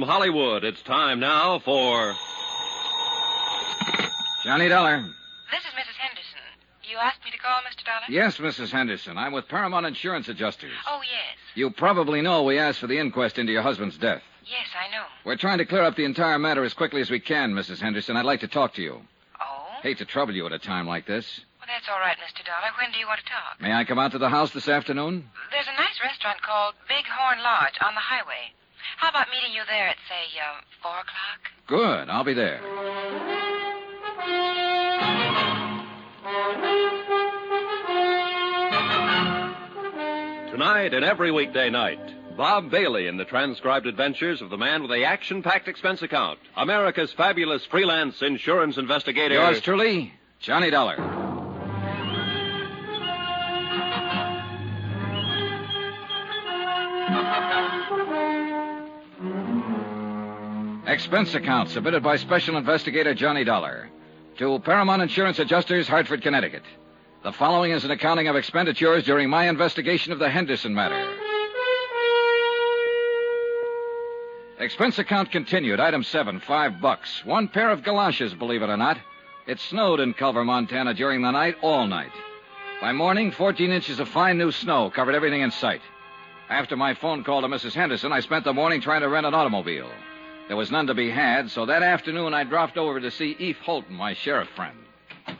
From 0.00 0.08
Hollywood, 0.08 0.64
it's 0.64 0.80
time 0.80 1.20
now 1.20 1.58
for. 1.58 2.14
Johnny 4.44 4.66
Dollar. 4.66 5.02
This 5.50 5.60
is 5.60 5.74
Mrs. 5.76 5.98
Henderson. 5.98 6.40
You 6.84 6.96
asked 6.96 7.22
me 7.22 7.30
to 7.30 7.36
call, 7.36 7.56
Mr. 7.68 7.84
Dollar? 7.84 8.06
Yes, 8.08 8.38
Mrs. 8.38 8.70
Henderson. 8.70 9.18
I'm 9.18 9.32
with 9.32 9.46
Paramount 9.46 9.84
Insurance 9.84 10.30
Adjusters. 10.30 10.72
Oh, 10.88 11.02
yes. 11.02 11.36
You 11.54 11.68
probably 11.68 12.22
know 12.22 12.44
we 12.44 12.58
asked 12.58 12.78
for 12.78 12.86
the 12.86 12.96
inquest 12.96 13.38
into 13.38 13.52
your 13.52 13.60
husband's 13.60 13.98
death. 13.98 14.22
Yes, 14.46 14.68
I 14.74 14.90
know. 14.90 15.04
We're 15.26 15.36
trying 15.36 15.58
to 15.58 15.66
clear 15.66 15.82
up 15.82 15.96
the 15.96 16.06
entire 16.06 16.38
matter 16.38 16.64
as 16.64 16.72
quickly 16.72 17.02
as 17.02 17.10
we 17.10 17.20
can, 17.20 17.52
Mrs. 17.52 17.78
Henderson. 17.80 18.16
I'd 18.16 18.24
like 18.24 18.40
to 18.40 18.48
talk 18.48 18.72
to 18.76 18.82
you. 18.82 19.02
Oh? 19.38 19.66
Hate 19.82 19.98
to 19.98 20.06
trouble 20.06 20.34
you 20.34 20.46
at 20.46 20.52
a 20.54 20.58
time 20.58 20.86
like 20.86 21.04
this. 21.04 21.40
Well, 21.58 21.68
that's 21.68 21.90
all 21.92 22.00
right, 22.00 22.16
Mr. 22.16 22.42
Dollar. 22.46 22.72
When 22.80 22.90
do 22.90 22.98
you 22.98 23.06
want 23.06 23.20
to 23.20 23.26
talk? 23.26 23.60
May 23.60 23.74
I 23.74 23.84
come 23.84 23.98
out 23.98 24.12
to 24.12 24.18
the 24.18 24.30
house 24.30 24.52
this 24.52 24.66
afternoon? 24.66 25.28
There's 25.50 25.68
a 25.68 25.78
nice 25.78 26.00
restaurant 26.02 26.40
called 26.40 26.72
Big 26.88 27.04
Horn 27.04 27.42
Lodge 27.42 27.76
on 27.82 27.94
the 27.94 28.00
highway. 28.00 28.54
How 29.00 29.08
about 29.08 29.28
meeting 29.30 29.54
you 29.54 29.62
there 29.66 29.88
at, 29.88 29.96
say, 30.10 30.38
uh, 30.38 30.60
4 30.82 30.92
o'clock? 30.92 31.40
Good. 31.66 32.10
I'll 32.10 32.22
be 32.22 32.34
there. 32.34 32.60
Tonight 40.50 40.92
and 40.92 41.02
every 41.02 41.32
weekday 41.32 41.70
night, 41.70 42.36
Bob 42.36 42.70
Bailey 42.70 43.06
in 43.06 43.16
the 43.16 43.24
transcribed 43.24 43.86
adventures 43.86 44.42
of 44.42 44.50
the 44.50 44.58
man 44.58 44.82
with 44.82 44.90
the 44.90 45.04
action 45.04 45.42
packed 45.42 45.68
expense 45.68 46.02
account, 46.02 46.38
America's 46.56 47.12
fabulous 47.12 47.64
freelance 47.64 48.20
insurance 48.20 48.76
investigator. 48.76 49.34
Yours 49.36 49.62
truly, 49.62 50.12
Johnny 50.40 50.68
Dollar. 50.68 51.19
Expense 60.90 61.36
account 61.36 61.68
submitted 61.68 62.02
by 62.02 62.16
Special 62.16 62.56
Investigator 62.56 63.14
Johnny 63.14 63.44
Dollar 63.44 63.88
to 64.38 64.58
Paramount 64.58 65.00
Insurance 65.00 65.38
Adjusters, 65.38 65.86
Hartford, 65.86 66.20
Connecticut. 66.20 66.64
The 67.22 67.30
following 67.30 67.70
is 67.70 67.84
an 67.84 67.92
accounting 67.92 68.26
of 68.26 68.34
expenditures 68.34 69.04
during 69.04 69.30
my 69.30 69.48
investigation 69.48 70.12
of 70.12 70.18
the 70.18 70.28
Henderson 70.28 70.74
matter. 70.74 71.00
Expense 74.58 74.98
account 74.98 75.30
continued. 75.30 75.78
Item 75.78 76.02
seven, 76.02 76.40
five 76.40 76.80
bucks. 76.80 77.24
One 77.24 77.46
pair 77.46 77.70
of 77.70 77.84
galoshes, 77.84 78.34
believe 78.34 78.62
it 78.62 78.68
or 78.68 78.76
not. 78.76 78.98
It 79.46 79.60
snowed 79.60 80.00
in 80.00 80.12
Culver, 80.12 80.44
Montana 80.44 80.92
during 80.92 81.22
the 81.22 81.30
night, 81.30 81.54
all 81.62 81.86
night. 81.86 82.10
By 82.80 82.90
morning, 82.90 83.30
14 83.30 83.70
inches 83.70 84.00
of 84.00 84.08
fine 84.08 84.38
new 84.38 84.50
snow 84.50 84.90
covered 84.90 85.14
everything 85.14 85.42
in 85.42 85.52
sight. 85.52 85.82
After 86.48 86.76
my 86.76 86.94
phone 86.94 87.22
call 87.22 87.42
to 87.42 87.46
Mrs. 87.46 87.74
Henderson, 87.74 88.10
I 88.10 88.18
spent 88.18 88.44
the 88.44 88.52
morning 88.52 88.80
trying 88.80 89.02
to 89.02 89.08
rent 89.08 89.24
an 89.24 89.34
automobile. 89.34 89.88
There 90.50 90.56
was 90.56 90.72
none 90.72 90.88
to 90.88 90.94
be 90.94 91.08
had, 91.08 91.48
so 91.48 91.66
that 91.66 91.84
afternoon 91.84 92.34
I 92.34 92.42
dropped 92.42 92.76
over 92.76 92.98
to 92.98 93.12
see 93.12 93.36
Eve 93.38 93.58
Holton, 93.58 93.94
my 93.94 94.14
sheriff 94.14 94.48
friend. 94.56 94.76
Well, 95.28 95.36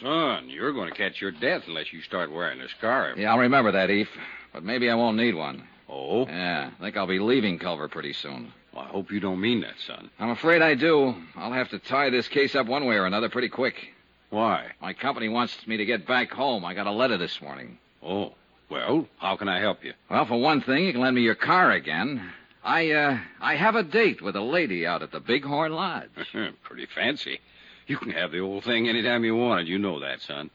son, 0.00 0.50
you're 0.50 0.72
going 0.72 0.88
to 0.90 0.96
catch 0.96 1.20
your 1.20 1.30
death 1.30 1.62
unless 1.68 1.92
you 1.92 2.02
start 2.02 2.32
wearing 2.32 2.60
a 2.60 2.68
scarf. 2.68 3.16
Yeah, 3.16 3.30
I'll 3.30 3.38
remember 3.38 3.70
that, 3.70 3.88
Eve. 3.88 4.08
But 4.52 4.64
maybe 4.64 4.90
I 4.90 4.96
won't 4.96 5.16
need 5.16 5.36
one. 5.36 5.68
Oh? 5.88 6.26
Yeah, 6.26 6.70
I 6.76 6.82
think 6.82 6.96
I'll 6.96 7.06
be 7.06 7.20
leaving 7.20 7.60
Culver 7.60 7.86
pretty 7.86 8.12
soon. 8.12 8.52
Well, 8.74 8.82
I 8.82 8.88
hope 8.88 9.12
you 9.12 9.20
don't 9.20 9.40
mean 9.40 9.60
that, 9.60 9.76
son. 9.86 10.10
I'm 10.18 10.30
afraid 10.30 10.62
I 10.62 10.74
do. 10.74 11.14
I'll 11.36 11.52
have 11.52 11.68
to 11.68 11.78
tie 11.78 12.10
this 12.10 12.26
case 12.26 12.56
up 12.56 12.66
one 12.66 12.86
way 12.86 12.96
or 12.96 13.06
another 13.06 13.28
pretty 13.28 13.50
quick. 13.50 13.94
Why? 14.30 14.72
My 14.82 14.94
company 14.94 15.28
wants 15.28 15.64
me 15.64 15.76
to 15.76 15.84
get 15.84 16.08
back 16.08 16.32
home. 16.32 16.64
I 16.64 16.74
got 16.74 16.88
a 16.88 16.90
letter 16.90 17.18
this 17.18 17.40
morning. 17.40 17.78
Oh. 18.02 18.34
Well, 18.68 19.06
how 19.18 19.36
can 19.36 19.48
I 19.48 19.60
help 19.60 19.84
you? 19.84 19.92
Well, 20.10 20.26
for 20.26 20.40
one 20.40 20.60
thing, 20.60 20.86
you 20.86 20.90
can 20.90 21.02
lend 21.02 21.14
me 21.14 21.22
your 21.22 21.36
car 21.36 21.70
again. 21.70 22.32
I, 22.66 22.90
uh, 22.90 23.18
I 23.40 23.54
have 23.54 23.76
a 23.76 23.84
date 23.84 24.20
with 24.20 24.34
a 24.34 24.40
lady 24.40 24.84
out 24.88 25.04
at 25.04 25.12
the 25.12 25.20
Bighorn 25.20 25.70
Lodge. 25.70 26.08
Pretty 26.64 26.86
fancy. 26.92 27.38
You 27.86 27.96
can 27.96 28.10
have 28.10 28.32
the 28.32 28.40
old 28.40 28.64
thing 28.64 28.88
any 28.88 29.04
time 29.04 29.24
you 29.24 29.36
want 29.36 29.60
it. 29.60 29.66
You 29.68 29.78
know 29.78 30.00
that, 30.00 30.20
son. 30.20 30.50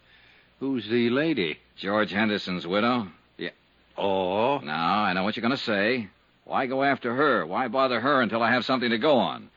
Who's 0.60 0.86
the 0.90 1.10
lady? 1.10 1.58
George 1.78 2.12
Henderson's 2.12 2.68
widow. 2.68 3.08
Yeah. 3.38 3.52
Oh? 3.98 4.58
Now, 4.58 5.04
I 5.04 5.14
know 5.14 5.24
what 5.24 5.38
you're 5.38 5.42
going 5.42 5.56
to 5.56 5.64
say. 5.64 6.10
Why 6.44 6.66
go 6.66 6.84
after 6.84 7.16
her? 7.16 7.46
Why 7.46 7.70
bother 7.70 8.02
her 8.02 8.22
until 8.22 8.44
I 8.44 8.52
have 8.52 8.66
something 8.66 8.90
to 8.90 8.98
go 8.98 9.18
on? 9.18 9.50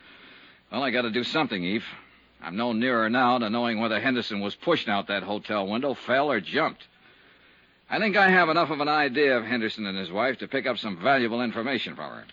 Well, 0.71 0.85
I 0.85 0.93
got 0.93 1.03
to 1.03 1.11
do 1.11 1.25
something, 1.25 1.65
Eve. 1.65 1.85
I'm 2.41 2.57
no 2.57 2.73
nearer 2.73 3.11
now 3.11 3.37
to 3.37 3.51
knowing 3.51 3.81
whether 3.81 3.99
Henderson 3.99 4.39
was 4.41 4.55
pushed 4.55 4.89
out 4.89 5.09
that 5.09 5.25
hotel 5.25 5.67
window, 5.67 5.95
fell, 5.95 6.31
or 6.31 6.41
jumped. 6.41 6.87
I 7.91 7.99
think 7.99 8.17
I 8.17 8.31
have 8.31 8.49
enough 8.49 8.71
of 8.71 8.79
an 8.79 8.89
idea 8.89 9.37
of 9.37 9.45
Henderson 9.45 9.87
and 9.87 9.99
his 9.99 10.13
wife 10.13 10.39
to 10.39 10.47
pick 10.47 10.67
up 10.67 10.79
some 10.79 11.03
valuable 11.03 11.43
information 11.43 11.97
from 11.97 12.13
her. 12.13 12.25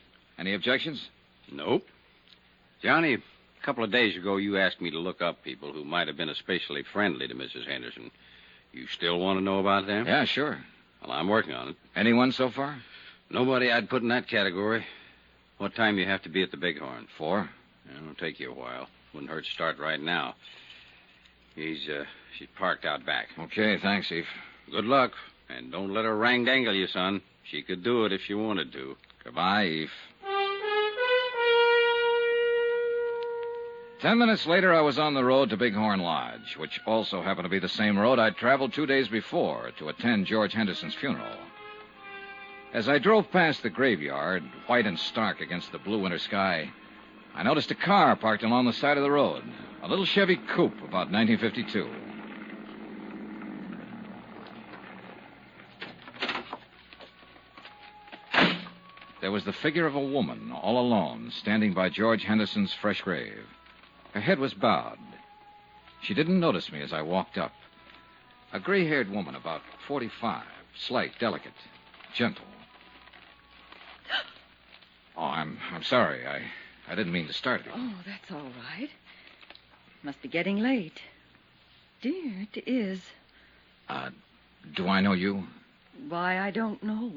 Any 0.41 0.55
objections? 0.55 1.07
Nope. 1.51 1.85
Johnny, 2.81 3.13
a 3.13 3.63
couple 3.63 3.83
of 3.83 3.91
days 3.91 4.17
ago 4.17 4.37
you 4.37 4.57
asked 4.57 4.81
me 4.81 4.89
to 4.89 4.97
look 4.97 5.21
up 5.21 5.43
people 5.43 5.71
who 5.71 5.85
might 5.85 6.07
have 6.07 6.17
been 6.17 6.29
especially 6.29 6.81
friendly 6.81 7.27
to 7.27 7.35
Mrs. 7.35 7.67
Henderson. 7.67 8.09
You 8.73 8.87
still 8.87 9.19
want 9.19 9.37
to 9.37 9.43
know 9.43 9.59
about 9.59 9.85
them? 9.85 10.07
Yeah, 10.07 10.25
sure. 10.25 10.57
Well, 11.03 11.11
I'm 11.11 11.27
working 11.27 11.53
on 11.53 11.69
it. 11.69 11.75
Anyone 11.95 12.31
so 12.31 12.49
far? 12.49 12.75
Nobody 13.29 13.71
I'd 13.71 13.87
put 13.87 14.01
in 14.01 14.07
that 14.07 14.27
category. 14.27 14.83
What 15.59 15.75
time 15.75 15.99
you 15.99 16.07
have 16.07 16.23
to 16.23 16.29
be 16.29 16.41
at 16.41 16.49
the 16.49 16.57
Bighorn? 16.57 17.07
Four. 17.19 17.47
Yeah, 17.85 18.01
it'll 18.01 18.15
take 18.15 18.39
you 18.39 18.49
a 18.49 18.55
while. 18.55 18.87
Wouldn't 19.13 19.31
hurt 19.31 19.45
to 19.45 19.51
start 19.51 19.77
right 19.77 20.01
now. 20.01 20.33
He's 21.53 21.87
uh 21.87 22.05
she's 22.35 22.47
parked 22.57 22.85
out 22.85 23.05
back. 23.05 23.27
Okay, 23.37 23.77
thanks, 23.77 24.11
Eve. 24.11 24.25
Good 24.71 24.85
luck. 24.85 25.11
And 25.49 25.71
don't 25.71 25.93
let 25.93 26.05
her 26.05 26.17
rang 26.17 26.45
dangle 26.45 26.73
you, 26.73 26.87
son. 26.87 27.21
She 27.43 27.61
could 27.61 27.83
do 27.83 28.05
it 28.05 28.11
if 28.11 28.21
she 28.21 28.33
wanted 28.33 28.73
to. 28.73 28.97
Goodbye, 29.23 29.65
Eve. 29.65 29.91
Ten 34.01 34.17
minutes 34.17 34.47
later, 34.47 34.73
I 34.73 34.81
was 34.81 34.97
on 34.97 35.13
the 35.13 35.23
road 35.23 35.51
to 35.51 35.57
Bighorn 35.57 35.99
Lodge, 35.99 36.57
which 36.57 36.81
also 36.87 37.21
happened 37.21 37.45
to 37.45 37.49
be 37.49 37.59
the 37.59 37.69
same 37.69 37.99
road 37.99 38.17
I'd 38.17 38.35
traveled 38.35 38.73
two 38.73 38.87
days 38.87 39.07
before 39.07 39.69
to 39.77 39.89
attend 39.89 40.25
George 40.25 40.53
Henderson's 40.53 40.95
funeral. 40.95 41.37
As 42.73 42.89
I 42.89 42.97
drove 42.97 43.29
past 43.29 43.61
the 43.61 43.69
graveyard, 43.69 44.41
white 44.65 44.87
and 44.87 44.97
stark 44.97 45.39
against 45.39 45.71
the 45.71 45.77
blue 45.77 46.01
winter 46.01 46.17
sky, 46.17 46.71
I 47.35 47.43
noticed 47.43 47.69
a 47.69 47.75
car 47.75 48.15
parked 48.15 48.41
along 48.41 48.65
the 48.65 48.73
side 48.73 48.97
of 48.97 49.03
the 49.03 49.11
road. 49.11 49.43
A 49.83 49.87
little 49.87 50.05
Chevy 50.05 50.37
coupe, 50.37 50.79
about 50.79 51.11
1952. 51.11 51.87
There 59.21 59.31
was 59.31 59.45
the 59.45 59.53
figure 59.53 59.85
of 59.85 59.93
a 59.93 59.99
woman, 59.99 60.51
all 60.51 60.79
alone, 60.79 61.29
standing 61.29 61.75
by 61.75 61.89
George 61.89 62.23
Henderson's 62.23 62.73
fresh 62.73 63.01
grave. 63.01 63.45
Her 64.13 64.21
head 64.21 64.39
was 64.39 64.53
bowed. 64.53 64.97
She 66.01 66.13
didn't 66.13 66.39
notice 66.39 66.71
me 66.71 66.81
as 66.81 66.93
I 66.93 67.01
walked 67.01 67.37
up. 67.37 67.53
A 68.53 68.59
gray 68.59 68.85
haired 68.85 69.09
woman, 69.09 69.35
about 69.35 69.61
45, 69.87 70.43
slight, 70.75 71.11
delicate, 71.19 71.53
gentle. 72.13 72.45
Oh, 75.15 75.23
I'm 75.23 75.57
I'm 75.71 75.83
sorry. 75.83 76.25
I 76.25 76.41
I 76.89 76.95
didn't 76.95 77.13
mean 77.13 77.27
to 77.27 77.33
start 77.33 77.61
it. 77.61 77.71
Oh, 77.73 77.93
that's 78.05 78.31
all 78.31 78.49
right. 78.73 78.89
Must 80.03 80.21
be 80.21 80.27
getting 80.27 80.59
late. 80.59 80.99
Dear, 82.01 82.47
it 82.53 82.63
is. 82.65 83.01
Uh, 83.87 84.09
do 84.75 84.87
I 84.87 85.01
know 85.01 85.13
you? 85.13 85.43
Why, 86.09 86.39
I 86.39 86.49
don't 86.49 86.81
know. 86.81 87.11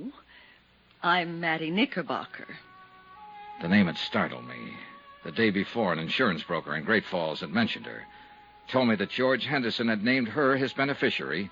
I'm 1.02 1.40
Mattie 1.40 1.70
Knickerbocker. 1.70 2.46
The 3.62 3.68
name 3.68 3.86
had 3.86 3.96
startled 3.96 4.46
me. 4.46 4.74
The 5.24 5.32
day 5.32 5.50
before, 5.50 5.92
an 5.92 5.98
insurance 5.98 6.42
broker 6.42 6.76
in 6.76 6.84
Great 6.84 7.04
Falls 7.04 7.40
had 7.40 7.50
mentioned 7.50 7.86
her. 7.86 8.06
Told 8.68 8.88
me 8.88 8.96
that 8.96 9.10
George 9.10 9.46
Henderson 9.46 9.88
had 9.88 10.04
named 10.04 10.28
her 10.28 10.56
his 10.56 10.72
beneficiary, 10.72 11.50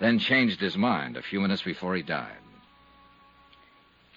then 0.00 0.18
changed 0.18 0.60
his 0.60 0.76
mind 0.76 1.16
a 1.16 1.22
few 1.22 1.40
minutes 1.40 1.62
before 1.62 1.94
he 1.94 2.02
died. 2.02 2.36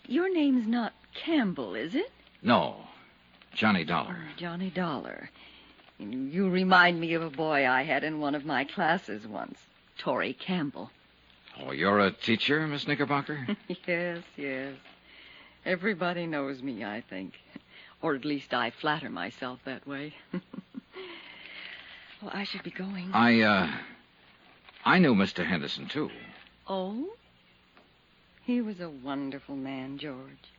Your 0.07 0.31
name's 0.33 0.67
not 0.67 0.93
Campbell, 1.13 1.75
is 1.75 1.95
it? 1.95 2.11
No, 2.41 2.77
Johnny 3.53 3.83
Dollar. 3.83 4.17
Oh, 4.19 4.33
Johnny 4.37 4.69
Dollar. 4.69 5.29
You 5.97 6.49
remind 6.49 6.99
me 6.99 7.13
of 7.13 7.21
a 7.21 7.29
boy 7.29 7.67
I 7.67 7.83
had 7.83 8.03
in 8.03 8.19
one 8.19 8.35
of 8.35 8.45
my 8.45 8.65
classes 8.65 9.25
once, 9.25 9.57
Torrey 9.97 10.33
Campbell. 10.33 10.91
Oh, 11.61 11.71
you're 11.71 11.99
a 11.99 12.11
teacher, 12.11 12.67
Miss 12.67 12.85
Knickerbocker? 12.85 13.47
yes, 13.87 14.23
yes. 14.35 14.73
Everybody 15.65 16.27
knows 16.27 16.61
me, 16.61 16.83
I 16.83 17.01
think. 17.09 17.33
Or 18.05 18.13
at 18.13 18.23
least 18.23 18.53
I 18.53 18.69
flatter 18.69 19.09
myself 19.09 19.61
that 19.65 19.87
way. 19.87 20.13
well, 22.21 22.29
I 22.31 22.43
should 22.43 22.61
be 22.61 22.69
going. 22.69 23.09
I, 23.11 23.41
uh. 23.41 23.67
I 24.85 24.99
knew 24.99 25.15
Mr. 25.15 25.43
Henderson, 25.43 25.87
too. 25.87 26.11
Oh? 26.69 27.15
He 28.43 28.61
was 28.61 28.79
a 28.79 28.91
wonderful 28.91 29.55
man, 29.55 29.97
George. 29.97 30.51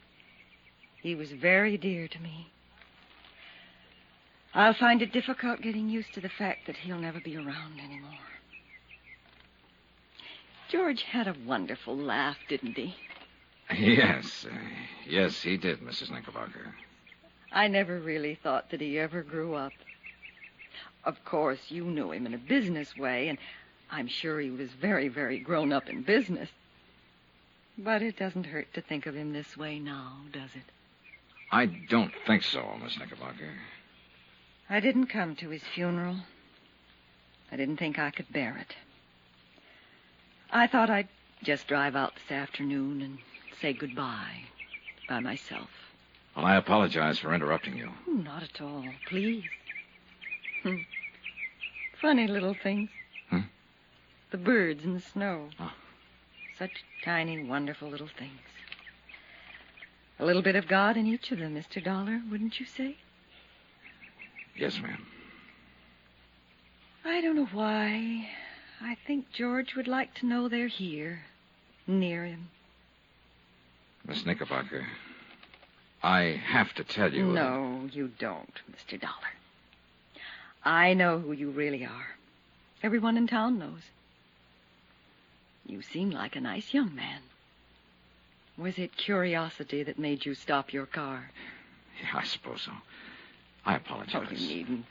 He 1.01 1.15
was 1.15 1.31
very 1.31 1.79
dear 1.79 2.09
to 2.09 2.19
me. 2.19 2.51
I'll 4.53 4.75
find 4.75 5.01
it 5.01 5.13
difficult 5.13 5.63
getting 5.63 5.89
used 5.89 6.15
to 6.15 6.21
the 6.21 6.29
fact 6.29 6.67
that 6.67 6.75
he'll 6.75 6.99
never 6.99 7.21
be 7.21 7.37
around 7.37 7.79
anymore. 7.79 8.11
George 10.69 11.05
had 11.05 11.29
a 11.29 11.37
wonderful 11.47 11.97
laugh, 11.97 12.39
didn't 12.49 12.77
he? 12.77 12.97
Yes. 13.73 14.47
Uh, 14.51 14.57
yes, 15.09 15.43
he 15.43 15.57
did, 15.57 15.81
Mrs. 15.81 16.11
Knickerbocker. 16.11 16.75
I 17.57 17.69
never 17.69 17.99
really 17.99 18.35
thought 18.35 18.69
that 18.69 18.83
he 18.83 18.99
ever 18.99 19.23
grew 19.23 19.55
up. 19.55 19.73
Of 21.05 21.25
course, 21.25 21.71
you 21.71 21.85
knew 21.85 22.13
him 22.13 22.27
in 22.27 22.35
a 22.35 22.39
business 22.39 22.95
way, 22.95 23.31
and 23.31 23.39
I'm 23.91 24.09
sure 24.09 24.39
he 24.41 24.51
was 24.51 24.69
very, 24.73 25.09
very 25.09 25.39
grown 25.39 25.73
up 25.73 25.89
in 25.89 26.03
business. 26.03 26.51
But 27.79 28.03
it 28.03 28.19
doesn't 28.19 28.45
hurt 28.45 28.75
to 28.75 28.83
think 28.83 29.07
of 29.07 29.15
him 29.15 29.33
this 29.33 29.57
way 29.57 29.79
now, 29.79 30.19
does 30.35 30.51
it? 30.55 30.71
I 31.51 31.65
don't 31.65 32.13
think 32.27 32.43
so, 32.43 32.63
Miss 32.83 32.99
Knickerbocker. 32.99 33.55
I 34.69 34.79
didn't 34.81 35.07
come 35.07 35.35
to 35.37 35.49
his 35.49 35.63
funeral. 35.63 36.19
I 37.51 37.57
didn't 37.57 37.79
think 37.79 37.99
I 37.99 38.11
could 38.11 38.31
bear 38.31 38.59
it. 38.59 38.77
I 40.51 40.67
thought 40.67 40.91
I'd 40.91 41.09
just 41.43 41.69
drive 41.69 41.97
out 41.97 42.17
this 42.17 42.37
afternoon 42.37 43.01
and 43.01 43.19
say 43.63 43.73
goodbye 43.73 44.43
by 45.09 45.21
myself. 45.21 45.86
Well, 46.37 46.45
I 46.45 46.57
apologize 46.57 47.19
for 47.19 47.35
interrupting 47.35 47.79
you. 47.79 47.91
Oh, 48.07 48.13
not 48.13 48.43
at 48.43 48.61
all. 48.61 48.85
Please. 49.09 49.45
Hmm. 50.63 50.77
Funny 52.01 52.27
little 52.27 52.55
things. 52.63 52.91
Hmm? 53.31 53.41
The 54.31 54.37
birds 54.37 54.85
in 54.85 54.93
the 54.93 55.01
snow. 55.01 55.49
Oh. 55.59 55.73
Such 56.59 56.85
tiny, 57.03 57.43
wonderful 57.43 57.89
little 57.89 58.11
things. 58.19 58.39
A 60.19 60.27
little 60.27 60.43
bit 60.43 60.57
of 60.57 60.69
God 60.69 60.97
in 60.97 61.07
each 61.07 61.33
of 61.33 61.39
them, 61.39 61.55
Mr. 61.55 61.83
Dollar, 61.83 62.21
wouldn't 62.31 62.61
you 62.61 62.67
say? 62.67 62.97
Yes, 64.57 64.79
ma'am. 64.81 65.07
I 67.05 67.21
don't 67.21 67.37
know 67.37 67.49
why. 67.53 68.29
I 68.81 68.97
think 69.07 69.31
George 69.33 69.75
would 69.75 69.89
like 69.89 70.15
to 70.17 70.27
know 70.27 70.49
they're 70.49 70.69
here, 70.69 71.21
near 71.87 72.25
him. 72.25 72.49
Miss 74.07 74.25
Knickerbocker, 74.25 74.87
I 76.07 76.41
have 76.47 76.73
to 76.75 76.85
tell 76.85 77.13
you. 77.13 77.31
Uh, 77.31 77.33
no, 77.33 77.89
you 77.93 78.13
don't, 78.17 78.61
Mr. 78.71 79.01
Dollar. 79.01 79.35
I 80.63 80.95
know 80.95 81.19
who 81.19 81.33
you 81.33 81.51
really 81.51 81.85
are. 81.85 82.15
Everyone 82.81 83.17
in 83.17 83.27
town 83.27 83.59
knows. 83.59 83.83
You 85.67 85.83
seem 85.83 86.13
like 86.13 86.37
a 86.37 86.41
nice 86.41 86.73
young 86.73 86.95
man. 86.95 87.23
Was 88.57 88.79
it 88.79 88.97
curiosity 88.97 89.83
that 89.83 89.99
made 89.99 90.25
you 90.25 90.37
stop 90.37 90.73
your 90.73 90.87
car? 90.87 91.33
Yeah, 92.01 92.21
I 92.21 92.23
suppose 92.23 92.63
so. 92.63 92.73
I 93.65 93.75
oh, 93.75 93.77
apologize. 93.79 94.29
Oh, 94.31 94.33
you 94.33 94.57
needn't. 94.59 94.87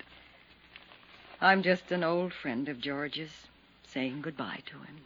I'm 1.40 1.64
just 1.64 1.94
an 1.94 2.04
old 2.04 2.34
friend 2.34 2.68
of 2.68 2.82
George's, 2.82 3.48
saying 3.88 4.20
goodbye 4.22 4.64
to 4.66 4.74
him. 4.80 4.98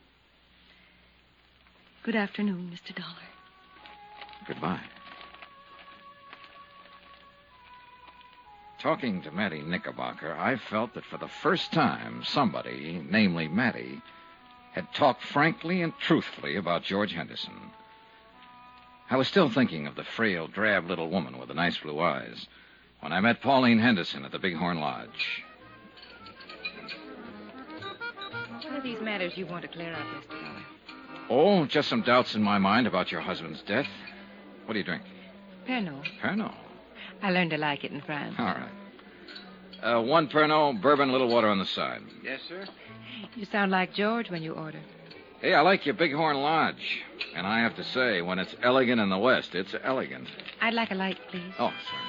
Good 2.02 2.16
afternoon, 2.16 2.72
Mr. 2.74 2.96
Dollar. 2.96 3.30
Goodbye. 4.48 4.82
Talking 8.80 9.22
to 9.24 9.32
Mattie 9.32 9.62
Knickerbocker, 9.62 10.34
I 10.34 10.56
felt 10.56 10.94
that 10.94 11.04
for 11.04 11.18
the 11.18 11.28
first 11.28 11.74
time 11.74 12.24
somebody, 12.24 13.06
namely 13.10 13.50
Mattie, 13.50 14.02
had 14.72 14.94
talked 14.94 15.22
frankly 15.22 15.82
and 15.82 15.92
truthfully 16.00 16.56
about 16.56 16.84
George 16.84 17.12
Henderson. 17.12 17.72
I 19.10 19.18
was 19.18 19.28
still 19.28 19.50
thinking 19.50 19.86
of 19.86 19.96
the 19.96 20.06
frail, 20.06 20.48
drab 20.48 20.88
little 20.88 21.10
woman 21.10 21.38
with 21.40 21.50
the 21.50 21.54
nice 21.54 21.78
blue 21.78 22.00
eyes 22.00 22.48
when 23.02 23.12
I 23.12 23.20
met 23.20 23.42
Pauline 23.42 23.80
Henderson 23.80 24.24
at 24.24 24.32
the 24.32 24.40
Bighorn 24.40 24.80
Lodge. 24.80 25.44
What 28.64 28.74
are 28.74 28.82
these 28.82 29.02
matters 29.02 29.36
you 29.36 29.46
want 29.46 29.64
to 29.64 29.68
clear 29.68 29.94
up, 29.94 30.00
Mr. 30.00 30.30
Dollar? 30.30 30.64
Oh, 31.30 31.66
just 31.66 31.90
some 31.90 32.02
doubts 32.02 32.36
in 32.36 32.42
my 32.42 32.58
mind 32.58 32.88
about 32.88 33.12
your 33.12 33.22
husband's 33.22 33.62
death. 33.64 33.88
What 34.66 34.74
do 34.74 34.80
you 34.80 34.86
drink? 34.86 35.04
Pernod. 35.68 36.06
Pernod. 36.22 36.69
I 37.22 37.32
learned 37.32 37.52
to 37.52 37.58
like 37.58 37.84
it 37.84 37.92
in 37.92 38.02
France. 38.02 38.36
All 38.38 38.46
right. 38.46 38.70
Uh, 39.82 40.02
one 40.02 40.28
Pernod, 40.28 40.82
bourbon, 40.82 41.10
a 41.10 41.12
little 41.12 41.30
water 41.30 41.48
on 41.48 41.60
the 41.60 41.66
side. 41.66 42.02
Yes, 42.24 42.42
sir. 42.48 42.66
You 43.36 43.46
sound 43.46 43.72
like 43.72 43.94
George 43.94 44.30
when 44.30 44.44
you 44.44 44.54
order. 44.54 44.80
Hey, 45.42 45.54
I 45.54 45.62
like 45.62 45.86
your 45.86 45.96
Bighorn 45.96 46.38
Lodge. 46.38 47.02
And 47.36 47.48
I 47.48 47.60
have 47.60 47.76
to 47.78 47.84
say, 47.84 48.22
when 48.22 48.40
it's 48.40 48.56
elegant 48.62 49.00
in 49.00 49.10
the 49.10 49.18
West, 49.18 49.56
it's 49.56 49.74
elegant. 49.84 50.28
I'd 50.62 50.74
like 50.74 50.92
a 50.92 50.96
light, 50.96 51.18
please. 51.30 51.54
Oh, 51.58 51.70
sorry. 51.70 52.04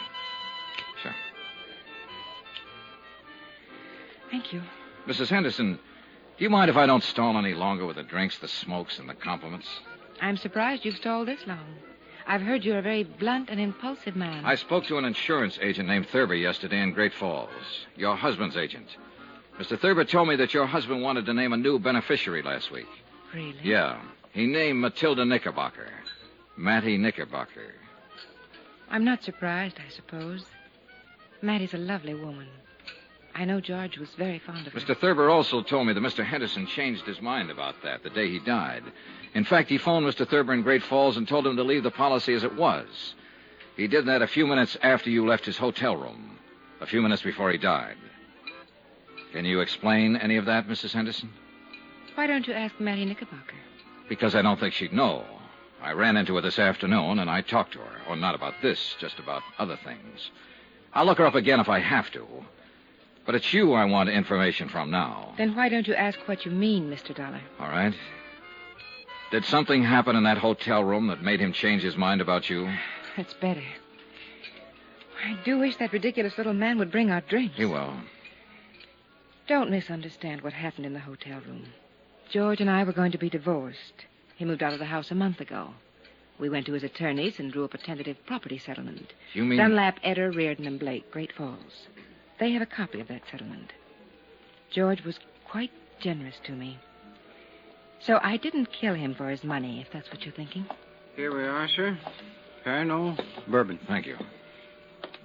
Sure. 1.03 1.15
Thank 4.31 4.53
you. 4.53 4.63
Mrs. 5.07 5.29
Henderson, 5.29 5.79
do 6.39 6.45
you 6.45 6.51
mind 6.51 6.71
if 6.71 6.77
I 6.77 6.87
don't 6.87 7.05
stall 7.05 7.37
any 7.39 7.55
longer 7.55 7.87
with 7.87 7.97
the 7.97 8.03
drinks, 8.03 8.39
the 8.39 8.49
smokes, 8.49 8.99
and 8.99 9.09
the 9.09 9.15
compliments? 9.15 9.69
I'm 10.21 10.37
surprised 10.37 10.85
you've 10.85 10.97
stalled 10.97 11.29
this 11.29 11.47
long. 11.47 11.77
I've 12.31 12.43
heard 12.43 12.65
you're 12.65 12.79
a 12.79 12.83
very 12.83 13.03
blunt 13.03 13.51
and 13.51 13.59
impulsive 13.59 14.15
man. 14.15 14.45
I 14.45 14.55
spoke 14.55 14.85
to 14.85 14.99
an 14.99 15.05
insurance 15.05 15.59
agent 15.61 15.89
named 15.89 16.07
Thurber 16.11 16.37
yesterday 16.37 16.81
in 16.81 16.93
Great 16.93 17.13
Falls, 17.13 17.49
your 17.97 18.15
husband's 18.15 18.57
agent. 18.57 18.87
Mr. 19.59 19.77
Thurber 19.77 20.05
told 20.05 20.29
me 20.29 20.37
that 20.37 20.55
your 20.55 20.65
husband 20.65 21.03
wanted 21.03 21.27
to 21.27 21.35
name 21.35 21.53
a 21.53 21.57
new 21.57 21.81
beneficiary 21.81 22.43
last 22.43 22.71
week. 22.71 22.87
Really? 23.35 23.57
Yeah. 23.65 24.01
He 24.31 24.47
named 24.47 24.79
Matilda 24.79 25.25
Knickerbocker. 25.25 25.89
Mattie 26.57 26.99
Knickerbocker. 26.99 27.75
I'm 28.89 29.05
not 29.05 29.25
surprised, 29.25 29.79
I 29.85 29.91
suppose. 29.91 30.45
Mattie's 31.43 31.75
a 31.75 31.79
lovely 31.79 32.15
woman. 32.15 32.47
I 33.35 33.45
know 33.45 33.61
George 33.61 33.99
was 33.99 34.11
very 34.11 34.39
fond 34.39 34.67
of 34.67 34.73
her. 34.73 34.81
Mr. 34.81 34.97
Thurber 34.97 35.31
also 35.31 35.63
told 35.63 35.87
me 35.87 35.93
that 35.93 36.01
Mr. 36.01 36.25
Henderson 36.25 36.67
changed 36.67 37.07
his 37.07 37.21
mind 37.21 37.51
about 37.51 37.83
that 37.83 38.03
the 38.03 38.11
day 38.11 38.29
he 38.29 38.39
died. 38.41 38.83
In 39.35 39.45
fact, 39.45 39.69
he 39.69 39.79
phoned 39.79 40.07
Mr. 40.07 40.29
Thurber 40.29 40.53
in 40.53 40.63
Great 40.63 40.83
Falls 40.83 41.17
and 41.17 41.27
told 41.27 41.47
him 41.47 41.57
to 41.57 41.63
leave 41.63 41.83
the 41.83 41.91
policy 41.91 42.35
as 42.35 42.45
it 42.45 42.55
was. 42.55 43.15
He 43.77 43.87
did 43.87 44.07
that 44.07 44.23
a 44.23 44.27
few 44.27 44.47
minutes 44.47 44.77
after 44.83 45.11
you 45.11 45.27
left 45.27 45.47
his 45.47 45.57
hotel 45.57 45.97
room, 45.97 46.39
a 46.81 46.87
few 46.87 47.01
minutes 47.01 47.23
before 47.23 47.51
he 47.51 47.59
died. 47.59 47.97
Can 49.33 49.45
you 49.45 49.61
explain 49.61 50.17
any 50.17 50.37
of 50.37 50.47
that, 50.47 50.67
Mrs. 50.67 50.93
Henderson? 50.93 51.31
Why 52.17 52.27
don't 52.27 52.47
you 52.47 52.53
ask 52.53 52.79
Mattie 52.81 53.05
Knickerbocker? 53.05 53.55
Because 54.09 54.35
I 54.35 54.43
don't 54.43 54.59
think 54.59 54.75
she'd 54.75 54.93
know. 54.93 55.25
I 55.81 55.93
ran 55.93 56.17
into 56.17 56.35
her 56.35 56.41
this 56.41 56.59
afternoon 56.59 57.21
and 57.21 57.31
I 57.31 57.41
talked 57.41 57.73
to 57.73 57.79
her. 57.79 58.01
Or 58.09 58.17
not 58.17 58.35
about 58.35 58.55
this, 58.61 58.97
just 58.99 59.19
about 59.19 59.43
other 59.59 59.79
things. 59.85 60.31
I'll 60.93 61.07
look 61.07 61.19
her 61.19 61.27
up 61.27 61.37
again 61.37 61.61
if 61.61 61.69
I 61.69 61.79
have 61.79 62.11
to. 62.11 62.27
But 63.31 63.37
it's 63.37 63.55
you 63.55 63.75
I 63.75 63.85
want 63.85 64.09
information 64.09 64.69
from 64.69 64.91
now. 64.91 65.35
Then 65.39 65.55
why 65.55 65.69
don't 65.69 65.87
you 65.87 65.95
ask 65.95 66.19
what 66.27 66.45
you 66.45 66.51
mean, 66.51 66.91
Mr. 66.91 67.15
Dollar? 67.15 67.41
All 67.61 67.69
right. 67.69 67.95
Did 69.31 69.45
something 69.45 69.85
happen 69.85 70.17
in 70.17 70.25
that 70.25 70.39
hotel 70.39 70.83
room 70.83 71.07
that 71.07 71.23
made 71.23 71.39
him 71.39 71.53
change 71.53 71.81
his 71.81 71.97
mind 71.97 72.21
about 72.21 72.51
you? 72.51 72.69
That's 73.17 73.35
better. 73.35 73.63
I 75.25 75.39
do 75.45 75.61
wish 75.61 75.77
that 75.77 75.93
ridiculous 75.93 76.37
little 76.39 76.55
man 76.55 76.77
would 76.79 76.91
bring 76.91 77.13
our 77.13 77.21
drinks. 77.21 77.57
He 77.57 77.67
will. 77.67 77.95
Don't 79.47 79.71
misunderstand 79.71 80.41
what 80.41 80.53
happened 80.53 80.87
in 80.87 80.95
the 80.95 80.99
hotel 80.99 81.41
room. 81.47 81.67
George 82.33 82.61
and 82.61 82.69
I 82.69 82.83
were 82.83 82.93
going 82.93 83.13
to 83.13 83.19
be 83.19 83.31
divorced. 83.31 84.07
He 84.35 84.45
moved 84.45 84.65
out 84.65 84.73
of 84.73 84.81
the 84.81 84.87
house 84.87 85.13
a 85.13 85.15
month 85.15 85.41
ago. 85.41 85.69
We 86.41 86.49
went 86.49 86.67
to 86.67 86.73
his 86.73 86.83
attorneys 86.83 87.39
and 87.39 87.53
drew 87.53 87.65
up 87.65 87.75
a 87.75 87.79
tentative 87.79 88.17
property 88.27 88.59
settlement. 88.59 89.13
You 89.35 89.45
mean. 89.45 89.57
Dunlap, 89.61 90.01
Eder, 90.03 90.33
Reardon, 90.33 90.67
and 90.67 90.81
Blake, 90.81 91.13
Great 91.13 91.31
Falls. 91.31 91.87
They 92.41 92.53
have 92.53 92.63
a 92.63 92.67
copy 92.67 93.01
of 93.01 93.09
that 93.09 93.23
settlement. 93.31 93.73
George 94.71 95.05
was 95.05 95.19
quite 95.49 95.71
generous 96.01 96.37
to 96.47 96.53
me. 96.53 96.79
So 98.01 98.19
I 98.23 98.39
didn't 98.39 98.73
kill 98.73 98.95
him 98.95 99.15
for 99.15 99.29
his 99.29 99.45
money, 99.45 99.81
if 99.81 99.93
that's 99.93 100.11
what 100.11 100.25
you're 100.25 100.35
thinking. 100.35 100.65
Here 101.17 101.35
we 101.35 101.43
are, 101.43 101.69
sir. 101.69 101.99
Pernod, 102.65 103.23
bourbon. 103.47 103.79
Thank 103.87 104.07
you. 104.07 104.17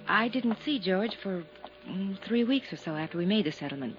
I 0.09 0.27
didn't 0.27 0.57
see 0.65 0.77
George 0.77 1.15
for 1.23 1.45
mm, 1.87 2.21
three 2.25 2.43
weeks 2.43 2.73
or 2.73 2.77
so 2.77 2.95
after 2.95 3.17
we 3.17 3.25
made 3.25 3.45
the 3.45 3.51
settlement. 3.53 3.97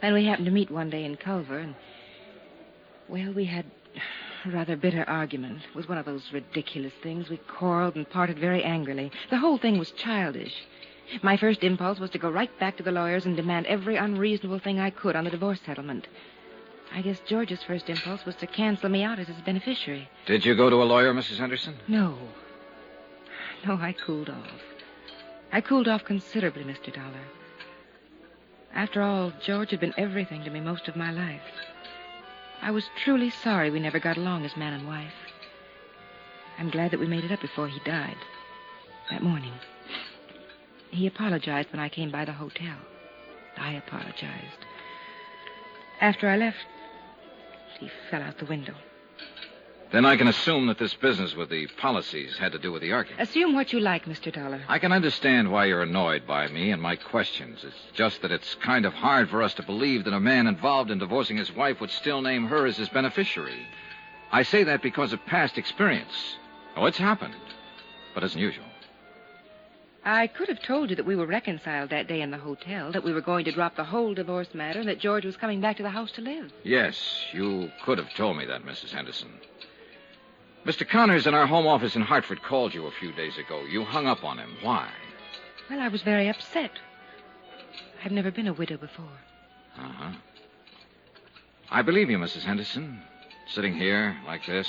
Then 0.00 0.14
we 0.14 0.24
happened 0.24 0.46
to 0.46 0.52
meet 0.52 0.70
one 0.70 0.88
day 0.88 1.04
in 1.04 1.16
Culver, 1.16 1.58
and. 1.58 1.74
Well, 3.08 3.32
we 3.32 3.44
had 3.44 3.66
a 4.44 4.50
rather 4.50 4.76
bitter 4.76 5.04
argument. 5.08 5.62
It 5.68 5.76
was 5.76 5.88
one 5.88 5.98
of 5.98 6.06
those 6.06 6.32
ridiculous 6.32 6.92
things. 7.02 7.28
We 7.28 7.38
quarreled 7.38 7.96
and 7.96 8.08
parted 8.08 8.38
very 8.38 8.62
angrily. 8.62 9.10
The 9.30 9.38
whole 9.38 9.58
thing 9.58 9.78
was 9.78 9.90
childish. 9.90 10.54
My 11.22 11.36
first 11.36 11.62
impulse 11.62 11.98
was 11.98 12.10
to 12.10 12.18
go 12.18 12.30
right 12.30 12.50
back 12.58 12.76
to 12.76 12.82
the 12.82 12.92
lawyers 12.92 13.26
and 13.26 13.36
demand 13.36 13.66
every 13.66 13.96
unreasonable 13.96 14.58
thing 14.58 14.78
I 14.80 14.90
could 14.90 15.16
on 15.16 15.24
the 15.24 15.30
divorce 15.30 15.60
settlement. 15.64 16.06
I 16.92 17.02
guess 17.02 17.20
George's 17.20 17.62
first 17.62 17.88
impulse 17.88 18.24
was 18.24 18.36
to 18.36 18.46
cancel 18.46 18.88
me 18.88 19.02
out 19.02 19.18
as 19.18 19.28
his 19.28 19.40
beneficiary. 19.40 20.08
Did 20.26 20.44
you 20.44 20.54
go 20.54 20.70
to 20.70 20.82
a 20.82 20.84
lawyer, 20.84 21.12
Mrs. 21.12 21.38
Henderson? 21.38 21.76
No. 21.88 22.16
No, 23.66 23.74
I 23.74 23.92
cooled 23.92 24.30
off. 24.30 24.50
I 25.52 25.60
cooled 25.60 25.88
off 25.88 26.04
considerably, 26.04 26.64
Mr. 26.64 26.92
Dollar. 26.92 27.24
After 28.74 29.02
all, 29.02 29.32
George 29.44 29.70
had 29.70 29.80
been 29.80 29.94
everything 29.96 30.44
to 30.44 30.50
me 30.50 30.60
most 30.60 30.86
of 30.88 30.96
my 30.96 31.10
life. 31.10 31.40
I 32.62 32.70
was 32.70 32.84
truly 33.04 33.30
sorry 33.30 33.70
we 33.70 33.80
never 33.80 33.98
got 33.98 34.16
along 34.16 34.44
as 34.44 34.56
man 34.56 34.72
and 34.72 34.86
wife. 34.86 35.14
I'm 36.58 36.70
glad 36.70 36.90
that 36.90 37.00
we 37.00 37.06
made 37.06 37.24
it 37.24 37.32
up 37.32 37.40
before 37.40 37.68
he 37.68 37.78
died. 37.80 38.16
That 39.10 39.22
morning. 39.22 39.52
He 40.90 41.06
apologized 41.06 41.70
when 41.72 41.80
I 41.80 41.88
came 41.88 42.10
by 42.10 42.24
the 42.24 42.32
hotel. 42.32 42.76
I 43.56 43.72
apologized. 43.72 44.64
After 46.00 46.28
I 46.28 46.36
left, 46.36 46.66
he 47.80 47.90
fell 48.10 48.22
out 48.22 48.38
the 48.38 48.46
window. 48.46 48.74
Then 49.92 50.04
I 50.04 50.16
can 50.16 50.26
assume 50.26 50.66
that 50.66 50.78
this 50.78 50.94
business 50.94 51.34
with 51.36 51.48
the 51.48 51.68
policies 51.78 52.36
had 52.38 52.52
to 52.52 52.58
do 52.58 52.72
with 52.72 52.82
the 52.82 52.92
argument. 52.92 53.22
Assume 53.22 53.54
what 53.54 53.72
you 53.72 53.78
like, 53.78 54.04
Mr. 54.04 54.32
Dollar. 54.32 54.60
I 54.68 54.80
can 54.80 54.90
understand 54.92 55.50
why 55.50 55.66
you're 55.66 55.82
annoyed 55.82 56.26
by 56.26 56.48
me 56.48 56.72
and 56.72 56.82
my 56.82 56.96
questions. 56.96 57.62
It's 57.62 57.76
just 57.94 58.20
that 58.22 58.32
it's 58.32 58.56
kind 58.56 58.84
of 58.84 58.92
hard 58.92 59.30
for 59.30 59.42
us 59.42 59.54
to 59.54 59.62
believe 59.62 60.04
that 60.04 60.12
a 60.12 60.20
man 60.20 60.48
involved 60.48 60.90
in 60.90 60.98
divorcing 60.98 61.36
his 61.36 61.54
wife 61.54 61.80
would 61.80 61.90
still 61.90 62.20
name 62.20 62.46
her 62.46 62.66
as 62.66 62.76
his 62.76 62.88
beneficiary. 62.88 63.66
I 64.32 64.42
say 64.42 64.64
that 64.64 64.82
because 64.82 65.12
of 65.12 65.24
past 65.24 65.56
experience. 65.56 66.36
Oh, 66.76 66.86
it's 66.86 66.98
happened, 66.98 67.34
but 68.12 68.24
isn't 68.24 68.40
usual. 68.40 68.66
I 70.06 70.28
could 70.28 70.46
have 70.46 70.62
told 70.62 70.90
you 70.90 70.96
that 70.96 71.04
we 71.04 71.16
were 71.16 71.26
reconciled 71.26 71.90
that 71.90 72.06
day 72.06 72.20
in 72.20 72.30
the 72.30 72.38
hotel, 72.38 72.92
that 72.92 73.02
we 73.02 73.12
were 73.12 73.20
going 73.20 73.44
to 73.46 73.50
drop 73.50 73.74
the 73.74 73.82
whole 73.82 74.14
divorce 74.14 74.54
matter, 74.54 74.78
and 74.78 74.88
that 74.88 75.00
George 75.00 75.24
was 75.24 75.36
coming 75.36 75.60
back 75.60 75.76
to 75.78 75.82
the 75.82 75.90
house 75.90 76.12
to 76.12 76.20
live. 76.20 76.52
Yes, 76.62 77.24
you 77.32 77.72
could 77.84 77.98
have 77.98 78.14
told 78.14 78.36
me 78.36 78.44
that, 78.46 78.64
Mrs. 78.64 78.92
Henderson. 78.92 79.32
Mr. 80.64 80.88
Connors 80.88 81.26
in 81.26 81.34
our 81.34 81.48
home 81.48 81.66
office 81.66 81.96
in 81.96 82.02
Hartford 82.02 82.40
called 82.40 82.72
you 82.72 82.86
a 82.86 82.92
few 82.92 83.12
days 83.14 83.36
ago. 83.36 83.64
You 83.68 83.82
hung 83.82 84.06
up 84.06 84.22
on 84.22 84.38
him. 84.38 84.56
Why? 84.62 84.88
Well, 85.68 85.80
I 85.80 85.88
was 85.88 86.02
very 86.02 86.28
upset. 86.28 86.70
I've 88.04 88.12
never 88.12 88.30
been 88.30 88.46
a 88.46 88.52
widow 88.52 88.76
before. 88.76 89.18
Uh 89.76 89.88
huh. 89.88 90.12
I 91.68 91.82
believe 91.82 92.10
you, 92.10 92.18
Mrs. 92.18 92.44
Henderson. 92.44 93.02
Sitting 93.48 93.74
here 93.74 94.16
like 94.24 94.46
this. 94.46 94.68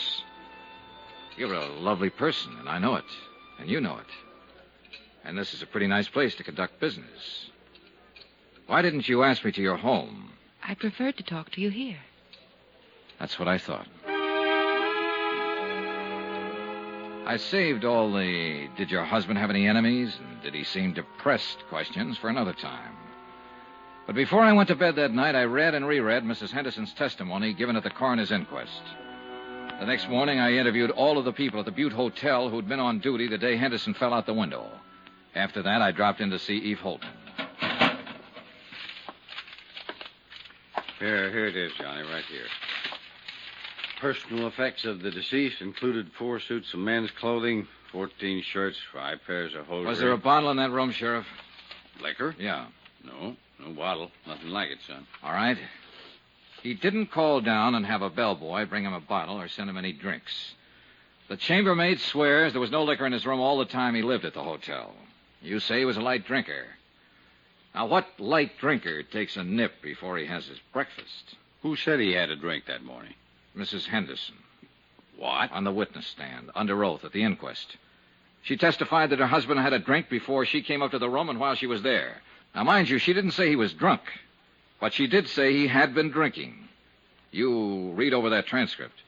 You're 1.38 1.54
a 1.54 1.68
lovely 1.68 2.10
person, 2.10 2.56
and 2.60 2.68
I 2.68 2.80
know 2.80 2.96
it. 2.96 3.06
And 3.60 3.70
you 3.70 3.80
know 3.80 3.98
it. 3.98 4.27
And 5.28 5.38
this 5.38 5.54
is 5.54 5.62
a 5.62 5.66
pretty 5.66 5.88
nice 5.88 6.08
place 6.08 6.36
to 6.36 6.44
conduct 6.44 6.80
business. 6.80 7.50
Why 8.66 8.82
didn't 8.82 9.10
you 9.10 9.24
ask 9.24 9.44
me 9.44 9.52
to 9.52 9.62
your 9.62 9.76
home? 9.76 10.32
I 10.64 10.74
preferred 10.74 11.18
to 11.18 11.24
talk 11.24 11.52
to 11.52 11.62
you 11.62 11.70
here. 11.70 12.00
That's 13.20 13.38
what 13.38 13.50
I 13.50 13.58
thought. 13.58 13.88
I 17.26 17.36
saved 17.36 17.84
all 17.84 18.14
the 18.14 18.70
did 18.78 18.90
your 18.90 19.04
husband 19.04 19.38
have 19.38 19.50
any 19.50 19.68
enemies 19.68 20.18
and 20.18 20.42
did 20.42 20.54
he 20.54 20.64
seem 20.64 20.94
depressed 20.94 21.58
questions 21.68 22.18
for 22.18 22.30
another 22.30 22.54
time. 22.54 22.96
But 24.06 24.16
before 24.16 24.44
I 24.44 24.54
went 24.54 24.70
to 24.70 24.76
bed 24.76 24.96
that 24.96 25.12
night, 25.12 25.36
I 25.36 25.44
read 25.44 25.76
and 25.76 25.86
reread 25.86 26.24
Mrs. 26.24 26.52
Henderson's 26.52 26.94
testimony 26.94 27.54
given 27.54 27.76
at 27.76 27.84
the 27.84 27.90
coroner's 27.90 28.32
inquest. 28.32 28.82
The 29.82 29.86
next 29.86 30.08
morning, 30.08 30.40
I 30.40 30.54
interviewed 30.54 30.92
all 30.92 31.18
of 31.18 31.26
the 31.26 31.34
people 31.34 31.60
at 31.60 31.66
the 31.66 31.72
Butte 31.74 31.92
Hotel 31.92 32.48
who'd 32.48 32.70
been 32.70 32.80
on 32.80 33.00
duty 33.00 33.28
the 33.28 33.38
day 33.38 33.58
Henderson 33.58 33.94
fell 33.94 34.14
out 34.14 34.26
the 34.26 34.34
window. 34.34 34.72
After 35.38 35.62
that, 35.62 35.84
I 35.84 35.92
dropped 35.92 36.20
in 36.20 36.32
to 36.32 36.40
see 36.40 36.58
Eve 36.58 36.80
Holt. 36.80 37.04
Here, 40.98 41.30
here 41.30 41.46
it 41.46 41.56
is, 41.56 41.72
Johnny, 41.78 42.02
right 42.02 42.26
here. 42.26 42.48
Personal 44.02 44.48
effects 44.48 44.84
of 44.84 45.04
the 45.04 45.12
deceased 45.12 45.62
included 45.62 46.10
four 46.18 46.40
suits 46.40 46.74
of 46.74 46.80
men's 46.80 47.12
clothing, 47.12 47.68
14 47.92 48.42
shirts, 48.42 48.78
five 48.92 49.20
pairs 49.28 49.54
of 49.54 49.68
hosiery. 49.68 49.86
Was 49.86 50.00
there 50.00 50.12
a 50.12 50.18
bottle 50.18 50.50
in 50.50 50.58
that 50.58 50.72
room, 50.72 50.92
Sheriff? 50.92 51.28
Liquor? 52.02 52.36
Yeah. 52.40 52.66
No, 53.04 53.36
no 53.60 53.74
bottle. 53.74 54.10
Nothing 54.26 54.50
like 54.50 54.72
it, 54.72 54.80
son. 54.88 55.06
All 55.22 55.34
right. 55.34 55.58
He 56.64 56.74
didn't 56.74 57.12
call 57.12 57.42
down 57.42 57.76
and 57.76 57.86
have 57.86 58.02
a 58.02 58.10
bellboy 58.10 58.66
bring 58.66 58.86
him 58.86 58.94
a 58.94 59.00
bottle 59.00 59.40
or 59.40 59.48
send 59.48 59.70
him 59.70 59.78
any 59.78 59.94
drinks. 59.94 60.56
The 61.30 61.38
chambermaid 61.38 62.00
swears 62.00 62.54
there 62.54 62.62
was 62.62 62.72
no 62.72 62.84
liquor 62.84 63.06
in 63.06 63.12
his 63.12 63.26
room 63.26 63.40
all 63.40 63.60
the 63.60 63.66
time 63.66 63.94
he 63.94 64.02
lived 64.02 64.26
at 64.26 64.34
the 64.34 64.44
hotel. 64.44 64.96
You 65.42 65.60
say 65.60 65.80
he 65.80 65.86
was 65.86 65.98
a 65.98 66.02
light 66.02 66.26
drinker. 66.26 66.66
Now, 67.76 67.86
what 67.86 68.08
light 68.20 68.58
drinker 68.58 69.04
takes 69.04 69.38
a 69.38 69.44
nip 69.44 69.82
before 69.82 70.18
he 70.18 70.26
has 70.26 70.46
his 70.48 70.60
breakfast? 70.74 71.36
Who 71.62 71.76
said 71.76 72.00
he 72.00 72.14
had 72.14 72.30
a 72.30 72.36
drink 72.36 72.66
that 72.66 72.84
morning? 72.84 73.14
Mrs. 73.56 73.86
Henderson. 73.86 74.36
What? 75.18 75.52
On 75.52 75.64
the 75.64 75.72
witness 75.72 76.08
stand, 76.08 76.52
under 76.56 76.84
oath 76.84 77.04
at 77.04 77.12
the 77.12 77.24
inquest. 77.24 77.78
She 78.44 78.58
testified 78.58 79.10
that 79.10 79.20
her 79.20 79.28
husband 79.28 79.60
had 79.60 79.74
a 79.74 79.80
drink 79.80 80.10
before 80.10 80.46
she 80.46 80.62
came 80.62 80.82
up 80.82 80.92
to 80.92 81.00
the 81.00 81.10
room 81.10 81.30
and 81.30 81.40
while 81.40 81.56
she 81.56 81.68
was 81.68 81.82
there. 81.82 82.22
Now, 82.56 82.64
mind 82.64 82.90
you, 82.90 82.98
she 82.98 83.14
didn't 83.14 83.32
say 83.32 83.50
he 83.50 83.56
was 83.56 83.74
drunk, 83.74 84.02
but 84.80 84.94
she 84.94 85.08
did 85.08 85.28
say 85.28 85.54
he 85.54 85.68
had 85.68 85.94
been 85.94 86.12
drinking. 86.12 86.68
You 87.32 87.92
read 87.92 88.14
over 88.14 88.30
that 88.30 88.48
transcript. 88.48 89.02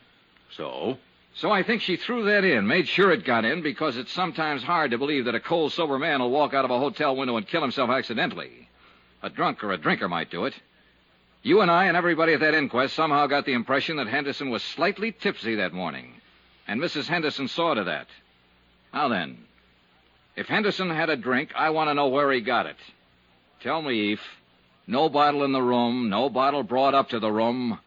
So? 0.56 0.98
So 1.40 1.52
I 1.52 1.64
think 1.64 1.82
she 1.82 1.96
threw 1.96 2.26
that 2.26 2.44
in, 2.44 2.68
made 2.68 2.90
sure 2.90 3.14
it 3.14 3.24
got 3.24 3.46
in, 3.46 3.62
because 3.62 3.96
it's 3.96 4.12
sometimes 4.12 4.62
hard 4.62 4.92
to 4.92 4.98
believe 4.98 5.24
that 5.24 5.36
a 5.36 5.40
cold, 5.40 5.72
sober 5.72 5.98
man 5.98 6.20
will 6.20 6.32
walk 6.32 6.54
out 6.54 6.66
of 6.66 6.72
a 6.72 6.78
hotel 6.78 7.16
window 7.16 7.38
and 7.38 7.48
kill 7.48 7.62
himself 7.62 7.90
accidentally. 7.90 8.68
A 9.24 9.30
drunk 9.30 9.64
or 9.64 9.72
a 9.72 9.78
drinker 9.78 10.10
might 10.10 10.30
do 10.30 10.44
it. 10.44 10.54
You 11.42 11.62
and 11.62 11.72
I 11.72 11.86
and 11.86 11.96
everybody 11.96 12.34
at 12.34 12.42
that 12.42 12.56
inquest 12.56 12.94
somehow 12.94 13.26
got 13.28 13.46
the 13.46 13.54
impression 13.54 13.96
that 13.98 14.08
Henderson 14.08 14.50
was 14.50 14.62
slightly 14.62 15.14
tipsy 15.14 15.56
that 15.56 15.72
morning. 15.72 16.12
And 16.68 16.82
Mrs. 16.82 17.08
Henderson 17.08 17.48
saw 17.48 17.74
to 17.74 17.86
that. 17.86 18.08
Now 18.94 19.08
then, 19.08 19.38
if 20.36 20.48
Henderson 20.48 20.90
had 20.90 21.10
a 21.10 21.16
drink, 21.16 21.52
I 21.56 21.70
want 21.70 21.90
to 21.90 21.94
know 21.94 22.10
where 22.10 22.30
he 22.34 22.42
got 22.42 22.66
it. 22.66 22.78
Tell 23.62 23.82
me, 23.82 24.12
Eve. 24.12 24.22
No 24.88 25.08
bottle 25.08 25.46
in 25.46 25.54
the 25.54 25.62
room, 25.62 26.10
no 26.10 26.30
bottle 26.30 26.64
brought 26.64 26.96
up 26.96 27.10
to 27.10 27.20
the 27.22 27.32
room. 27.32 27.80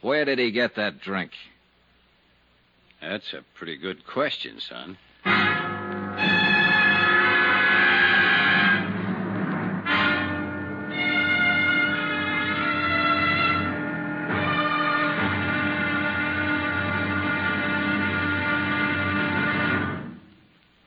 Where 0.00 0.24
did 0.24 0.40
he 0.40 0.50
get 0.50 0.74
that 0.74 1.00
drink? 1.00 1.30
That's 3.00 3.32
a 3.32 3.44
pretty 3.54 3.76
good 3.76 4.06
question, 4.06 4.60
son. 4.60 4.98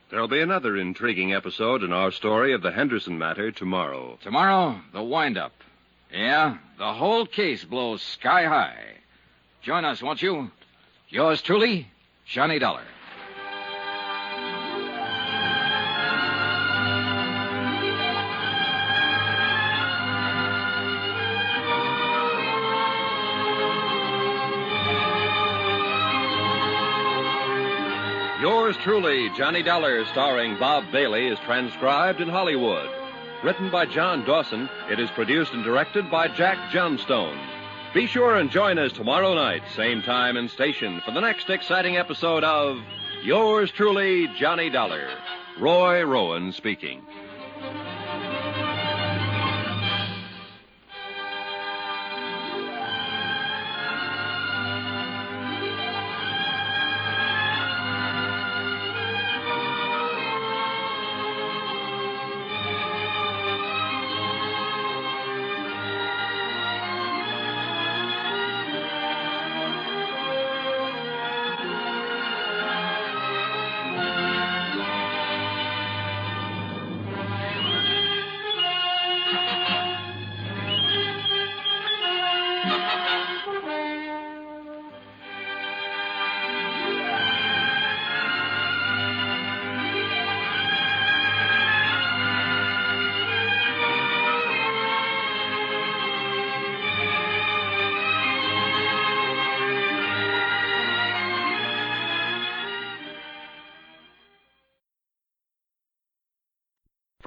There'll 0.09 0.27
be 0.27 0.41
another 0.41 0.75
intriguing 0.75 1.33
episode 1.33 1.81
in 1.81 1.93
our 1.93 2.11
story 2.11 2.53
of 2.53 2.61
the 2.61 2.71
Henderson 2.71 3.17
matter 3.17 3.51
tomorrow. 3.51 4.19
Tomorrow, 4.21 4.81
the 4.93 5.01
wind-up. 5.01 5.53
Yeah, 6.13 6.57
the 6.77 6.93
whole 6.93 7.25
case 7.25 7.63
blows 7.63 8.01
sky 8.01 8.43
high. 8.43 8.83
Join 9.63 9.85
us, 9.85 10.01
won't 10.01 10.21
you? 10.21 10.51
Yours 11.09 11.41
truly, 11.41 11.87
Johnny 12.31 12.59
Dollar. 12.59 12.85
Yours 28.39 28.77
truly, 28.77 29.29
Johnny 29.35 29.61
Dollar, 29.61 30.05
starring 30.05 30.57
Bob 30.57 30.89
Bailey, 30.93 31.27
is 31.27 31.37
transcribed 31.39 32.21
in 32.21 32.29
Hollywood. 32.29 32.89
Written 33.43 33.69
by 33.69 33.85
John 33.85 34.23
Dawson, 34.23 34.69
it 34.89 35.01
is 35.01 35.11
produced 35.11 35.51
and 35.51 35.65
directed 35.65 36.09
by 36.09 36.29
Jack 36.29 36.71
Johnstone. 36.71 37.37
Be 37.93 38.07
sure 38.07 38.37
and 38.37 38.49
join 38.49 38.79
us 38.79 38.93
tomorrow 38.93 39.33
night, 39.33 39.63
same 39.75 40.01
time 40.01 40.37
and 40.37 40.49
station, 40.49 41.01
for 41.03 41.11
the 41.11 41.19
next 41.19 41.49
exciting 41.49 41.97
episode 41.97 42.41
of 42.41 42.77
Yours 43.21 43.69
truly, 43.69 44.29
Johnny 44.39 44.69
Dollar. 44.69 45.09
Roy 45.59 46.01
Rowan 46.03 46.53
speaking. 46.53 47.01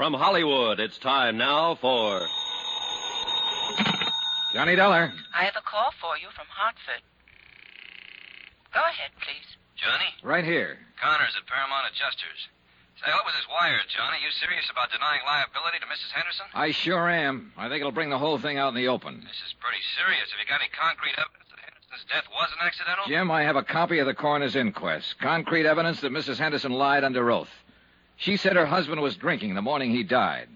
From 0.05 0.21
Hollywood, 0.21 0.85
it's 0.85 1.01
time 1.01 1.41
now 1.41 1.81
for. 1.81 2.29
Johnny 4.53 4.77
Dollar. 4.77 5.09
I 5.33 5.49
have 5.49 5.57
a 5.57 5.65
call 5.65 5.97
for 5.97 6.21
you 6.21 6.29
from 6.37 6.45
Hartford. 6.53 7.01
Go 8.77 8.85
ahead, 8.85 9.17
please. 9.25 9.49
Johnny? 9.81 10.13
Right 10.21 10.45
here. 10.45 10.77
Connors 11.01 11.33
at 11.41 11.49
Paramount 11.49 11.89
Adjusters. 11.89 12.53
Say, 13.01 13.09
what 13.17 13.25
was 13.25 13.33
this 13.33 13.49
wire, 13.49 13.81
Johnny? 13.89 14.21
You 14.21 14.29
serious 14.37 14.69
about 14.69 14.93
denying 14.93 15.25
liability 15.25 15.81
to 15.81 15.89
Mrs. 15.89 16.13
Henderson? 16.13 16.53
I 16.53 16.77
sure 16.77 17.09
am. 17.09 17.57
I 17.57 17.73
think 17.73 17.81
it'll 17.81 17.97
bring 17.97 18.13
the 18.13 18.21
whole 18.21 18.37
thing 18.37 18.61
out 18.61 18.77
in 18.77 18.77
the 18.77 18.93
open. 18.93 19.25
This 19.25 19.41
is 19.41 19.57
pretty 19.57 19.81
serious. 19.97 20.29
Have 20.29 20.37
you 20.37 20.45
got 20.45 20.61
any 20.61 20.69
concrete 20.69 21.17
evidence 21.17 21.49
that 21.49 21.65
Henderson's 21.65 22.05
death 22.13 22.29
wasn't 22.29 22.61
accidental? 22.61 23.09
Jim, 23.09 23.33
I 23.33 23.49
have 23.49 23.57
a 23.57 23.65
copy 23.65 24.05
of 24.05 24.07
the 24.07 24.13
coroner's 24.13 24.53
inquest. 24.53 25.17
Concrete 25.17 25.65
evidence 25.65 26.05
that 26.05 26.13
Mrs. 26.13 26.37
Henderson 26.37 26.77
lied 26.77 27.09
under 27.09 27.33
oath. 27.33 27.64
She 28.17 28.37
said 28.37 28.57
her 28.57 28.67
husband 28.67 29.01
was 29.01 29.17
drinking 29.17 29.55
the 29.55 29.63
morning 29.63 29.91
he 29.91 30.03
died. 30.03 30.49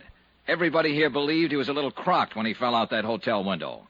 Everybody 0.46 0.94
here 0.94 1.10
believed 1.10 1.50
he 1.50 1.56
was 1.56 1.68
a 1.68 1.72
little 1.72 1.90
crocked 1.90 2.34
when 2.34 2.46
he 2.46 2.54
fell 2.54 2.74
out 2.74 2.90
that 2.90 3.04
hotel 3.04 3.44
window. 3.44 3.86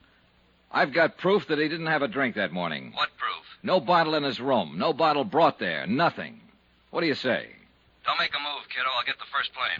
I've 0.71 0.93
got 0.93 1.19
proof 1.19 1.47
that 1.49 1.59
he 1.59 1.69
didn't 1.69 1.87
have 1.87 2.03
a 2.03 2.09
drink 2.09 2.35
that 2.35 2.53
morning. 2.53 2.93
What 2.95 3.11
proof? 3.17 3.45
No 3.63 3.81
bottle 3.81 4.15
in 4.15 4.23
his 4.23 4.41
room. 4.41 4.77
No 4.77 4.93
bottle 4.93 5.25
brought 5.25 5.59
there. 5.59 5.87
Nothing. 5.87 6.41
What 6.91 7.01
do 7.01 7.07
you 7.07 7.15
say? 7.15 7.49
Don't 8.05 8.19
make 8.19 8.33
a 8.35 8.39
move, 8.39 8.69
kiddo. 8.69 8.89
I'll 8.97 9.05
get 9.05 9.19
the 9.19 9.27
first 9.33 9.53
plane. 9.55 9.79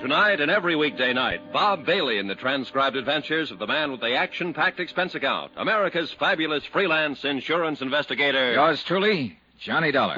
Tonight 0.00 0.40
and 0.40 0.50
every 0.50 0.76
weekday 0.76 1.12
night, 1.12 1.52
Bob 1.52 1.84
Bailey 1.84 2.16
in 2.16 2.26
the 2.26 2.34
transcribed 2.34 2.96
adventures 2.96 3.50
of 3.50 3.58
the 3.58 3.66
man 3.66 3.92
with 3.92 4.00
the 4.00 4.14
action 4.14 4.54
packed 4.54 4.80
expense 4.80 5.14
account, 5.14 5.52
America's 5.58 6.10
fabulous 6.10 6.64
freelance 6.64 7.22
insurance 7.22 7.82
investigator. 7.82 8.54
Yours 8.54 8.82
truly, 8.82 9.38
Johnny 9.58 9.92
Dollar. 9.92 10.16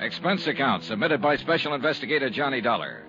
Expense 0.00 0.48
account 0.48 0.82
submitted 0.82 1.22
by 1.22 1.36
Special 1.36 1.72
Investigator 1.72 2.30
Johnny 2.30 2.60
Dollar 2.60 3.04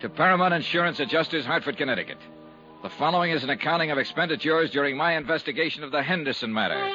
to 0.00 0.08
Paramount 0.08 0.54
Insurance 0.54 1.00
Adjusters, 1.00 1.44
Hartford, 1.44 1.76
Connecticut. 1.76 2.18
The 2.80 2.90
following 2.90 3.32
is 3.32 3.42
an 3.42 3.50
accounting 3.50 3.90
of 3.90 3.98
expenditures 3.98 4.70
during 4.70 4.96
my 4.96 5.16
investigation 5.16 5.82
of 5.82 5.90
the 5.90 6.00
Henderson 6.00 6.54
matter. 6.54 6.88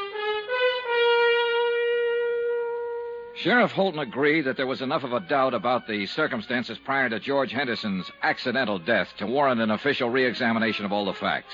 Sheriff 3.36 3.74
Holton 3.74 4.00
agreed 4.00 4.44
that 4.44 4.56
there 4.56 4.68
was 4.68 4.82
enough 4.82 5.04
of 5.04 5.12
a 5.12 5.20
doubt 5.20 5.54
about 5.54 5.86
the 5.86 6.06
circumstances 6.06 6.78
prior 6.86 7.10
to 7.10 7.20
George 7.20 7.52
Henderson's 7.52 8.10
accidental 8.22 8.80
death 8.80 9.10
to 9.18 9.28
warrant 9.28 9.60
an 9.60 9.72
official 9.72 10.10
re-examination 10.10 10.86
of 10.86 10.94
all 10.94 11.04
the 11.04 11.14
facts. 11.14 11.54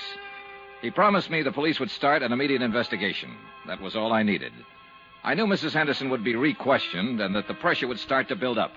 He 0.80 0.92
promised 0.92 1.28
me 1.28 1.42
the 1.42 1.50
police 1.50 1.80
would 1.80 1.90
start 1.90 2.22
an 2.22 2.32
immediate 2.32 2.62
investigation. 2.62 3.34
That 3.66 3.80
was 3.80 3.96
all 3.96 4.12
I 4.12 4.22
needed. 4.22 4.52
I 5.24 5.34
knew 5.34 5.46
Mrs. 5.46 5.72
Henderson 5.72 6.08
would 6.08 6.22
be 6.22 6.36
re-questioned 6.36 7.20
and 7.20 7.34
that 7.34 7.48
the 7.48 7.54
pressure 7.54 7.88
would 7.88 7.98
start 7.98 8.28
to 8.28 8.36
build 8.36 8.58
up. 8.58 8.74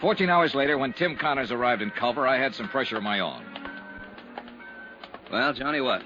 Fourteen 0.00 0.30
hours 0.30 0.54
later, 0.54 0.78
when 0.78 0.92
Tim 0.92 1.16
Connors 1.16 1.50
arrived 1.50 1.82
in 1.82 1.90
Culver, 1.90 2.28
I 2.28 2.38
had 2.38 2.54
some 2.54 2.68
pressure 2.68 2.96
of 2.96 3.02
my 3.02 3.18
own. 3.18 3.59
Well, 5.30 5.52
Johnny, 5.52 5.80
what? 5.80 6.02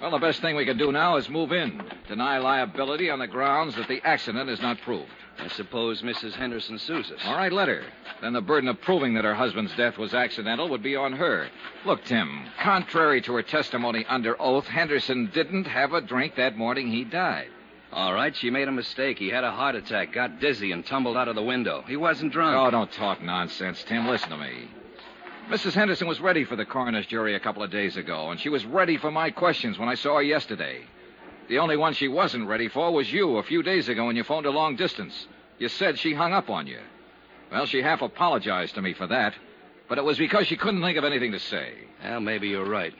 Well, 0.00 0.10
the 0.10 0.18
best 0.18 0.42
thing 0.42 0.56
we 0.56 0.66
can 0.66 0.76
do 0.76 0.92
now 0.92 1.16
is 1.16 1.30
move 1.30 1.52
in. 1.52 1.82
Deny 2.06 2.38
liability 2.38 3.08
on 3.08 3.18
the 3.18 3.26
grounds 3.26 3.74
that 3.76 3.88
the 3.88 4.02
accident 4.04 4.50
is 4.50 4.60
not 4.60 4.80
proved. 4.82 5.10
I 5.38 5.48
suppose 5.48 6.02
Mrs. 6.02 6.34
Henderson 6.34 6.78
sues 6.78 7.10
us. 7.10 7.20
All 7.24 7.34
right, 7.36 7.52
let 7.52 7.68
her. 7.68 7.82
Then 8.20 8.34
the 8.34 8.40
burden 8.42 8.68
of 8.68 8.80
proving 8.80 9.14
that 9.14 9.24
her 9.24 9.34
husband's 9.34 9.74
death 9.76 9.96
was 9.96 10.12
accidental 10.14 10.68
would 10.68 10.82
be 10.82 10.96
on 10.96 11.12
her. 11.14 11.48
Look, 11.86 12.04
Tim, 12.04 12.44
contrary 12.62 13.22
to 13.22 13.34
her 13.34 13.42
testimony 13.42 14.04
under 14.06 14.40
oath, 14.40 14.66
Henderson 14.66 15.30
didn't 15.32 15.66
have 15.66 15.94
a 15.94 16.00
drink 16.00 16.36
that 16.36 16.56
morning 16.56 16.88
he 16.88 17.04
died. 17.04 17.48
All 17.92 18.12
right, 18.12 18.36
she 18.36 18.50
made 18.50 18.68
a 18.68 18.72
mistake. 18.72 19.18
He 19.18 19.28
had 19.28 19.44
a 19.44 19.50
heart 19.52 19.74
attack, 19.74 20.12
got 20.12 20.40
dizzy, 20.40 20.72
and 20.72 20.84
tumbled 20.84 21.16
out 21.16 21.28
of 21.28 21.36
the 21.36 21.42
window. 21.42 21.84
He 21.86 21.96
wasn't 21.96 22.32
drunk. 22.32 22.56
Oh, 22.56 22.70
don't 22.70 22.92
talk 22.92 23.22
nonsense, 23.22 23.82
Tim. 23.84 24.06
Listen 24.06 24.30
to 24.30 24.36
me. 24.36 24.68
Mrs. 25.48 25.74
Henderson 25.74 26.08
was 26.08 26.20
ready 26.20 26.42
for 26.44 26.56
the 26.56 26.64
coroner's 26.64 27.06
jury 27.06 27.36
a 27.36 27.40
couple 27.40 27.62
of 27.62 27.70
days 27.70 27.96
ago, 27.96 28.30
and 28.30 28.40
she 28.40 28.48
was 28.48 28.66
ready 28.66 28.96
for 28.96 29.12
my 29.12 29.30
questions 29.30 29.78
when 29.78 29.88
I 29.88 29.94
saw 29.94 30.16
her 30.16 30.22
yesterday. 30.22 30.80
The 31.48 31.58
only 31.58 31.76
one 31.76 31.94
she 31.94 32.08
wasn't 32.08 32.48
ready 32.48 32.66
for 32.66 32.92
was 32.92 33.12
you 33.12 33.36
a 33.36 33.44
few 33.44 33.62
days 33.62 33.88
ago 33.88 34.06
when 34.06 34.16
you 34.16 34.24
phoned 34.24 34.46
a 34.46 34.50
long 34.50 34.74
distance. 34.74 35.28
You 35.58 35.68
said 35.68 36.00
she 36.00 36.14
hung 36.14 36.32
up 36.32 36.50
on 36.50 36.66
you. 36.66 36.80
Well, 37.52 37.66
she 37.66 37.80
half 37.80 38.02
apologized 38.02 38.74
to 38.74 38.82
me 38.82 38.92
for 38.92 39.06
that, 39.06 39.34
but 39.88 39.98
it 39.98 40.04
was 40.04 40.18
because 40.18 40.48
she 40.48 40.56
couldn't 40.56 40.82
think 40.82 40.98
of 40.98 41.04
anything 41.04 41.30
to 41.30 41.38
say. 41.38 41.74
Well, 42.02 42.18
maybe 42.20 42.48
you're 42.48 42.68
right. 42.68 42.92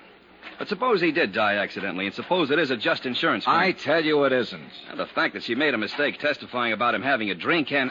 But 0.57 0.68
suppose 0.68 1.01
he 1.01 1.11
did 1.11 1.32
die 1.32 1.57
accidentally, 1.57 2.07
and 2.07 2.14
suppose 2.14 2.53
it 2.53 2.61
is 2.61 2.70
a 2.70 2.76
just 2.76 3.07
insurance 3.07 3.44
claim. 3.44 3.57
I 3.57 3.72
tell 3.72 4.05
you 4.05 4.22
it 4.22 4.32
isn't. 4.32 4.70
And 4.88 5.01
the 5.01 5.07
fact 5.07 5.34
that 5.34 5.42
she 5.42 5.57
made 5.57 5.74
a 5.74 5.78
mistake 5.78 6.20
testifying 6.20 6.72
about 6.72 6.94
him 6.94 7.03
having 7.03 7.30
a 7.30 7.34
drink 7.34 7.72
and. 7.72 7.90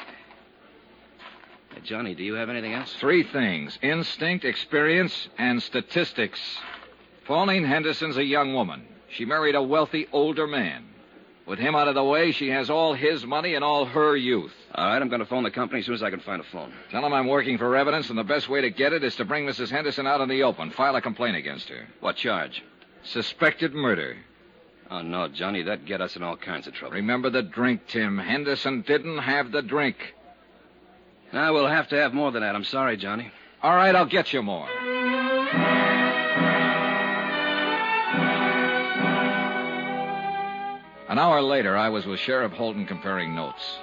Hey, 1.75 1.81
Johnny, 1.83 2.15
do 2.15 2.23
you 2.23 2.35
have 2.35 2.49
anything 2.49 2.73
else? 2.73 2.93
Three 3.01 3.23
things 3.23 3.77
instinct, 3.81 4.45
experience, 4.45 5.27
and 5.37 5.61
statistics. 5.61 6.39
Pauline 7.25 7.65
Henderson's 7.65 8.15
a 8.15 8.23
young 8.23 8.53
woman. 8.53 8.87
She 9.09 9.25
married 9.25 9.55
a 9.55 9.61
wealthy 9.61 10.07
older 10.13 10.47
man. 10.47 10.85
With 11.45 11.59
him 11.59 11.75
out 11.75 11.89
of 11.89 11.95
the 11.95 12.03
way, 12.03 12.31
she 12.31 12.47
has 12.49 12.69
all 12.69 12.93
his 12.93 13.25
money 13.25 13.55
and 13.55 13.63
all 13.63 13.85
her 13.85 14.15
youth. 14.15 14.53
All 14.73 14.87
right, 14.87 15.01
I'm 15.01 15.09
going 15.09 15.19
to 15.19 15.25
phone 15.25 15.43
the 15.43 15.51
company 15.51 15.81
as 15.81 15.85
soon 15.85 15.95
as 15.95 16.01
I 16.01 16.09
can 16.09 16.21
find 16.21 16.41
a 16.41 16.45
phone. 16.45 16.71
Tell 16.91 17.05
him 17.05 17.13
I'm 17.13 17.27
working 17.27 17.57
for 17.57 17.75
evidence, 17.75 18.09
and 18.09 18.17
the 18.17 18.23
best 18.23 18.47
way 18.47 18.61
to 18.61 18.69
get 18.69 18.93
it 18.93 19.03
is 19.03 19.17
to 19.17 19.25
bring 19.25 19.45
Mrs. 19.45 19.69
Henderson 19.69 20.07
out 20.07 20.21
in 20.21 20.29
the 20.29 20.43
open. 20.43 20.71
File 20.71 20.95
a 20.95 21.01
complaint 21.01 21.35
against 21.35 21.67
her. 21.69 21.87
What 21.99 22.15
charge? 22.15 22.63
Suspected 23.03 23.73
murder. 23.73 24.15
Oh, 24.89 25.01
no, 25.01 25.27
Johnny, 25.27 25.61
that'd 25.61 25.85
get 25.85 26.01
us 26.01 26.15
in 26.15 26.23
all 26.23 26.37
kinds 26.37 26.67
of 26.67 26.73
trouble. 26.73 26.95
Remember 26.95 27.29
the 27.29 27.43
drink, 27.43 27.81
Tim. 27.87 28.17
Henderson 28.17 28.81
didn't 28.81 29.17
have 29.17 29.51
the 29.51 29.61
drink. 29.61 29.97
Now, 31.33 31.53
we'll 31.53 31.67
have 31.67 31.89
to 31.89 31.95
have 31.97 32.13
more 32.13 32.31
than 32.31 32.41
that. 32.43 32.55
I'm 32.55 32.63
sorry, 32.63 32.97
Johnny. 32.97 33.31
All 33.61 33.75
right, 33.75 33.95
I'll 33.95 34.05
get 34.05 34.31
you 34.31 34.41
more. 34.41 34.67
An 41.07 41.19
hour 41.19 41.41
later, 41.41 41.77
I 41.77 41.89
was 41.89 42.05
with 42.05 42.19
Sheriff 42.19 42.51
Holton 42.51 42.85
comparing 42.85 43.35
notes. 43.35 43.77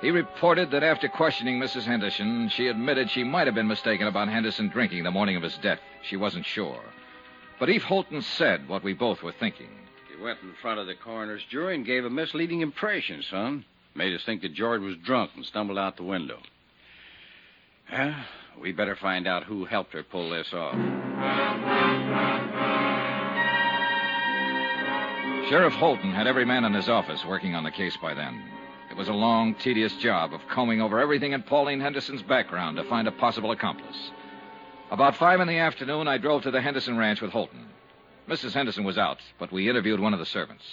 He 0.00 0.10
reported 0.10 0.70
that 0.70 0.82
after 0.82 1.08
questioning 1.08 1.60
Mrs. 1.60 1.84
Henderson, 1.84 2.48
she 2.48 2.68
admitted 2.68 3.10
she 3.10 3.22
might 3.22 3.46
have 3.46 3.54
been 3.54 3.68
mistaken 3.68 4.06
about 4.06 4.28
Henderson 4.28 4.68
drinking 4.68 5.04
the 5.04 5.10
morning 5.10 5.36
of 5.36 5.42
his 5.42 5.56
death. 5.58 5.80
She 6.02 6.16
wasn't 6.16 6.46
sure. 6.46 6.80
But 7.58 7.68
Eve 7.70 7.84
Holton 7.84 8.22
said 8.22 8.68
what 8.68 8.82
we 8.82 8.94
both 8.94 9.22
were 9.22 9.32
thinking. 9.32 9.68
He 10.14 10.22
went 10.22 10.40
in 10.42 10.54
front 10.60 10.80
of 10.80 10.86
the 10.86 10.94
coroner's 10.94 11.44
jury 11.44 11.74
and 11.74 11.84
gave 11.84 12.04
a 12.04 12.10
misleading 12.10 12.62
impression, 12.62 13.22
son. 13.22 13.64
Made 13.94 14.14
us 14.14 14.24
think 14.24 14.42
that 14.42 14.54
George 14.54 14.80
was 14.80 14.96
drunk 14.96 15.32
and 15.36 15.44
stumbled 15.44 15.78
out 15.78 15.96
the 15.96 16.02
window. 16.02 16.40
Well, 17.92 18.14
we 18.60 18.72
better 18.72 18.96
find 18.96 19.26
out 19.26 19.44
who 19.44 19.64
helped 19.64 19.92
her 19.92 20.02
pull 20.02 20.30
this 20.30 20.52
off. 20.52 20.74
Sheriff 25.48 25.74
Holton 25.74 26.12
had 26.12 26.28
every 26.28 26.44
man 26.44 26.64
in 26.64 26.72
his 26.74 26.88
office 26.88 27.24
working 27.24 27.56
on 27.56 27.64
the 27.64 27.70
case 27.72 27.96
by 27.96 28.14
then. 28.14 28.40
It 28.90 28.96
was 28.96 29.08
a 29.08 29.12
long, 29.12 29.54
tedious 29.56 29.94
job 29.96 30.32
of 30.32 30.40
combing 30.48 30.80
over 30.80 31.00
everything 31.00 31.32
in 31.32 31.42
Pauline 31.42 31.80
Henderson's 31.80 32.22
background 32.22 32.76
to 32.76 32.84
find 32.84 33.08
a 33.08 33.12
possible 33.12 33.50
accomplice. 33.50 34.10
About 34.90 35.16
five 35.16 35.40
in 35.40 35.48
the 35.48 35.58
afternoon, 35.58 36.06
I 36.06 36.18
drove 36.18 36.42
to 36.42 36.50
the 36.50 36.60
Henderson 36.60 36.96
ranch 36.96 37.20
with 37.20 37.32
Holton. 37.32 37.66
Mrs. 38.28 38.52
Henderson 38.52 38.84
was 38.84 38.98
out, 38.98 39.18
but 39.38 39.50
we 39.50 39.68
interviewed 39.68 39.98
one 39.98 40.12
of 40.12 40.20
the 40.20 40.26
servants. 40.26 40.64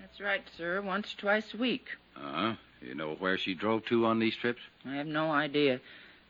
That's 0.00 0.20
right, 0.20 0.44
sir. 0.56 0.80
Once, 0.80 1.14
twice 1.18 1.52
a 1.52 1.58
week. 1.58 1.88
Uh-huh. 2.16 2.54
You 2.84 2.94
know 2.94 3.14
where 3.18 3.38
she 3.38 3.54
drove 3.54 3.84
to 3.86 4.06
on 4.06 4.18
these 4.18 4.36
trips? 4.36 4.60
I 4.84 4.94
have 4.94 5.06
no 5.06 5.30
idea. 5.30 5.80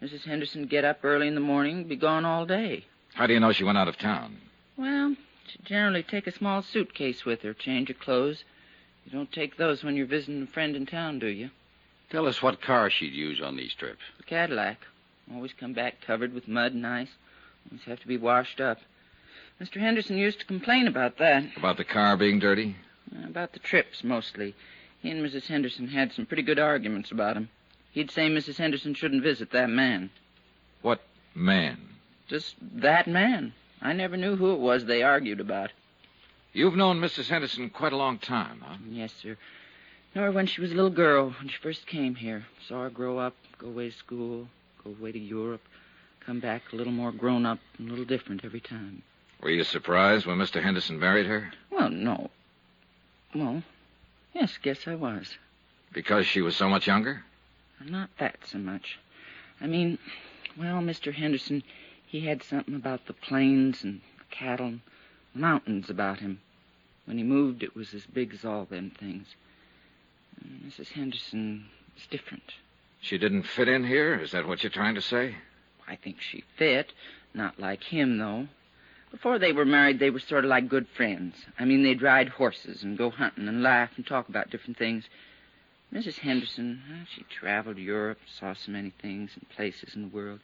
Mrs. 0.02 0.24
Henderson 0.24 0.66
get 0.66 0.84
up 0.84 1.00
early 1.04 1.28
in 1.28 1.34
the 1.34 1.40
morning, 1.40 1.84
be 1.84 1.96
gone 1.96 2.24
all 2.24 2.44
day. 2.44 2.84
How 3.14 3.26
do 3.26 3.32
you 3.32 3.40
know 3.40 3.52
she 3.52 3.64
went 3.64 3.78
out 3.78 3.88
of 3.88 3.96
town? 3.98 4.38
Well, 4.76 5.16
she 5.46 5.58
generally 5.64 6.02
take 6.02 6.26
a 6.26 6.32
small 6.32 6.62
suitcase 6.62 7.24
with 7.24 7.42
her, 7.42 7.54
change 7.54 7.88
her 7.88 7.94
clothes. 7.94 8.44
You 9.04 9.12
don't 9.12 9.32
take 9.32 9.56
those 9.56 9.82
when 9.82 9.96
you're 9.96 10.06
visiting 10.06 10.42
a 10.42 10.46
friend 10.46 10.76
in 10.76 10.86
town, 10.86 11.18
do 11.18 11.26
you? 11.26 11.50
Tell 12.10 12.26
us 12.26 12.42
what 12.42 12.60
car 12.60 12.90
she'd 12.90 13.12
use 13.12 13.40
on 13.40 13.56
these 13.56 13.74
trips. 13.74 14.02
The 14.18 14.24
Cadillac. 14.24 14.78
Always 15.32 15.52
come 15.52 15.72
back 15.72 16.00
covered 16.06 16.34
with 16.34 16.48
mud 16.48 16.72
and 16.72 16.86
ice. 16.86 17.08
Always 17.70 17.84
have 17.84 18.00
to 18.00 18.08
be 18.08 18.16
washed 18.18 18.60
up. 18.60 18.78
Mr. 19.60 19.80
Henderson 19.80 20.18
used 20.18 20.40
to 20.40 20.46
complain 20.46 20.88
about 20.88 21.18
that. 21.18 21.44
About 21.56 21.76
the 21.76 21.84
car 21.84 22.16
being 22.16 22.38
dirty? 22.38 22.76
About 23.24 23.52
the 23.52 23.60
trips, 23.60 24.02
mostly. 24.02 24.54
He 25.02 25.10
and 25.10 25.24
Mrs. 25.24 25.48
Henderson 25.48 25.88
had 25.88 26.12
some 26.12 26.26
pretty 26.26 26.44
good 26.44 26.60
arguments 26.60 27.10
about 27.10 27.36
him. 27.36 27.48
He'd 27.90 28.12
say 28.12 28.30
Mrs. 28.30 28.56
Henderson 28.56 28.94
shouldn't 28.94 29.24
visit 29.24 29.50
that 29.50 29.68
man. 29.68 30.10
What 30.80 31.02
man? 31.34 31.78
Just 32.28 32.54
that 32.60 33.08
man. 33.08 33.52
I 33.82 33.92
never 33.92 34.16
knew 34.16 34.36
who 34.36 34.52
it 34.52 34.60
was 34.60 34.84
they 34.84 35.02
argued 35.02 35.40
about. 35.40 35.70
You've 36.52 36.76
known 36.76 37.00
Mrs. 37.00 37.28
Henderson 37.28 37.68
quite 37.68 37.92
a 37.92 37.96
long 37.96 38.18
time, 38.18 38.62
huh? 38.64 38.76
Yes, 38.88 39.12
sir. 39.20 39.36
Nor 40.14 40.30
when 40.30 40.46
she 40.46 40.60
was 40.60 40.70
a 40.70 40.74
little 40.74 40.90
girl, 40.90 41.30
when 41.30 41.48
she 41.48 41.56
first 41.60 41.86
came 41.86 42.14
here. 42.14 42.46
Saw 42.68 42.84
her 42.84 42.90
grow 42.90 43.18
up, 43.18 43.34
go 43.58 43.68
away 43.68 43.90
to 43.90 43.96
school, 43.96 44.48
go 44.84 44.90
away 44.90 45.10
to 45.10 45.18
Europe, 45.18 45.62
come 46.20 46.38
back 46.38 46.62
a 46.72 46.76
little 46.76 46.92
more 46.92 47.10
grown 47.10 47.44
up 47.44 47.58
and 47.78 47.88
a 47.88 47.90
little 47.90 48.04
different 48.04 48.44
every 48.44 48.60
time. 48.60 49.02
Were 49.40 49.50
you 49.50 49.64
surprised 49.64 50.26
when 50.26 50.38
Mr. 50.38 50.62
Henderson 50.62 51.00
married 51.00 51.26
her? 51.26 51.52
Well, 51.70 51.90
no. 51.90 52.30
Well, 53.34 53.62
yes, 54.34 54.58
guess 54.62 54.86
I 54.86 54.94
was. 54.94 55.36
Because 55.92 56.26
she 56.26 56.40
was 56.40 56.56
so 56.56 56.68
much 56.68 56.86
younger? 56.86 57.24
Not 57.84 58.10
that 58.18 58.36
so 58.46 58.58
much. 58.58 58.98
I 59.60 59.66
mean, 59.66 59.98
well, 60.56 60.80
Mr. 60.80 61.12
Henderson, 61.12 61.62
he 62.06 62.20
had 62.26 62.42
something 62.42 62.74
about 62.74 63.06
the 63.06 63.12
plains 63.12 63.82
and 63.82 64.00
cattle 64.30 64.66
and 64.66 64.80
mountains 65.34 65.90
about 65.90 66.20
him. 66.20 66.40
When 67.04 67.18
he 67.18 67.24
moved, 67.24 67.62
it 67.62 67.74
was 67.74 67.94
as 67.94 68.06
big 68.06 68.32
as 68.32 68.44
all 68.44 68.64
them 68.64 68.90
things. 68.90 69.26
And 70.40 70.60
Mrs. 70.72 70.92
Henderson 70.92 71.66
is 71.96 72.06
different. 72.06 72.54
She 73.00 73.18
didn't 73.18 73.44
fit 73.44 73.68
in 73.68 73.84
here? 73.84 74.14
Is 74.14 74.30
that 74.32 74.46
what 74.46 74.62
you're 74.62 74.70
trying 74.70 74.94
to 74.94 75.02
say? 75.02 75.36
I 75.88 75.96
think 75.96 76.20
she 76.20 76.44
fit. 76.56 76.92
Not 77.34 77.58
like 77.58 77.82
him, 77.82 78.18
though. 78.18 78.46
Before 79.12 79.38
they 79.38 79.52
were 79.52 79.66
married, 79.66 79.98
they 79.98 80.10
were 80.10 80.18
sort 80.18 80.44
of 80.44 80.48
like 80.48 80.68
good 80.68 80.88
friends. 80.96 81.34
I 81.58 81.66
mean, 81.66 81.82
they'd 81.82 82.00
ride 82.00 82.30
horses 82.30 82.82
and 82.82 82.96
go 82.96 83.10
hunting 83.10 83.46
and 83.46 83.62
laugh 83.62 83.90
and 83.96 84.06
talk 84.06 84.28
about 84.28 84.50
different 84.50 84.78
things. 84.78 85.04
Mrs. 85.92 86.16
Henderson, 86.16 87.06
she 87.14 87.22
traveled 87.24 87.76
Europe, 87.76 88.18
saw 88.26 88.54
so 88.54 88.72
many 88.72 88.90
things 89.02 89.30
and 89.34 89.48
places 89.50 89.94
in 89.94 90.02
the 90.02 90.08
world. 90.08 90.40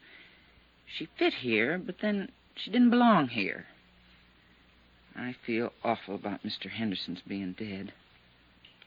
She 0.86 1.08
fit 1.18 1.32
here, 1.32 1.78
but 1.78 1.96
then 2.02 2.30
she 2.54 2.70
didn't 2.70 2.90
belong 2.90 3.28
here. 3.28 3.66
I 5.16 5.34
feel 5.46 5.72
awful 5.82 6.14
about 6.14 6.44
Mr. 6.44 6.68
Henderson's 6.68 7.22
being 7.26 7.54
dead. 7.54 7.94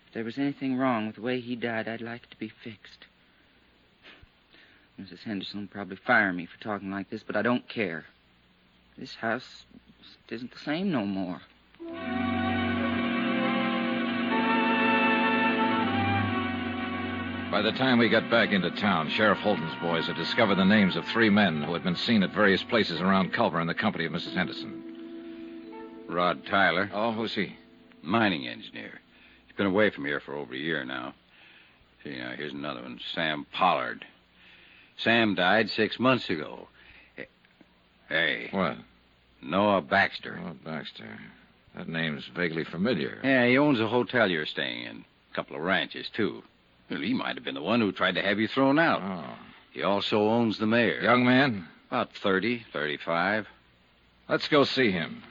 If 0.07 0.13
there 0.13 0.23
was 0.23 0.38
anything 0.38 0.77
wrong 0.77 1.07
with 1.07 1.15
the 1.15 1.21
way 1.23 1.41
he 1.41 1.55
died, 1.55 1.88
I'd 1.88 2.01
like 2.01 2.23
it 2.23 2.32
to 2.32 2.38
be 2.38 2.49
fixed. 2.63 3.05
Mrs. 4.99 5.23
Henderson 5.23 5.61
will 5.61 5.67
probably 5.67 5.97
fire 5.97 6.32
me 6.32 6.45
for 6.45 6.63
talking 6.63 6.91
like 6.91 7.09
this, 7.09 7.23
but 7.23 7.36
I 7.36 7.41
don't 7.41 7.67
care. 7.67 8.05
This 8.97 9.15
house 9.15 9.65
isn't 10.29 10.51
the 10.51 10.59
same 10.59 10.91
no 10.91 11.05
more. 11.05 11.41
By 17.51 17.61
the 17.61 17.73
time 17.73 17.99
we 17.99 18.07
got 18.07 18.29
back 18.29 18.51
into 18.51 18.71
town, 18.71 19.09
Sheriff 19.09 19.39
Holton's 19.39 19.75
boys 19.81 20.07
had 20.07 20.15
discovered 20.15 20.55
the 20.55 20.63
names 20.63 20.95
of 20.95 21.05
three 21.05 21.29
men 21.29 21.61
who 21.61 21.73
had 21.73 21.83
been 21.83 21.97
seen 21.97 22.23
at 22.23 22.33
various 22.33 22.63
places 22.63 23.01
around 23.01 23.33
Culver 23.33 23.59
in 23.59 23.67
the 23.67 23.73
company 23.73 24.05
of 24.05 24.13
Mrs. 24.13 24.35
Henderson. 24.35 24.81
Rod 26.07 26.45
Tyler. 26.45 26.89
Oh, 26.93 27.11
who's 27.11 27.35
he? 27.35 27.57
Mining 28.01 28.47
engineer. 28.47 29.01
He's 29.47 29.55
been 29.57 29.65
away 29.65 29.89
from 29.89 30.05
here 30.05 30.21
for 30.21 30.33
over 30.33 30.53
a 30.53 30.57
year 30.57 30.85
now. 30.85 31.13
See, 32.03 32.17
now, 32.17 32.31
here's 32.37 32.53
another 32.53 32.81
one. 32.81 32.99
Sam 33.13 33.45
Pollard. 33.51 34.05
Sam 34.97 35.35
died 35.35 35.69
six 35.69 35.99
months 35.99 36.29
ago. 36.29 36.67
Hey. 38.12 38.49
What? 38.51 38.76
Noah 39.41 39.82
Baxter. 39.82 40.38
Noah 40.38 40.53
Baxter. 40.66 41.18
That 41.76 41.88
name's 41.88 42.26
vaguely 42.36 42.66
familiar. 42.66 43.20
Yeah, 43.24 43.47
he 43.47 43.57
owns 43.57 43.80
a 43.80 43.88
hotel 43.88 44.30
you're 44.30 44.45
staying 44.45 44.84
in. 44.84 45.05
A 45.32 45.36
couple 45.36 45.55
of 45.55 45.62
ranches, 45.62 46.09
too. 46.14 46.43
Well, 46.89 46.99
he 46.99 47.14
might 47.14 47.36
have 47.36 47.45
been 47.45 47.55
the 47.55 47.62
one 47.62 47.80
who 47.80 47.93
tried 47.93 48.16
to 48.16 48.22
have 48.22 48.38
you 48.38 48.49
thrown 48.49 48.78
out. 48.78 49.01
Oh. 49.01 49.36
He 49.72 49.82
also 49.82 50.28
owns 50.28 50.57
the 50.57 50.68
mayor. 50.68 51.01
Young 51.01 51.26
man? 51.26 51.70
About 51.88 52.14
30, 52.22 52.66
35. 52.74 53.47
Let's 54.28 54.49
go 54.49 54.66
see 54.66 54.91
him. 54.91 55.24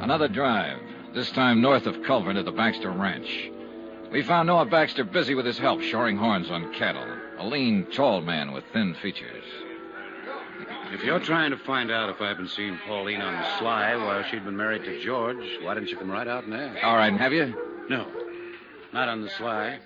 Another 0.00 0.28
drive, 0.28 0.78
this 1.14 1.32
time 1.32 1.60
north 1.60 1.86
of 1.86 2.02
Culver 2.04 2.32
to 2.32 2.44
the 2.44 2.52
Baxter 2.52 2.90
Ranch. 2.90 3.50
We 4.12 4.22
found 4.22 4.46
Noah 4.46 4.66
Baxter 4.66 5.02
busy 5.04 5.34
with 5.34 5.46
his 5.46 5.58
help 5.58 5.82
shoring 5.82 6.16
horns 6.16 6.48
on 6.50 6.72
cattle. 6.74 7.06
A 7.40 7.46
lean, 7.46 7.86
tall 7.86 8.20
man 8.20 8.52
with 8.52 8.64
thin 8.74 8.94
features. 9.00 9.44
If 10.92 11.02
you're 11.02 11.20
trying 11.20 11.52
to 11.52 11.56
find 11.56 11.90
out 11.90 12.10
if 12.10 12.20
I've 12.20 12.36
been 12.36 12.46
seeing 12.46 12.76
Pauline 12.86 13.22
on 13.22 13.32
the 13.32 13.58
sly 13.58 13.96
while 13.96 14.22
she'd 14.24 14.44
been 14.44 14.58
married 14.58 14.84
to 14.84 15.02
George, 15.02 15.58
why 15.62 15.72
didn't 15.72 15.88
you 15.88 15.96
come 15.96 16.10
right 16.10 16.28
out 16.28 16.44
and 16.44 16.52
ask? 16.52 16.84
All 16.84 16.96
right, 16.96 17.14
have 17.14 17.32
you? 17.32 17.86
No, 17.88 18.06
not 18.92 19.08
on 19.08 19.22
the 19.22 19.30
sly. 19.30 19.78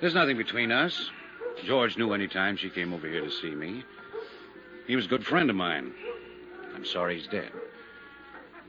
There's 0.00 0.14
nothing 0.14 0.36
between 0.36 0.72
us. 0.72 1.10
George 1.64 1.96
knew 1.96 2.12
any 2.12 2.26
time 2.26 2.56
she 2.56 2.70
came 2.70 2.92
over 2.92 3.06
here 3.06 3.20
to 3.20 3.30
see 3.30 3.54
me. 3.54 3.84
He 4.88 4.96
was 4.96 5.04
a 5.04 5.08
good 5.08 5.24
friend 5.24 5.50
of 5.50 5.54
mine. 5.54 5.92
I'm 6.74 6.84
sorry 6.84 7.18
he's 7.18 7.28
dead. 7.28 7.52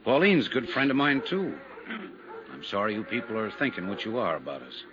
Pauline's 0.04 0.46
a 0.46 0.50
good 0.50 0.68
friend 0.68 0.92
of 0.92 0.96
mine, 0.96 1.22
too. 1.22 1.58
I'm 2.52 2.62
sorry 2.62 2.94
you 2.94 3.02
people 3.02 3.36
are 3.36 3.50
thinking 3.50 3.88
what 3.88 4.04
you 4.04 4.18
are 4.18 4.36
about 4.36 4.62
us. 4.62 4.84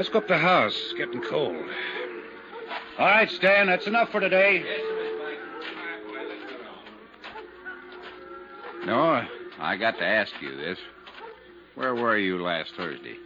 Let's 0.00 0.08
go 0.08 0.20
up 0.20 0.28
to 0.28 0.32
the 0.32 0.38
house. 0.38 0.74
It's 0.82 0.94
getting 0.94 1.20
cold. 1.20 1.62
All 2.98 3.04
right, 3.04 3.30
Stan, 3.30 3.66
that's 3.66 3.86
enough 3.86 4.08
for 4.08 4.18
today. 4.18 4.64
No, 8.86 9.22
I 9.58 9.76
got 9.76 9.98
to 9.98 10.06
ask 10.06 10.32
you 10.40 10.56
this. 10.56 10.78
Where 11.74 11.94
were 11.94 12.16
you 12.16 12.42
last 12.42 12.74
Thursday? 12.76 13.16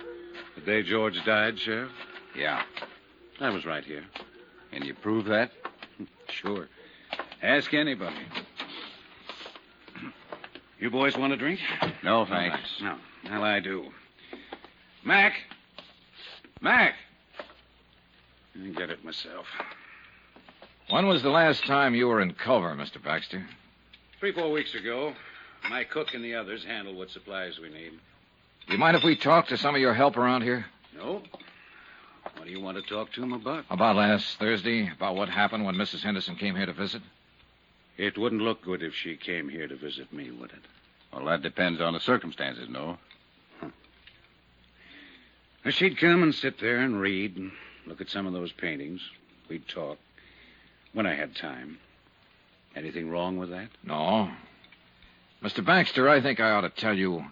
The 0.56 0.62
day 0.62 0.82
George 0.82 1.24
died, 1.24 1.60
Sheriff? 1.60 1.92
Yeah. 2.36 2.64
I 3.38 3.50
was 3.50 3.64
right 3.64 3.84
here. 3.84 4.02
Can 4.72 4.84
you 4.84 4.94
prove 4.94 5.26
that? 5.26 5.52
Sure. 6.28 6.68
Ask 7.40 7.72
anybody. 7.72 8.16
You 10.80 10.90
boys 10.90 11.16
want 11.16 11.32
a 11.32 11.36
drink? 11.36 11.60
No, 12.02 12.26
thanks. 12.26 12.58
No. 12.82 12.96
Well, 13.30 13.44
I 13.44 13.60
do. 13.60 13.92
Mac! 15.04 15.34
Mac! 16.60 16.94
I 18.54 18.68
get 18.68 18.90
it 18.90 19.04
myself. 19.04 19.46
When 20.88 21.06
was 21.06 21.22
the 21.22 21.30
last 21.30 21.64
time 21.64 21.94
you 21.94 22.08
were 22.08 22.20
in 22.20 22.34
Culver, 22.34 22.74
Mr. 22.74 23.02
Baxter? 23.02 23.46
Three, 24.20 24.32
four 24.32 24.50
weeks 24.50 24.74
ago, 24.74 25.14
my 25.68 25.84
cook 25.84 26.14
and 26.14 26.24
the 26.24 26.34
others 26.34 26.64
handle 26.64 26.94
what 26.94 27.10
supplies 27.10 27.58
we 27.58 27.68
need. 27.68 27.92
Do 28.66 28.72
you 28.72 28.78
mind 28.78 28.96
if 28.96 29.02
we 29.02 29.16
talk 29.16 29.48
to 29.48 29.56
some 29.56 29.74
of 29.74 29.80
your 29.80 29.94
help 29.94 30.16
around 30.16 30.42
here? 30.42 30.66
No? 30.96 31.22
What 32.36 32.44
do 32.44 32.50
you 32.50 32.60
want 32.60 32.76
to 32.76 32.82
talk 32.82 33.12
to 33.12 33.22
him 33.22 33.32
about? 33.32 33.64
About 33.70 33.96
last 33.96 34.38
Thursday, 34.38 34.90
about 34.90 35.16
what 35.16 35.28
happened 35.28 35.64
when 35.64 35.74
Mrs. 35.74 36.02
Henderson 36.02 36.36
came 36.36 36.54
here 36.54 36.66
to 36.66 36.72
visit? 36.72 37.02
It 37.96 38.18
wouldn't 38.18 38.42
look 38.42 38.62
good 38.62 38.82
if 38.82 38.94
she 38.94 39.16
came 39.16 39.48
here 39.48 39.68
to 39.68 39.76
visit 39.76 40.12
me, 40.12 40.30
would 40.30 40.50
it? 40.50 40.62
Well, 41.12 41.26
that 41.26 41.42
depends 41.42 41.80
on 41.80 41.92
the 41.92 42.00
circumstances, 42.00 42.68
no? 42.68 42.98
She'd 45.70 45.98
come 45.98 46.22
and 46.22 46.34
sit 46.34 46.60
there 46.60 46.78
and 46.78 47.00
read 47.00 47.36
and 47.36 47.50
look 47.86 48.00
at 48.00 48.10
some 48.10 48.26
of 48.26 48.32
those 48.32 48.52
paintings. 48.52 49.00
We'd 49.48 49.66
talk 49.66 49.98
when 50.92 51.06
I 51.06 51.14
had 51.14 51.34
time. 51.34 51.78
Anything 52.76 53.10
wrong 53.10 53.38
with 53.38 53.50
that? 53.50 53.68
No. 53.82 54.30
Mr. 55.42 55.64
Baxter, 55.64 56.08
I 56.08 56.20
think 56.20 56.40
I 56.40 56.50
ought 56.50 56.62
to 56.62 56.70
tell 56.70 56.96
you. 56.96 57.24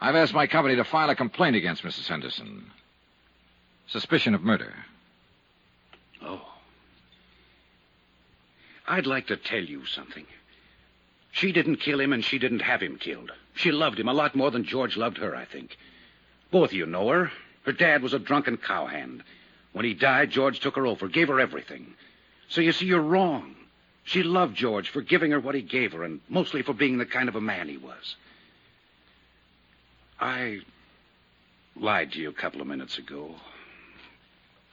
I've 0.00 0.16
asked 0.16 0.34
my 0.34 0.46
company 0.46 0.76
to 0.76 0.84
file 0.84 1.10
a 1.10 1.14
complaint 1.14 1.54
against 1.54 1.84
Mrs. 1.84 2.08
Henderson. 2.08 2.70
Suspicion 3.86 4.34
of 4.34 4.42
murder. 4.42 4.74
Oh. 6.22 6.42
I'd 8.88 9.06
like 9.06 9.28
to 9.28 9.36
tell 9.36 9.62
you 9.62 9.86
something. 9.86 10.26
She 11.30 11.52
didn't 11.52 11.76
kill 11.76 12.00
him, 12.00 12.12
and 12.12 12.24
she 12.24 12.38
didn't 12.38 12.60
have 12.60 12.80
him 12.80 12.96
killed. 12.96 13.30
She 13.54 13.70
loved 13.70 14.00
him 14.00 14.08
a 14.08 14.12
lot 14.12 14.34
more 14.34 14.50
than 14.50 14.64
George 14.64 14.96
loved 14.96 15.18
her, 15.18 15.36
I 15.36 15.44
think. 15.44 15.76
Both 16.50 16.70
of 16.70 16.74
you 16.74 16.86
know 16.86 17.08
her. 17.08 17.30
Her 17.64 17.72
dad 17.72 18.02
was 18.02 18.12
a 18.12 18.18
drunken 18.18 18.56
cowhand. 18.56 19.22
When 19.72 19.84
he 19.84 19.94
died, 19.94 20.30
George 20.30 20.60
took 20.60 20.76
her 20.76 20.86
over, 20.86 21.08
gave 21.08 21.28
her 21.28 21.40
everything. 21.40 21.94
So 22.48 22.60
you 22.60 22.72
see, 22.72 22.86
you're 22.86 23.00
wrong. 23.00 23.54
She 24.04 24.22
loved 24.22 24.56
George 24.56 24.90
for 24.90 25.00
giving 25.00 25.30
her 25.30 25.40
what 25.40 25.54
he 25.54 25.62
gave 25.62 25.92
her, 25.92 26.02
and 26.02 26.20
mostly 26.28 26.62
for 26.62 26.74
being 26.74 26.98
the 26.98 27.06
kind 27.06 27.28
of 27.28 27.36
a 27.36 27.40
man 27.40 27.68
he 27.68 27.76
was. 27.76 28.16
I 30.20 30.60
lied 31.76 32.12
to 32.12 32.18
you 32.18 32.28
a 32.28 32.34
couple 32.34 32.60
of 32.60 32.66
minutes 32.66 32.98
ago. 32.98 33.34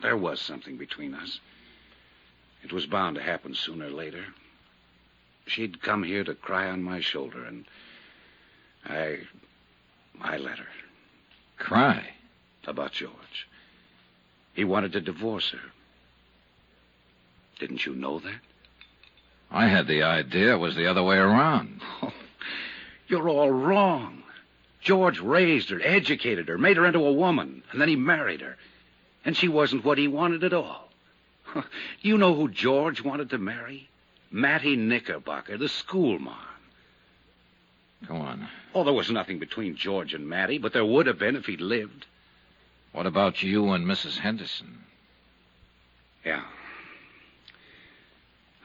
There 0.01 0.17
was 0.17 0.41
something 0.41 0.77
between 0.77 1.13
us. 1.13 1.39
It 2.63 2.73
was 2.73 2.85
bound 2.85 3.15
to 3.15 3.21
happen 3.21 3.53
sooner 3.53 3.87
or 3.87 3.91
later. 3.91 4.25
She'd 5.45 5.81
come 5.81 6.03
here 6.03 6.23
to 6.23 6.35
cry 6.35 6.69
on 6.69 6.83
my 6.83 6.99
shoulder, 6.99 7.45
and 7.45 7.65
I. 8.85 9.19
I 10.21 10.37
let 10.37 10.59
her. 10.59 10.67
Cry? 11.57 12.09
About 12.67 12.91
George. 12.91 13.47
He 14.53 14.63
wanted 14.63 14.93
to 14.93 15.01
divorce 15.01 15.51
her. 15.51 15.71
Didn't 17.59 17.85
you 17.85 17.95
know 17.95 18.19
that? 18.19 18.39
I 19.51 19.67
had 19.67 19.87
the 19.87 20.03
idea 20.03 20.53
it 20.53 20.59
was 20.59 20.75
the 20.75 20.87
other 20.87 21.03
way 21.03 21.17
around. 21.17 21.81
Oh, 22.01 22.13
you're 23.07 23.29
all 23.29 23.49
wrong. 23.49 24.23
George 24.81 25.19
raised 25.19 25.69
her, 25.71 25.81
educated 25.83 26.47
her, 26.47 26.57
made 26.57 26.77
her 26.77 26.85
into 26.85 26.99
a 26.99 27.11
woman, 27.11 27.63
and 27.71 27.81
then 27.81 27.89
he 27.89 27.95
married 27.95 28.41
her. 28.41 28.55
And 29.25 29.35
she 29.35 29.47
wasn't 29.47 29.83
what 29.83 29.97
he 29.97 30.07
wanted 30.07 30.43
at 30.43 30.53
all. 30.53 30.89
you 32.01 32.17
know 32.17 32.35
who 32.35 32.49
George 32.49 33.03
wanted 33.03 33.31
to 33.31 33.37
marry? 33.37 33.89
Mattie 34.31 34.75
Knickerbocker, 34.75 35.57
the 35.57 35.67
schoolmarm. 35.67 36.37
Go 38.07 38.15
on. 38.15 38.47
Oh, 38.73 38.83
there 38.83 38.93
was 38.93 39.11
nothing 39.11 39.39
between 39.39 39.75
George 39.75 40.13
and 40.13 40.29
Mattie, 40.29 40.59
but 40.59 40.71
there 40.71 40.85
would 40.85 41.07
have 41.07 41.19
been 41.19 41.35
if 41.35 41.45
he'd 41.45 41.61
lived. 41.61 42.05
What 42.91 43.05
about 43.05 43.43
you 43.43 43.71
and 43.71 43.85
Mrs. 43.85 44.17
Henderson? 44.17 44.83
Yeah. 46.25 46.43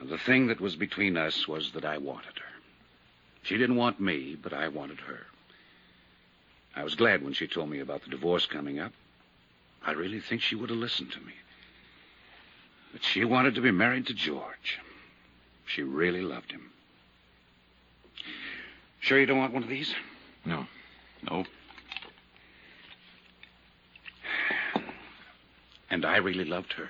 The 0.03 0.19
thing 0.19 0.49
that 0.49 0.61
was 0.61 0.77
between 0.77 1.17
us 1.17 1.47
was 1.49 1.73
that 1.73 1.85
I 1.85 1.99
wanted 1.99 2.39
her. 2.39 2.61
She 3.43 3.57
didn't 3.57 3.77
want 3.77 4.01
me, 4.01 4.37
but 4.41 4.53
I 4.53 4.69
wanted 4.69 5.01
her. 5.01 5.21
I 6.77 6.83
was 6.83 6.95
glad 6.95 7.23
when 7.23 7.33
she 7.33 7.47
told 7.47 7.71
me 7.71 7.81
about 7.81 8.03
the 8.03 8.11
divorce 8.11 8.47
coming 8.47 8.79
up. 8.79 8.93
I 9.85 9.93
really 9.93 10.21
think 10.21 10.41
she 10.41 10.57
would 10.57 10.71
have 10.71 10.79
listened 10.79 11.13
to 11.13 11.21
me. 11.21 11.35
But 12.93 13.05
she 13.05 13.25
wanted 13.25 13.55
to 13.55 13.61
be 13.61 13.71
married 13.71 14.07
to 14.07 14.15
George. 14.15 14.79
She 15.67 15.83
really 15.83 16.23
loved 16.23 16.53
him. 16.53 16.71
Sure 19.01 19.19
you 19.19 19.27
don't 19.27 19.39
want 19.39 19.53
one 19.53 19.63
of 19.63 19.69
these? 19.69 19.95
No. 20.45 20.67
No. 21.31 21.45
And 25.95 26.05
I 26.05 26.17
really 26.17 26.45
loved 26.45 26.73
her. 26.73 26.89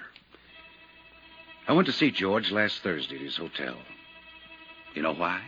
I 1.68 1.74
went 1.74 1.84
to 1.88 1.92
see 1.92 2.10
George 2.10 2.50
last 2.50 2.82
Thursday 2.82 3.16
at 3.16 3.20
his 3.20 3.36
hotel. 3.36 3.76
You 4.94 5.02
know 5.02 5.12
why? 5.12 5.42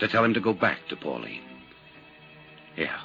To 0.00 0.08
tell 0.08 0.24
him 0.24 0.32
to 0.32 0.40
go 0.40 0.54
back 0.54 0.78
to 0.88 0.96
Pauline. 0.96 1.42
Yeah, 2.74 2.98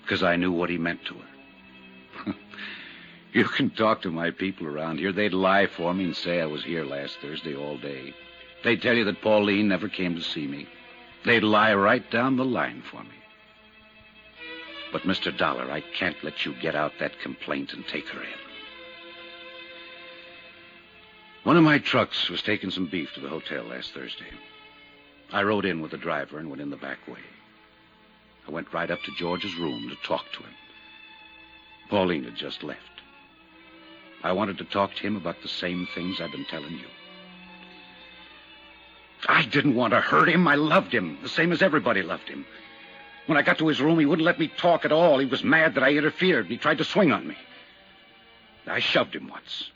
because 0.00 0.22
I 0.22 0.36
knew 0.36 0.52
what 0.52 0.70
he 0.70 0.78
meant 0.78 1.04
to 1.06 1.14
her. 1.14 2.34
you 3.32 3.46
can 3.46 3.70
talk 3.70 4.02
to 4.02 4.12
my 4.12 4.30
people 4.30 4.68
around 4.68 5.00
here. 5.00 5.10
They'd 5.10 5.32
lie 5.32 5.66
for 5.66 5.92
me 5.92 6.04
and 6.04 6.16
say 6.16 6.40
I 6.40 6.46
was 6.46 6.62
here 6.62 6.84
last 6.84 7.18
Thursday 7.20 7.56
all 7.56 7.76
day. 7.76 8.14
They'd 8.62 8.80
tell 8.80 8.94
you 8.94 9.04
that 9.06 9.22
Pauline 9.22 9.66
never 9.66 9.88
came 9.88 10.14
to 10.14 10.22
see 10.22 10.46
me. 10.46 10.68
They'd 11.24 11.42
lie 11.42 11.74
right 11.74 12.08
down 12.12 12.36
the 12.36 12.44
line 12.44 12.84
for 12.92 13.02
me. 13.02 13.18
But, 14.92 15.02
Mr. 15.02 15.36
Dollar, 15.36 15.68
I 15.68 15.80
can't 15.98 16.22
let 16.22 16.46
you 16.46 16.54
get 16.62 16.76
out 16.76 16.92
that 17.00 17.18
complaint 17.18 17.72
and 17.72 17.84
take 17.88 18.06
her 18.10 18.22
in. 18.22 18.53
One 21.44 21.58
of 21.58 21.62
my 21.62 21.78
trucks 21.78 22.30
was 22.30 22.40
taking 22.40 22.70
some 22.70 22.86
beef 22.86 23.12
to 23.14 23.20
the 23.20 23.28
hotel 23.28 23.64
last 23.64 23.92
Thursday. 23.92 24.30
I 25.30 25.42
rode 25.42 25.66
in 25.66 25.82
with 25.82 25.90
the 25.90 25.98
driver 25.98 26.38
and 26.38 26.48
went 26.48 26.62
in 26.62 26.70
the 26.70 26.76
back 26.76 27.06
way. 27.06 27.20
I 28.48 28.50
went 28.50 28.72
right 28.72 28.90
up 28.90 29.02
to 29.02 29.14
George's 29.18 29.54
room 29.56 29.90
to 29.90 30.08
talk 30.08 30.24
to 30.32 30.38
him. 30.38 30.54
Pauline 31.90 32.24
had 32.24 32.34
just 32.34 32.62
left. 32.62 32.80
I 34.22 34.32
wanted 34.32 34.56
to 34.58 34.64
talk 34.64 34.94
to 34.94 35.02
him 35.02 35.16
about 35.16 35.42
the 35.42 35.48
same 35.48 35.86
things 35.94 36.18
I've 36.18 36.32
been 36.32 36.46
telling 36.46 36.72
you. 36.72 36.86
I 39.28 39.44
didn't 39.44 39.74
want 39.74 39.92
to 39.92 40.00
hurt 40.00 40.30
him. 40.30 40.48
I 40.48 40.54
loved 40.54 40.92
him, 40.94 41.18
the 41.22 41.28
same 41.28 41.52
as 41.52 41.60
everybody 41.60 42.02
loved 42.02 42.28
him. 42.28 42.46
When 43.26 43.36
I 43.36 43.42
got 43.42 43.58
to 43.58 43.68
his 43.68 43.82
room, 43.82 43.98
he 43.98 44.06
wouldn't 44.06 44.24
let 44.24 44.38
me 44.38 44.48
talk 44.48 44.86
at 44.86 44.92
all. 44.92 45.18
He 45.18 45.26
was 45.26 45.44
mad 45.44 45.74
that 45.74 45.84
I 45.84 45.90
interfered, 45.90 46.46
he 46.46 46.56
tried 46.56 46.78
to 46.78 46.84
swing 46.84 47.12
on 47.12 47.28
me. 47.28 47.36
I 48.66 48.80
shoved 48.80 49.14
him 49.14 49.28
once. 49.28 49.70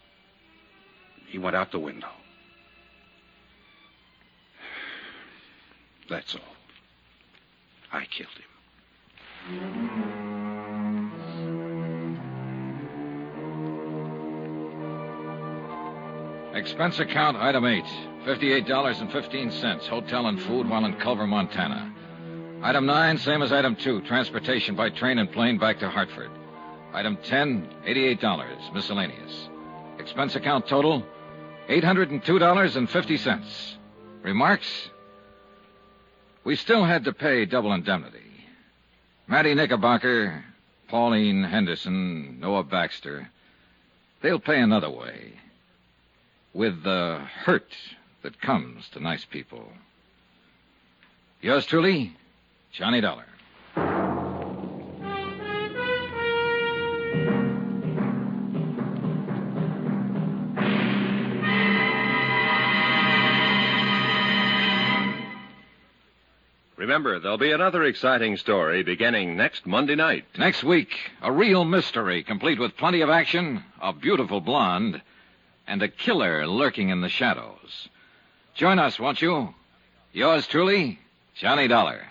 He 1.29 1.39
went 1.39 1.57
out 1.57 1.71
the 1.71 1.79
window. 1.79 2.09
That's 6.09 6.35
all. 6.35 6.41
I 7.93 8.05
killed 8.07 8.31
him. 8.31 8.45
Expense 16.55 16.99
account, 16.99 17.37
item 17.37 17.65
8. 17.65 17.85
$58.15. 18.25 19.87
Hotel 19.87 20.27
and 20.27 20.41
food 20.43 20.69
while 20.69 20.85
in 20.85 20.95
Culver, 20.95 21.27
Montana. 21.27 21.95
Item 22.63 22.87
9, 22.87 23.19
same 23.19 23.43
as 23.43 23.53
item 23.53 23.77
2. 23.77 24.01
Transportation 24.03 24.75
by 24.75 24.91
train 24.91 25.19
and 25.19 25.31
plane 25.31 25.59
back 25.59 25.79
to 25.79 25.89
Hartford. 25.89 26.31
Item 26.93 27.17
10, 27.23 27.69
$88. 27.87 28.75
Miscellaneous. 28.75 29.49
Expense 29.99 30.35
account 30.37 30.67
total, 30.67 31.07
$802.50. 31.69 33.75
Remarks? 34.23 34.91
We 36.45 36.57
still 36.57 36.85
had 36.85 37.05
to 37.05 37.13
pay 37.13 37.45
double 37.45 37.73
indemnity. 37.73 38.19
Matty 39.27 39.55
Knickerbocker, 39.55 40.45
Pauline 40.89 41.45
Henderson, 41.45 42.41
Noah 42.41 42.65
Baxter, 42.65 43.29
they'll 44.23 44.41
pay 44.41 44.61
another 44.61 44.91
way. 44.91 45.35
With 46.55 46.83
the 46.83 47.21
hurt 47.45 47.77
that 48.23 48.41
comes 48.41 48.89
to 48.91 49.01
nice 49.01 49.27
people. 49.27 49.69
Yours 51.43 51.67
truly, 51.67 52.17
Johnny 52.73 53.03
Dollar. 53.03 53.27
Remember, 66.99 67.21
there'll 67.21 67.39
be 67.39 67.53
another 67.53 67.85
exciting 67.85 68.37
story 68.37 68.83
beginning 68.83 69.37
next 69.37 69.69
Monday 69.69 69.95
night. 69.95 70.25
Next 70.37 70.65
week, 70.65 71.13
a 71.23 71.31
real 71.31 71.65
mystery, 71.65 72.25
complete 72.25 72.59
with 72.59 72.77
plenty 72.77 73.03
of 73.03 73.09
action, 73.09 73.63
a 73.81 73.93
beautiful 73.93 74.41
blonde, 74.41 75.01
and 75.69 75.81
a 75.81 75.87
killer 75.87 76.45
lurking 76.49 76.89
in 76.89 77.01
the 77.01 77.09
shadows. 77.09 77.89
Join 78.57 78.81
us, 78.81 78.99
won't 78.99 79.23
you? 79.23 79.55
Yours 80.13 80.49
truly, 80.49 80.99
Johnny 81.37 81.69
Dollar. 81.69 82.03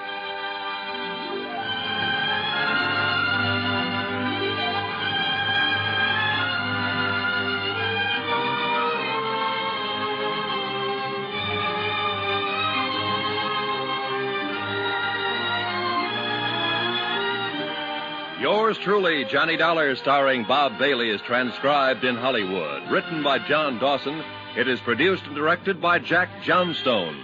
Truly, 18.88 19.25
Johnny 19.25 19.57
Dollar, 19.57 19.97
starring 19.97 20.45
Bob 20.45 20.79
Bailey, 20.79 21.09
is 21.09 21.19
transcribed 21.23 22.05
in 22.05 22.15
Hollywood. 22.15 22.89
Written 22.89 23.21
by 23.21 23.38
John 23.38 23.79
Dawson, 23.79 24.23
it 24.55 24.69
is 24.69 24.79
produced 24.79 25.25
and 25.25 25.35
directed 25.35 25.81
by 25.81 25.99
Jack 25.99 26.29
Johnstone. 26.41 27.19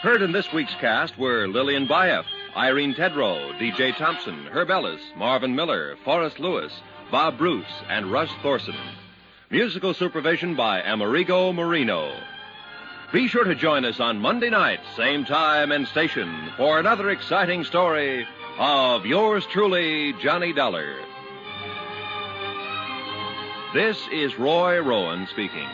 Heard 0.00 0.22
in 0.22 0.32
this 0.32 0.50
week's 0.54 0.72
cast 0.76 1.18
were 1.18 1.48
Lillian 1.48 1.86
Buyeff, 1.86 2.24
Irene 2.56 2.94
Tedrow, 2.94 3.58
D.J. 3.58 3.92
Thompson, 3.92 4.46
Herb 4.46 4.70
Ellis, 4.70 5.02
Marvin 5.18 5.54
Miller, 5.54 5.96
Forrest 6.02 6.40
Lewis, 6.40 6.72
Bob 7.10 7.36
Bruce, 7.36 7.66
and 7.90 8.10
Russ 8.10 8.30
Thorson. 8.40 8.74
Musical 9.50 9.92
supervision 9.92 10.54
by 10.54 10.80
Amerigo 10.80 11.52
Marino. 11.52 12.18
Be 13.12 13.28
sure 13.28 13.44
to 13.44 13.54
join 13.54 13.84
us 13.84 14.00
on 14.00 14.18
Monday 14.18 14.48
night, 14.48 14.80
same 14.96 15.26
time 15.26 15.72
and 15.72 15.86
station, 15.88 16.52
for 16.56 16.78
another 16.78 17.10
exciting 17.10 17.64
story 17.64 18.26
of 18.58 19.04
yours 19.04 19.46
truly, 19.46 20.12
Johnny 20.14 20.52
Dollar. 20.52 20.96
This 23.74 23.98
is 24.10 24.38
Roy 24.38 24.80
Rowan 24.80 25.26
speaking. 25.30 25.68